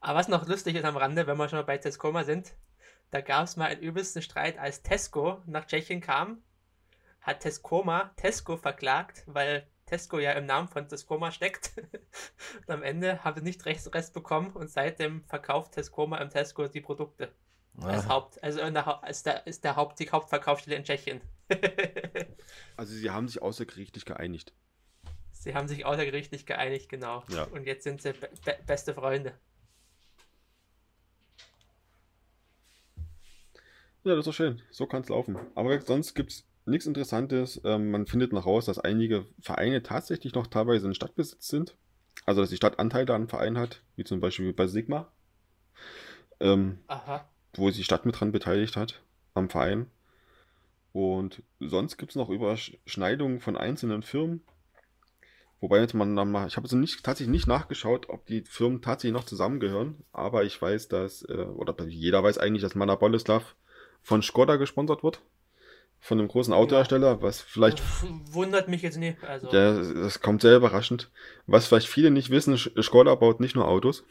Aber 0.00 0.18
was 0.18 0.28
noch 0.28 0.46
lustig 0.46 0.76
ist 0.76 0.84
am 0.84 0.96
Rande, 0.96 1.26
wenn 1.26 1.36
wir 1.36 1.48
schon 1.48 1.58
mal 1.58 1.64
bei 1.64 1.78
Tescoma 1.78 2.24
sind, 2.24 2.54
da 3.10 3.20
gab 3.20 3.44
es 3.44 3.56
mal 3.56 3.66
einen 3.66 3.80
übelsten 3.80 4.22
Streit, 4.22 4.58
als 4.58 4.82
Tesco 4.82 5.40
nach 5.46 5.66
Tschechien 5.66 6.00
kam, 6.00 6.42
hat 7.20 7.40
Tescoma 7.40 8.12
Tesco 8.16 8.56
verklagt, 8.56 9.22
weil 9.26 9.66
Tesco 9.86 10.18
ja 10.18 10.32
im 10.32 10.46
Namen 10.46 10.68
von 10.68 10.88
Tescoma 10.88 11.30
steckt. 11.30 11.72
und 12.66 12.70
am 12.70 12.82
Ende 12.82 13.22
haben 13.24 13.38
sie 13.38 13.44
nicht 13.44 13.64
Rechtsrest 13.64 14.12
bekommen 14.12 14.50
und 14.50 14.68
seitdem 14.70 15.24
verkauft 15.24 15.72
Tescoma 15.72 16.18
im 16.18 16.30
Tesco 16.30 16.68
die 16.68 16.80
Produkte. 16.80 17.32
Als 17.80 18.08
Haupt, 18.08 18.42
also 18.42 18.58
der, 18.58 19.04
als 19.04 19.22
der, 19.24 19.46
ist 19.46 19.64
der 19.64 19.76
Haupt, 19.76 19.98
die 19.98 20.10
Hauptverkaufsstelle 20.10 20.76
in 20.76 20.84
Tschechien. 20.84 21.20
also 22.76 22.94
sie 22.94 23.10
haben 23.10 23.26
sich 23.26 23.42
außergerichtlich 23.42 24.04
geeinigt. 24.04 24.52
Sie 25.32 25.54
haben 25.54 25.68
sich 25.68 25.84
außergerichtlich 25.84 26.46
geeinigt, 26.46 26.88
genau. 26.88 27.24
Ja. 27.28 27.44
Und 27.44 27.66
jetzt 27.66 27.84
sind 27.84 28.00
sie 28.00 28.12
be 28.12 28.56
beste 28.66 28.94
Freunde. 28.94 29.34
Ja, 34.04 34.12
das 34.12 34.20
ist 34.20 34.26
doch 34.26 34.34
schön. 34.34 34.62
So 34.70 34.86
kann 34.86 35.02
es 35.02 35.08
laufen. 35.08 35.38
Aber 35.54 35.80
sonst 35.80 36.14
gibt 36.14 36.30
es 36.30 36.46
nichts 36.66 36.86
Interessantes. 36.86 37.60
Ähm, 37.64 37.90
man 37.90 38.06
findet 38.06 38.32
noch 38.32 38.46
raus, 38.46 38.66
dass 38.66 38.78
einige 38.78 39.26
Vereine 39.40 39.82
tatsächlich 39.82 40.34
noch 40.34 40.46
teilweise 40.46 40.86
in 40.86 40.94
Stadtbesitz 40.94 41.48
sind. 41.48 41.76
Also, 42.26 42.40
dass 42.40 42.50
die 42.50 42.56
Stadt 42.56 42.78
Anteile 42.78 43.14
an 43.14 43.22
einem 43.22 43.28
Verein 43.28 43.58
hat, 43.58 43.82
wie 43.96 44.04
zum 44.04 44.20
Beispiel 44.20 44.52
bei 44.52 44.66
Sigma. 44.66 45.12
Ähm, 46.40 46.78
wo 47.58 47.68
sich 47.68 47.78
die 47.78 47.84
Stadt 47.84 48.06
mit 48.06 48.18
dran 48.18 48.32
beteiligt 48.32 48.76
hat 48.76 49.02
am 49.34 49.48
Verein. 49.48 49.86
Und 50.92 51.42
sonst 51.58 51.96
gibt 51.96 52.12
es 52.12 52.16
noch 52.16 52.30
Überschneidungen 52.30 53.40
von 53.40 53.56
einzelnen 53.56 54.02
Firmen. 54.02 54.42
Wobei 55.60 55.80
jetzt 55.80 55.94
man, 55.94 56.16
ich 56.46 56.56
habe 56.56 56.66
also 56.66 56.76
nicht, 56.76 57.02
tatsächlich 57.02 57.32
nicht 57.32 57.46
nachgeschaut, 57.46 58.08
ob 58.10 58.26
die 58.26 58.42
Firmen 58.42 58.82
tatsächlich 58.82 59.14
noch 59.14 59.24
zusammengehören, 59.24 60.04
aber 60.12 60.44
ich 60.44 60.60
weiß, 60.60 60.88
dass, 60.88 61.22
äh, 61.22 61.32
oder 61.32 61.74
jeder 61.86 62.22
weiß 62.22 62.38
eigentlich, 62.38 62.62
dass 62.62 62.74
Mana 62.74 62.96
Boleslav 62.96 63.56
von 64.02 64.22
Skoda 64.22 64.56
gesponsert 64.56 65.02
wird. 65.02 65.20
Von 66.00 66.18
einem 66.18 66.28
großen 66.28 66.52
Autohersteller, 66.52 67.22
was 67.22 67.40
vielleicht. 67.40 67.82
Wundert 68.30 68.68
mich 68.68 68.82
jetzt 68.82 68.98
nicht. 68.98 69.24
Also. 69.24 69.50
Ja, 69.50 69.72
das 69.74 70.20
kommt 70.20 70.42
sehr 70.42 70.56
überraschend. 70.56 71.10
Was 71.46 71.66
vielleicht 71.66 71.88
viele 71.88 72.10
nicht 72.10 72.28
wissen, 72.28 72.58
Skoda 72.58 73.14
baut 73.14 73.40
nicht 73.40 73.56
nur 73.56 73.66
Autos, 73.66 74.04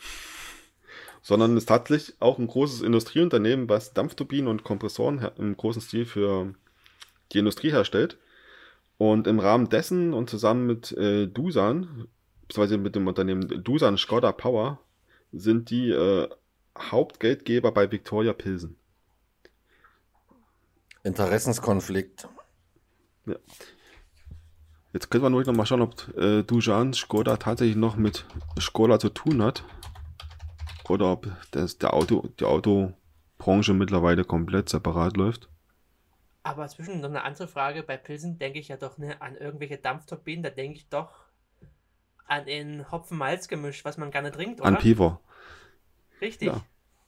sondern 1.23 1.57
ist 1.57 1.69
tatsächlich 1.69 2.15
auch 2.19 2.37
ein 2.37 2.47
großes 2.47 2.81
Industrieunternehmen, 2.81 3.69
was 3.69 3.93
Dampfturbinen 3.93 4.47
und 4.47 4.63
Kompressoren 4.63 5.31
im 5.37 5.57
großen 5.57 5.81
Stil 5.81 6.05
für 6.05 6.53
die 7.31 7.39
Industrie 7.39 7.71
herstellt. 7.71 8.17
Und 8.97 9.25
im 9.25 9.39
Rahmen 9.39 9.69
dessen 9.69 10.13
und 10.13 10.29
zusammen 10.29 10.67
mit 10.67 10.91
äh, 10.91 11.27
Dusan, 11.27 12.07
beziehungsweise 12.47 12.77
mit 12.77 12.95
dem 12.95 13.07
Unternehmen 13.07 13.63
Dusan 13.63 13.97
Skoda 13.97 14.31
Power, 14.31 14.79
sind 15.31 15.71
die 15.71 15.89
äh, 15.89 16.29
Hauptgeldgeber 16.77 17.71
bei 17.71 17.91
Victoria 17.91 18.33
Pilsen. 18.33 18.75
Interessenskonflikt. 21.03 22.27
Ja. 23.25 23.35
Jetzt 24.93 25.09
können 25.09 25.23
wir 25.23 25.29
nur 25.29 25.43
noch 25.43 25.53
mal 25.53 25.65
schauen, 25.65 25.81
ob 25.81 26.15
äh, 26.17 26.43
Dujan 26.43 26.93
Skoda 26.93 27.37
tatsächlich 27.37 27.75
noch 27.75 27.95
mit 27.95 28.25
Skoda 28.59 28.99
zu 28.99 29.09
tun 29.09 29.41
hat. 29.41 29.63
Oder 30.89 31.11
ob 31.11 31.27
das, 31.51 31.77
der 31.77 31.93
Auto, 31.93 32.27
die 32.39 32.45
Autobranche 32.45 33.73
mittlerweile 33.73 34.25
komplett 34.25 34.69
separat 34.69 35.17
läuft. 35.17 35.49
Aber 36.43 36.67
zwischen 36.67 36.99
noch 36.99 37.09
eine 37.09 37.23
andere 37.23 37.47
Frage, 37.47 37.83
bei 37.83 37.95
Pilsen 37.95 38.37
denke 38.37 38.59
ich 38.59 38.67
ja 38.67 38.77
doch 38.77 38.97
ne, 38.97 39.21
an 39.21 39.37
irgendwelche 39.37 39.77
Dampfturbinen, 39.77 40.43
da 40.43 40.49
denke 40.49 40.77
ich 40.77 40.89
doch 40.89 41.11
an 42.25 42.43
ein 42.47 42.91
Hopfen-Malz-Gemisch, 42.91 43.85
was 43.85 43.97
man 43.97 44.11
gerne 44.11 44.31
trinkt, 44.31 44.59
oder? 44.59 44.67
An 44.67 44.77
Piver. 44.77 45.21
Richtig. 46.21 46.49
Ja 46.49 46.63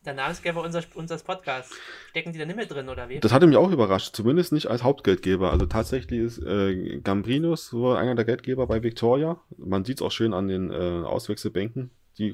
der 0.05 0.13
Namensgeber 0.13 0.61
unseres, 0.61 0.87
unseres 0.93 1.23
Podcasts. 1.23 1.75
Stecken 2.11 2.31
die 2.31 2.39
da 2.39 2.45
nicht 2.45 2.55
mehr 2.55 2.65
drin, 2.65 2.89
oder 2.89 3.09
wie? 3.09 3.19
Das 3.19 3.31
hatte 3.31 3.47
mich 3.47 3.57
auch 3.57 3.71
überrascht, 3.71 4.15
zumindest 4.15 4.53
nicht 4.53 4.67
als 4.67 4.83
Hauptgeldgeber. 4.83 5.51
Also 5.51 5.65
tatsächlich 5.65 6.19
ist 6.19 6.39
äh, 6.39 6.99
Gambrinus 6.99 7.67
so 7.67 7.93
einer 7.93 8.15
der 8.15 8.25
Geldgeber 8.25 8.67
bei 8.67 8.83
Victoria. 8.83 9.39
Man 9.57 9.83
sieht 9.83 9.97
es 9.97 10.01
auch 10.01 10.11
schön 10.11 10.33
an 10.33 10.47
den 10.47 10.71
äh, 10.71 10.75
Auswechselbänken, 10.75 11.91
die, 12.17 12.33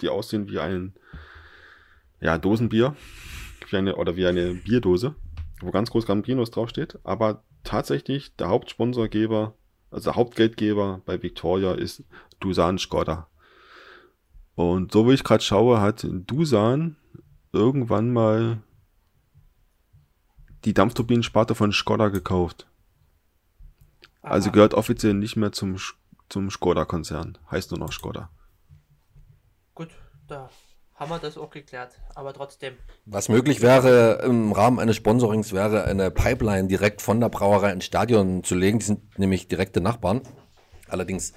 die 0.00 0.08
aussehen 0.08 0.48
wie 0.48 0.58
ein 0.58 0.94
ja, 2.20 2.38
Dosenbier. 2.38 2.96
Wie 3.68 3.76
eine, 3.76 3.96
oder 3.96 4.16
wie 4.16 4.26
eine 4.26 4.54
Bierdose, 4.54 5.14
wo 5.60 5.70
ganz 5.70 5.90
groß 5.90 6.06
Gambrinus 6.06 6.50
draufsteht. 6.50 6.98
Aber 7.04 7.44
tatsächlich 7.62 8.34
der 8.36 8.48
Hauptsponsorgeber, 8.48 9.54
also 9.90 10.10
der 10.10 10.16
Hauptgeldgeber 10.16 11.02
bei 11.04 11.22
Victoria 11.22 11.72
ist 11.72 12.02
Dusan 12.40 12.78
Skoda. 12.78 13.28
Und 14.56 14.92
so 14.92 15.08
wie 15.08 15.14
ich 15.14 15.24
gerade 15.24 15.42
schaue, 15.42 15.80
hat 15.80 16.04
Dusan 16.04 16.96
irgendwann 17.52 18.12
mal 18.12 18.62
die 20.64 20.74
Dampfturbinensparte 20.74 21.54
von 21.54 21.72
Skoda 21.72 22.08
gekauft. 22.08 22.66
Also 24.22 24.50
gehört 24.50 24.74
offiziell 24.74 25.14
nicht 25.14 25.36
mehr 25.36 25.52
zum, 25.52 25.76
zum 26.28 26.50
Skoda-Konzern. 26.50 27.38
Heißt 27.50 27.70
nur 27.70 27.80
noch 27.80 27.92
Skoda. 27.92 28.30
Da 30.30 30.48
haben 30.94 31.10
wir 31.10 31.18
das 31.18 31.36
auch 31.36 31.50
geklärt. 31.50 31.98
Aber 32.14 32.32
trotzdem. 32.32 32.74
Was 33.04 33.28
möglich 33.28 33.62
wäre 33.62 34.22
im 34.24 34.52
Rahmen 34.52 34.78
eines 34.78 34.94
Sponsorings, 34.94 35.52
wäre 35.52 35.84
eine 35.84 36.12
Pipeline 36.12 36.68
direkt 36.68 37.02
von 37.02 37.18
der 37.20 37.28
Brauerei 37.28 37.72
ins 37.72 37.84
Stadion 37.84 38.44
zu 38.44 38.54
legen. 38.54 38.78
Die 38.78 38.84
sind 38.84 39.18
nämlich 39.18 39.48
direkte 39.48 39.80
Nachbarn. 39.80 40.20
Allerdings 40.88 41.32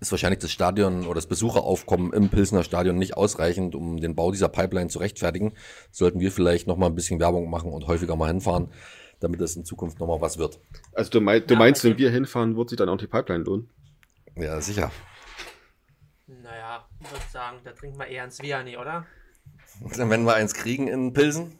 ist 0.00 0.10
wahrscheinlich 0.10 0.40
das 0.40 0.50
Stadion 0.50 1.04
oder 1.04 1.14
das 1.14 1.28
Besucheraufkommen 1.28 2.12
im 2.12 2.30
Pilsner 2.30 2.64
Stadion 2.64 2.96
nicht 2.96 3.16
ausreichend, 3.16 3.76
um 3.76 4.00
den 4.00 4.16
Bau 4.16 4.32
dieser 4.32 4.48
Pipeline 4.48 4.88
zu 4.88 4.98
rechtfertigen. 4.98 5.52
Sollten 5.92 6.18
wir 6.18 6.32
vielleicht 6.32 6.66
noch 6.66 6.76
mal 6.76 6.86
ein 6.86 6.96
bisschen 6.96 7.20
Werbung 7.20 7.48
machen 7.48 7.72
und 7.72 7.86
häufiger 7.86 8.16
mal 8.16 8.26
hinfahren, 8.26 8.72
damit 9.20 9.40
es 9.40 9.54
in 9.54 9.64
Zukunft 9.64 10.00
noch 10.00 10.08
mal 10.08 10.20
was 10.20 10.38
wird. 10.38 10.58
Also 10.94 11.12
du, 11.12 11.20
mei 11.20 11.38
du 11.38 11.54
Ja, 11.54 11.58
meinst, 11.60 11.84
wenn 11.84 11.92
okay. 11.92 12.02
wir 12.02 12.10
hinfahren, 12.10 12.56
wird 12.56 12.70
sich 12.70 12.78
dann 12.78 12.88
auch 12.88 12.96
die 12.96 13.06
Pipeline 13.06 13.44
lohnen? 13.44 13.70
Ja, 14.36 14.60
sicher. 14.60 14.90
Naja, 16.42 16.88
ich 17.00 17.10
würde 17.10 17.24
sagen, 17.30 17.58
da 17.64 17.72
trinken 17.72 17.98
wir 17.98 18.06
eher 18.06 18.22
ein 18.24 18.30
Sviani, 18.30 18.76
oder? 18.76 19.06
Wenn 19.80 20.24
wir 20.24 20.34
eins 20.34 20.54
kriegen 20.54 20.88
in 20.88 21.12
Pilsen, 21.12 21.58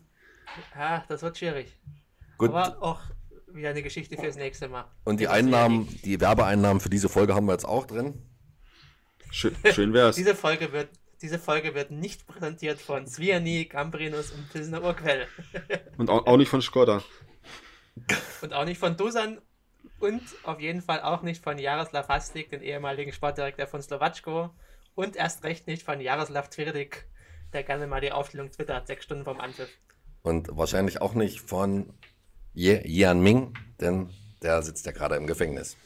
Ja, 0.75 1.05
das 1.09 1.23
wird 1.23 1.37
schwierig. 1.39 1.77
gut. 2.39 2.51
Aber 2.51 2.83
auch 2.83 3.01
wieder 3.49 3.71
eine 3.71 3.83
Geschichte 3.83 4.17
fürs 4.17 4.37
nächste 4.37 4.69
Mal. 4.69 4.87
Und 5.05 5.21
die 5.21 5.29
Einnahmen, 5.29 5.89
die 6.05 6.21
Werbeeinnahmen 6.21 6.81
für 6.81 6.89
diese 6.89 7.09
Folge 7.09 7.35
haben 7.35 7.47
wir 7.47 7.53
jetzt 7.53 7.67
auch 7.67 7.87
drin. 7.87 8.23
Schön, 9.31 9.55
schön 9.73 9.93
wär's. 9.93 10.17
Diese 10.17 10.35
Folge 10.35 10.73
wird. 10.73 10.91
Diese 11.21 11.39
Folge 11.39 11.75
wird 11.75 11.93
nicht 11.93 12.27
präsentiert 12.27 12.81
von 12.81 13.07
Sviani, 13.07 13.67
Gambrinus 13.67 14.33
und 14.33 14.51
Pilsner 14.51 14.83
Urquell. 14.83 15.29
Und 15.97 16.11
auch, 16.11 16.27
auch 16.27 16.37
nicht 16.37 16.49
von 16.49 16.61
Skoda. 16.61 17.01
Und 18.41 18.53
auch 18.53 18.65
nicht 18.65 18.79
von 18.79 18.97
Dusan 18.97 19.41
und 20.01 20.23
auf 20.45 20.61
jeden 20.61 20.83
Fall 20.83 21.01
auch 21.01 21.23
nicht 21.23 21.43
von 21.43 21.59
Jaroslav 21.59 22.09
Hastik, 22.09 22.51
den 22.51 22.63
ehemaligen 22.63 23.13
Sportdirektor 23.13 23.67
von 23.67 23.83
Slowatschko. 23.83 24.51
Und 24.95 25.17
erst 25.17 25.45
recht 25.45 25.67
nicht 25.67 25.83
von 25.83 26.01
Jaroslav 26.01 26.51
Tvirdik, 26.51 27.07
der 27.53 27.63
gerne 27.63 27.87
mal 27.87 28.01
die 28.01 28.13
Aufstellung 28.13 28.51
twittert, 28.51 28.87
sechs 28.87 29.05
Stunden 29.05 29.25
vom 29.25 29.41
Anpfiff. 29.41 29.71
Und 30.23 30.49
wahrscheinlich 30.57 31.01
auch 31.01 31.15
nicht 31.15 31.41
von 31.41 31.93
Ye 32.55 32.83
Yan 32.85 33.21
Ming, 33.23 33.55
denn 33.81 34.11
der 34.43 34.63
sitzt 34.63 34.87
ja 34.87 34.93
gerade 34.93 35.17
im 35.17 35.27
Gefängnis. 35.27 35.77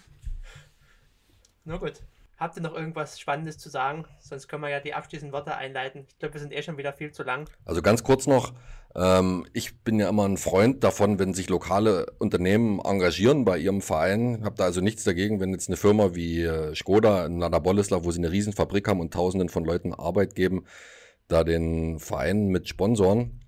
Na 1.65 1.77
gut. 1.77 2.03
Habt 2.39 2.57
ihr 2.57 2.63
noch 2.63 2.75
irgendwas 2.75 3.19
Spannendes 3.19 3.57
zu 3.57 3.71
sagen? 3.71 4.05
Sonst 4.21 4.47
können 4.47 4.63
wir 4.63 4.69
ja 4.69 4.81
die 4.81 4.93
abschließenden 4.93 5.33
Worte 5.33 5.57
einleiten. 5.57 6.07
Ich 6.07 6.19
glaube, 6.19 6.35
wir 6.35 6.41
sind 6.41 6.53
eh 6.53 6.63
schon 6.63 6.77
wieder 6.77 6.93
viel 6.93 7.11
zu 7.11 7.23
lang. 7.23 7.49
Also 7.65 7.81
ganz 7.81 8.05
kurz 8.05 8.27
noch, 8.27 8.53
ähm, 8.97 9.47
ich 9.53 9.83
bin 9.83 10.01
ja 10.01 10.09
immer 10.09 10.27
ein 10.27 10.39
Freund 10.39 10.83
davon, 10.83 11.19
wenn 11.19 11.35
sich 11.35 11.51
lokale 11.51 12.07
Unternehmen 12.19 12.81
engagieren 12.81 13.45
bei 13.45 13.59
ihrem 13.59 13.83
Verein. 13.83 14.41
Hab 14.43 14.57
da 14.57 14.65
also 14.65 14.81
nichts 14.81 15.05
dagegen, 15.05 15.39
wenn 15.39 15.53
jetzt 15.53 15.69
eine 15.69 15.77
Firma 15.77 16.15
wie 16.15 16.43
äh, 16.43 16.75
Skoda 16.75 17.27
in 17.27 17.39
Lada 17.39 17.59
Boleslav, 17.59 18.05
wo 18.05 18.11
sie 18.11 18.21
eine 18.21 18.33
Riesenfabrik 18.33 18.89
haben 18.89 19.01
und 19.01 19.13
tausenden 19.13 19.51
von 19.51 19.67
Leuten 19.67 19.93
Arbeit 19.93 20.35
geben, 20.35 20.65
da 21.29 21.45
den 21.45 21.99
Verein 21.99 22.47
mit 22.49 22.69
Sponsoren. 22.69 23.41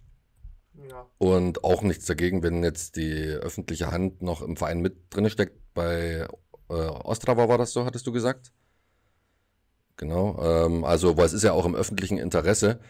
Ja. 0.91 1.07
Und 1.17 1.65
auch 1.65 1.81
nichts 1.81 2.05
dagegen, 2.05 2.43
wenn 2.43 2.63
jetzt 2.63 2.97
die 2.97 3.29
öffentliche 3.29 3.91
Hand 3.91 4.21
noch 4.21 4.43
im 4.43 4.59
Verein 4.59 4.81
mit 4.81 4.97
drin 5.09 5.31
steckt. 5.31 5.57
Bei 5.73 6.29
äh, 6.69 6.73
Ostrava 6.75 7.49
war 7.49 7.57
das 7.57 7.73
so, 7.73 7.87
hattest 7.87 8.07
du 8.07 8.13
gesagt? 8.13 8.53
Genau. 9.97 10.39
Ähm, 10.43 10.85
also, 10.85 11.17
weil 11.17 11.25
es 11.25 11.33
ist 11.33 11.43
ja 11.43 11.53
auch 11.53 11.65
im 11.65 11.75
öffentlichen 11.75 12.19
Interesse. 12.19 12.81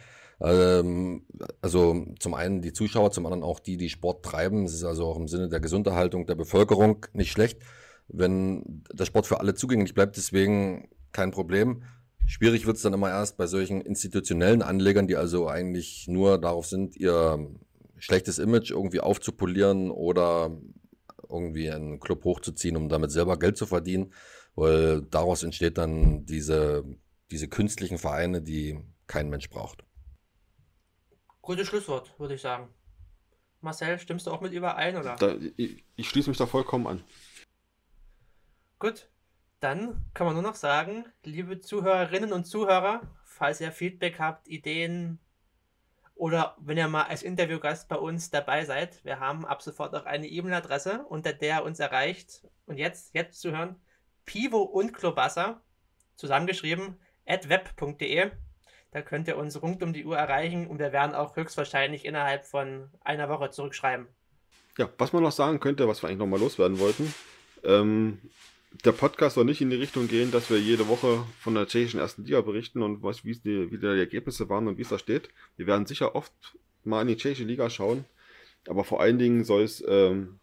Ähm, 0.40 1.26
also 1.60 2.06
zum 2.18 2.34
einen 2.34 2.62
die 2.62 2.72
Zuschauer, 2.72 3.10
zum 3.10 3.26
anderen 3.26 3.42
auch 3.42 3.60
die, 3.60 3.76
die 3.76 3.88
Sport 3.88 4.24
treiben. 4.24 4.64
Es 4.64 4.74
ist 4.74 4.84
also 4.84 5.06
auch 5.06 5.16
im 5.16 5.28
Sinne 5.28 5.48
der 5.48 5.60
Gesunderhaltung 5.60 6.26
der 6.26 6.34
Bevölkerung 6.34 7.06
nicht 7.12 7.32
schlecht, 7.32 7.60
wenn 8.08 8.84
der 8.92 9.04
Sport 9.04 9.26
für 9.26 9.40
alle 9.40 9.54
zugänglich 9.54 9.94
bleibt. 9.94 10.16
Deswegen 10.16 10.88
kein 11.12 11.30
Problem. 11.30 11.82
Schwierig 12.26 12.66
wird 12.66 12.76
es 12.76 12.82
dann 12.82 12.92
immer 12.92 13.08
erst 13.08 13.38
bei 13.38 13.46
solchen 13.46 13.80
institutionellen 13.80 14.62
Anlegern, 14.62 15.06
die 15.08 15.16
also 15.16 15.48
eigentlich 15.48 16.06
nur 16.08 16.38
darauf 16.38 16.66
sind, 16.66 16.94
ihr 16.96 17.48
schlechtes 17.96 18.38
Image 18.38 18.70
irgendwie 18.70 19.00
aufzupolieren 19.00 19.90
oder 19.90 20.56
irgendwie 21.28 21.70
einen 21.70 22.00
Club 22.00 22.24
hochzuziehen, 22.24 22.76
um 22.76 22.88
damit 22.88 23.10
selber 23.10 23.38
Geld 23.38 23.56
zu 23.56 23.66
verdienen, 23.66 24.12
weil 24.54 25.02
daraus 25.02 25.42
entsteht 25.42 25.78
dann 25.78 26.26
diese, 26.26 26.84
diese 27.30 27.48
künstlichen 27.48 27.98
Vereine, 27.98 28.42
die 28.42 28.78
kein 29.06 29.30
Mensch 29.30 29.48
braucht. 29.50 29.87
Gutes 31.48 31.68
Schlusswort, 31.68 32.12
würde 32.18 32.34
ich 32.34 32.42
sagen. 32.42 32.68
Marcel, 33.62 33.98
stimmst 33.98 34.26
du 34.26 34.30
auch 34.30 34.42
mit 34.42 34.52
überein, 34.52 34.98
oder? 34.98 35.16
Da, 35.16 35.34
ich, 35.56 35.82
ich 35.96 36.06
schließe 36.06 36.28
mich 36.28 36.36
da 36.36 36.44
vollkommen 36.44 36.86
an. 36.86 37.02
Gut, 38.78 39.08
dann 39.58 40.04
kann 40.12 40.26
man 40.26 40.34
nur 40.34 40.42
noch 40.42 40.56
sagen, 40.56 41.06
liebe 41.24 41.58
Zuhörerinnen 41.58 42.34
und 42.34 42.44
Zuhörer, 42.44 43.00
falls 43.24 43.62
ihr 43.62 43.72
Feedback 43.72 44.18
habt, 44.18 44.46
Ideen 44.46 45.20
oder 46.14 46.54
wenn 46.60 46.76
ihr 46.76 46.86
mal 46.86 47.04
als 47.04 47.22
Interviewgast 47.22 47.88
bei 47.88 47.96
uns 47.96 48.28
dabei 48.28 48.66
seid, 48.66 49.02
wir 49.06 49.18
haben 49.18 49.46
ab 49.46 49.62
sofort 49.62 49.94
auch 49.94 50.04
eine 50.04 50.28
E-Mail-Adresse, 50.28 51.06
unter 51.08 51.32
der 51.32 51.64
uns 51.64 51.80
erreicht. 51.80 52.46
Und 52.66 52.76
jetzt, 52.76 53.14
jetzt 53.14 53.40
zu 53.40 53.52
hören, 53.52 53.80
Pivo 54.26 54.64
und 54.64 54.92
Klobasser, 54.92 55.62
zusammengeschrieben, 56.14 57.00
at 57.24 57.48
web.de. 57.48 58.32
Da 58.90 59.02
könnt 59.02 59.28
ihr 59.28 59.36
uns 59.36 59.60
rund 59.60 59.82
um 59.82 59.92
die 59.92 60.04
Uhr 60.04 60.16
erreichen 60.16 60.66
und 60.66 60.78
wir 60.78 60.92
werden 60.92 61.14
auch 61.14 61.36
höchstwahrscheinlich 61.36 62.04
innerhalb 62.04 62.46
von 62.46 62.88
einer 63.02 63.28
Woche 63.28 63.50
zurückschreiben. 63.50 64.06
Ja, 64.78 64.88
was 64.96 65.12
man 65.12 65.22
noch 65.22 65.32
sagen 65.32 65.60
könnte, 65.60 65.88
was 65.88 66.02
wir 66.02 66.08
eigentlich 66.08 66.20
nochmal 66.20 66.40
loswerden 66.40 66.78
wollten, 66.78 67.12
ähm, 67.64 68.18
der 68.84 68.92
Podcast 68.92 69.34
soll 69.34 69.44
nicht 69.44 69.60
in 69.60 69.70
die 69.70 69.76
Richtung 69.76 70.08
gehen, 70.08 70.30
dass 70.30 70.50
wir 70.50 70.58
jede 70.58 70.88
Woche 70.88 71.24
von 71.40 71.54
der 71.54 71.66
tschechischen 71.66 72.00
ersten 72.00 72.24
Liga 72.24 72.40
berichten 72.40 72.82
und 72.82 73.02
was, 73.02 73.24
wie, 73.24 73.32
die, 73.32 73.70
wie 73.72 73.78
die 73.78 73.86
Ergebnisse 73.86 74.48
waren 74.48 74.68
und 74.68 74.78
wie 74.78 74.82
es 74.82 74.90
da 74.90 74.98
steht. 74.98 75.30
Wir 75.56 75.66
werden 75.66 75.86
sicher 75.86 76.14
oft 76.14 76.32
mal 76.84 77.02
in 77.02 77.08
die 77.08 77.16
tschechische 77.16 77.44
Liga 77.44 77.70
schauen, 77.70 78.04
aber 78.68 78.84
vor 78.84 79.00
allen 79.00 79.18
Dingen 79.18 79.44
soll 79.44 79.62
es 79.62 79.82
ähm, 79.86 80.38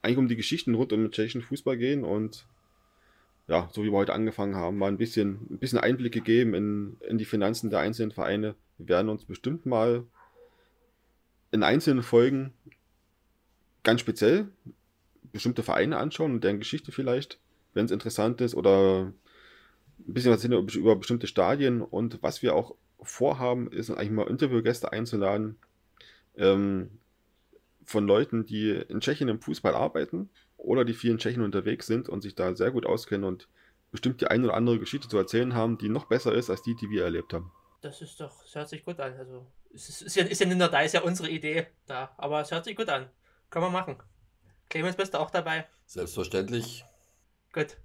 eigentlich 0.00 0.18
um 0.18 0.28
die 0.28 0.36
Geschichten 0.36 0.74
rund 0.74 0.92
um 0.92 1.02
den 1.02 1.12
tschechischen 1.12 1.42
Fußball 1.42 1.76
gehen 1.76 2.04
und 2.04 2.46
ja, 3.48 3.68
so 3.72 3.82
wie 3.82 3.90
wir 3.90 3.98
heute 3.98 4.12
angefangen 4.12 4.56
haben, 4.56 4.78
mal 4.78 4.88
ein 4.88 4.98
bisschen, 4.98 5.46
ein 5.50 5.58
bisschen 5.58 5.78
Einblicke 5.78 6.20
geben 6.20 6.54
in, 6.54 6.96
in 7.00 7.18
die 7.18 7.24
Finanzen 7.24 7.70
der 7.70 7.80
einzelnen 7.80 8.12
Vereine. 8.12 8.54
Wir 8.78 8.88
werden 8.88 9.08
uns 9.08 9.24
bestimmt 9.24 9.66
mal 9.66 10.04
in 11.50 11.62
einzelnen 11.62 12.02
Folgen 12.02 12.52
ganz 13.82 14.00
speziell 14.00 14.48
bestimmte 15.32 15.62
Vereine 15.62 15.96
anschauen 15.98 16.32
und 16.32 16.44
deren 16.44 16.58
Geschichte 16.58 16.92
vielleicht, 16.92 17.38
wenn 17.74 17.86
es 17.86 17.90
interessant 17.90 18.40
ist, 18.40 18.54
oder 18.54 19.12
ein 20.06 20.14
bisschen 20.14 20.32
was 20.32 20.44
über, 20.44 20.58
über 20.58 20.96
bestimmte 20.96 21.26
Stadien. 21.26 21.82
Und 21.82 22.22
was 22.22 22.42
wir 22.42 22.54
auch 22.54 22.74
vorhaben, 23.02 23.70
ist 23.72 23.90
eigentlich 23.90 24.10
mal 24.10 24.28
Interviewgäste 24.28 24.92
einzuladen 24.92 25.56
ähm, 26.36 26.90
von 27.84 28.06
Leuten, 28.06 28.46
die 28.46 28.70
in 28.70 29.00
Tschechien 29.00 29.28
im 29.28 29.40
Fußball 29.40 29.74
arbeiten 29.74 30.30
oder 30.62 30.84
die 30.84 30.94
viel 30.94 31.10
in 31.10 31.18
Tschechien 31.18 31.42
unterwegs 31.42 31.86
sind 31.86 32.08
und 32.08 32.22
sich 32.22 32.34
da 32.34 32.54
sehr 32.54 32.70
gut 32.70 32.86
auskennen 32.86 33.24
und 33.24 33.48
bestimmt 33.90 34.20
die 34.20 34.28
eine 34.28 34.44
oder 34.44 34.54
andere 34.54 34.78
Geschichte 34.78 35.08
zu 35.08 35.18
erzählen 35.18 35.54
haben, 35.54 35.76
die 35.76 35.88
noch 35.88 36.06
besser 36.06 36.32
ist 36.32 36.50
als 36.50 36.62
die, 36.62 36.74
die 36.74 36.88
wir 36.88 37.04
erlebt 37.04 37.32
haben. 37.32 37.52
Das 37.82 38.00
ist 38.00 38.20
doch, 38.20 38.44
es 38.44 38.54
hört 38.54 38.68
sich 38.68 38.84
gut 38.84 39.00
an. 39.00 39.14
Also, 39.14 39.46
es 39.74 39.88
ist, 39.88 40.02
ist 40.02 40.16
ja, 40.16 40.24
ist 40.24 40.40
ja 40.40 40.46
nicht 40.46 40.58
nur 40.58 40.68
da, 40.68 40.80
ist 40.80 40.94
ja 40.94 41.02
unsere 41.02 41.28
Idee 41.28 41.66
da. 41.86 42.14
Aber 42.16 42.40
es 42.40 42.50
hört 42.50 42.64
sich 42.64 42.76
gut 42.76 42.88
an. 42.88 43.10
Können 43.50 43.66
wir 43.66 43.70
machen. 43.70 43.96
Clemens, 44.70 44.96
bist 44.96 45.14
du 45.14 45.20
auch 45.20 45.30
dabei? 45.30 45.66
Selbstverständlich. 45.86 46.84
Gut. 47.52 47.76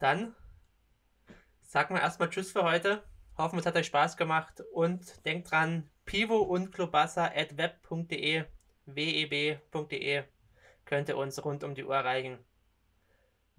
Dann 0.00 0.34
sagen 1.62 1.94
wir 1.94 2.02
erstmal 2.02 2.28
Tschüss 2.28 2.52
für 2.52 2.64
heute. 2.64 3.02
Hoffen, 3.36 3.58
es 3.58 3.66
hat 3.66 3.76
euch 3.76 3.86
Spaß 3.86 4.16
gemacht 4.16 4.62
und 4.72 5.24
denkt 5.24 5.50
dran, 5.50 5.88
pivo 6.04 6.38
und 6.38 6.72
klobassa 6.72 7.26
at 7.26 7.56
web.de, 7.56 8.44
web.de 8.86 10.24
könnt 10.88 11.08
ihr 11.10 11.18
uns 11.18 11.44
rund 11.44 11.62
um 11.64 11.74
die 11.74 11.84
Uhr 11.84 11.94
erreichen. 11.94 12.38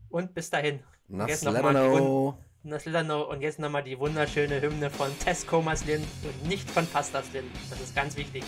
Und 0.09 0.33
bis 0.33 0.49
dahin. 0.49 0.83
Na, 1.07 1.27
Jetzt 1.27 1.45
noch 1.45 1.53
mal 1.53 1.71
Sledano. 1.71 2.37
Naslano 2.63 3.21
und 3.29 3.41
jetzt 3.41 3.59
nochmal 3.59 3.83
die 3.83 3.97
wunderschöne 3.97 4.59
Hymne 4.61 4.89
von 4.89 5.17
Tesco 5.19 5.61
Maslin 5.61 6.05
und 6.23 6.47
nicht 6.49 6.69
von 6.69 6.85
Pasta 6.87 7.23
Slin. 7.23 7.49
Das 7.69 7.79
ist 7.79 7.95
ganz 7.95 8.17
wichtig. 8.17 8.43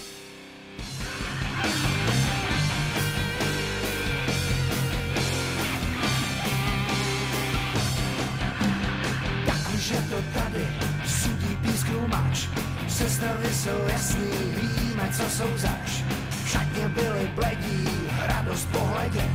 Takže 9.46 9.96
to 10.10 10.18
tady 10.34 10.68
sudí 11.06 11.56
pískrumač. 11.62 12.48
Sestavy 12.88 13.54
jsou 13.54 13.88
jasný, 13.88 14.32
víme, 14.32 15.10
co 15.14 15.24
jsou 15.30 15.58
zač. 15.58 16.11
Všakně 16.52 16.88
byly 16.88 17.32
bledí, 17.36 17.88
radost 18.28 18.68
pohledět, 18.72 19.32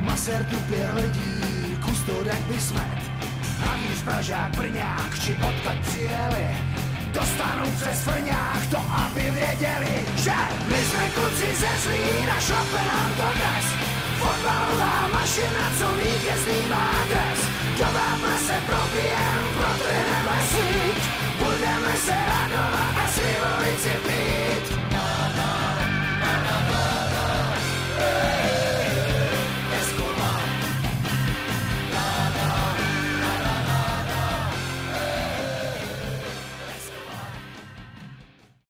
maser 0.00 0.44
tupě 0.44 0.90
lidí, 0.94 1.76
kustodak 1.84 2.40
by 2.40 2.60
smet. 2.60 3.00
Havíř, 3.64 4.02
Pražák, 4.04 4.56
Brňák, 4.56 5.18
či 5.24 5.32
odkud 5.32 5.78
přijeli, 5.80 6.46
dostanou 7.12 7.70
se 7.78 7.94
svrňák, 7.94 8.66
to, 8.70 8.78
aby 8.78 9.20
věděli, 9.20 9.94
že 10.16 10.36
my 10.68 10.80
jsme 10.84 11.08
kluci 11.14 11.48
ze 11.60 11.72
Zlína, 11.82 12.40
šlape 12.40 12.82
nám 12.92 13.10
to 13.16 13.28
dnes. 13.38 13.66
Fotbalová 14.18 15.08
mašina, 15.12 15.64
co 15.78 15.86
vítězný 15.96 16.68
má 16.70 16.90
dres. 17.08 17.40
Do 17.78 17.84
vápna 17.84 18.36
se 18.46 18.56
probijem, 18.66 19.42
protrhneme 19.56 20.38
síť, 20.52 21.02
budeme 21.38 21.96
se 21.96 22.12
rád. 22.12 22.41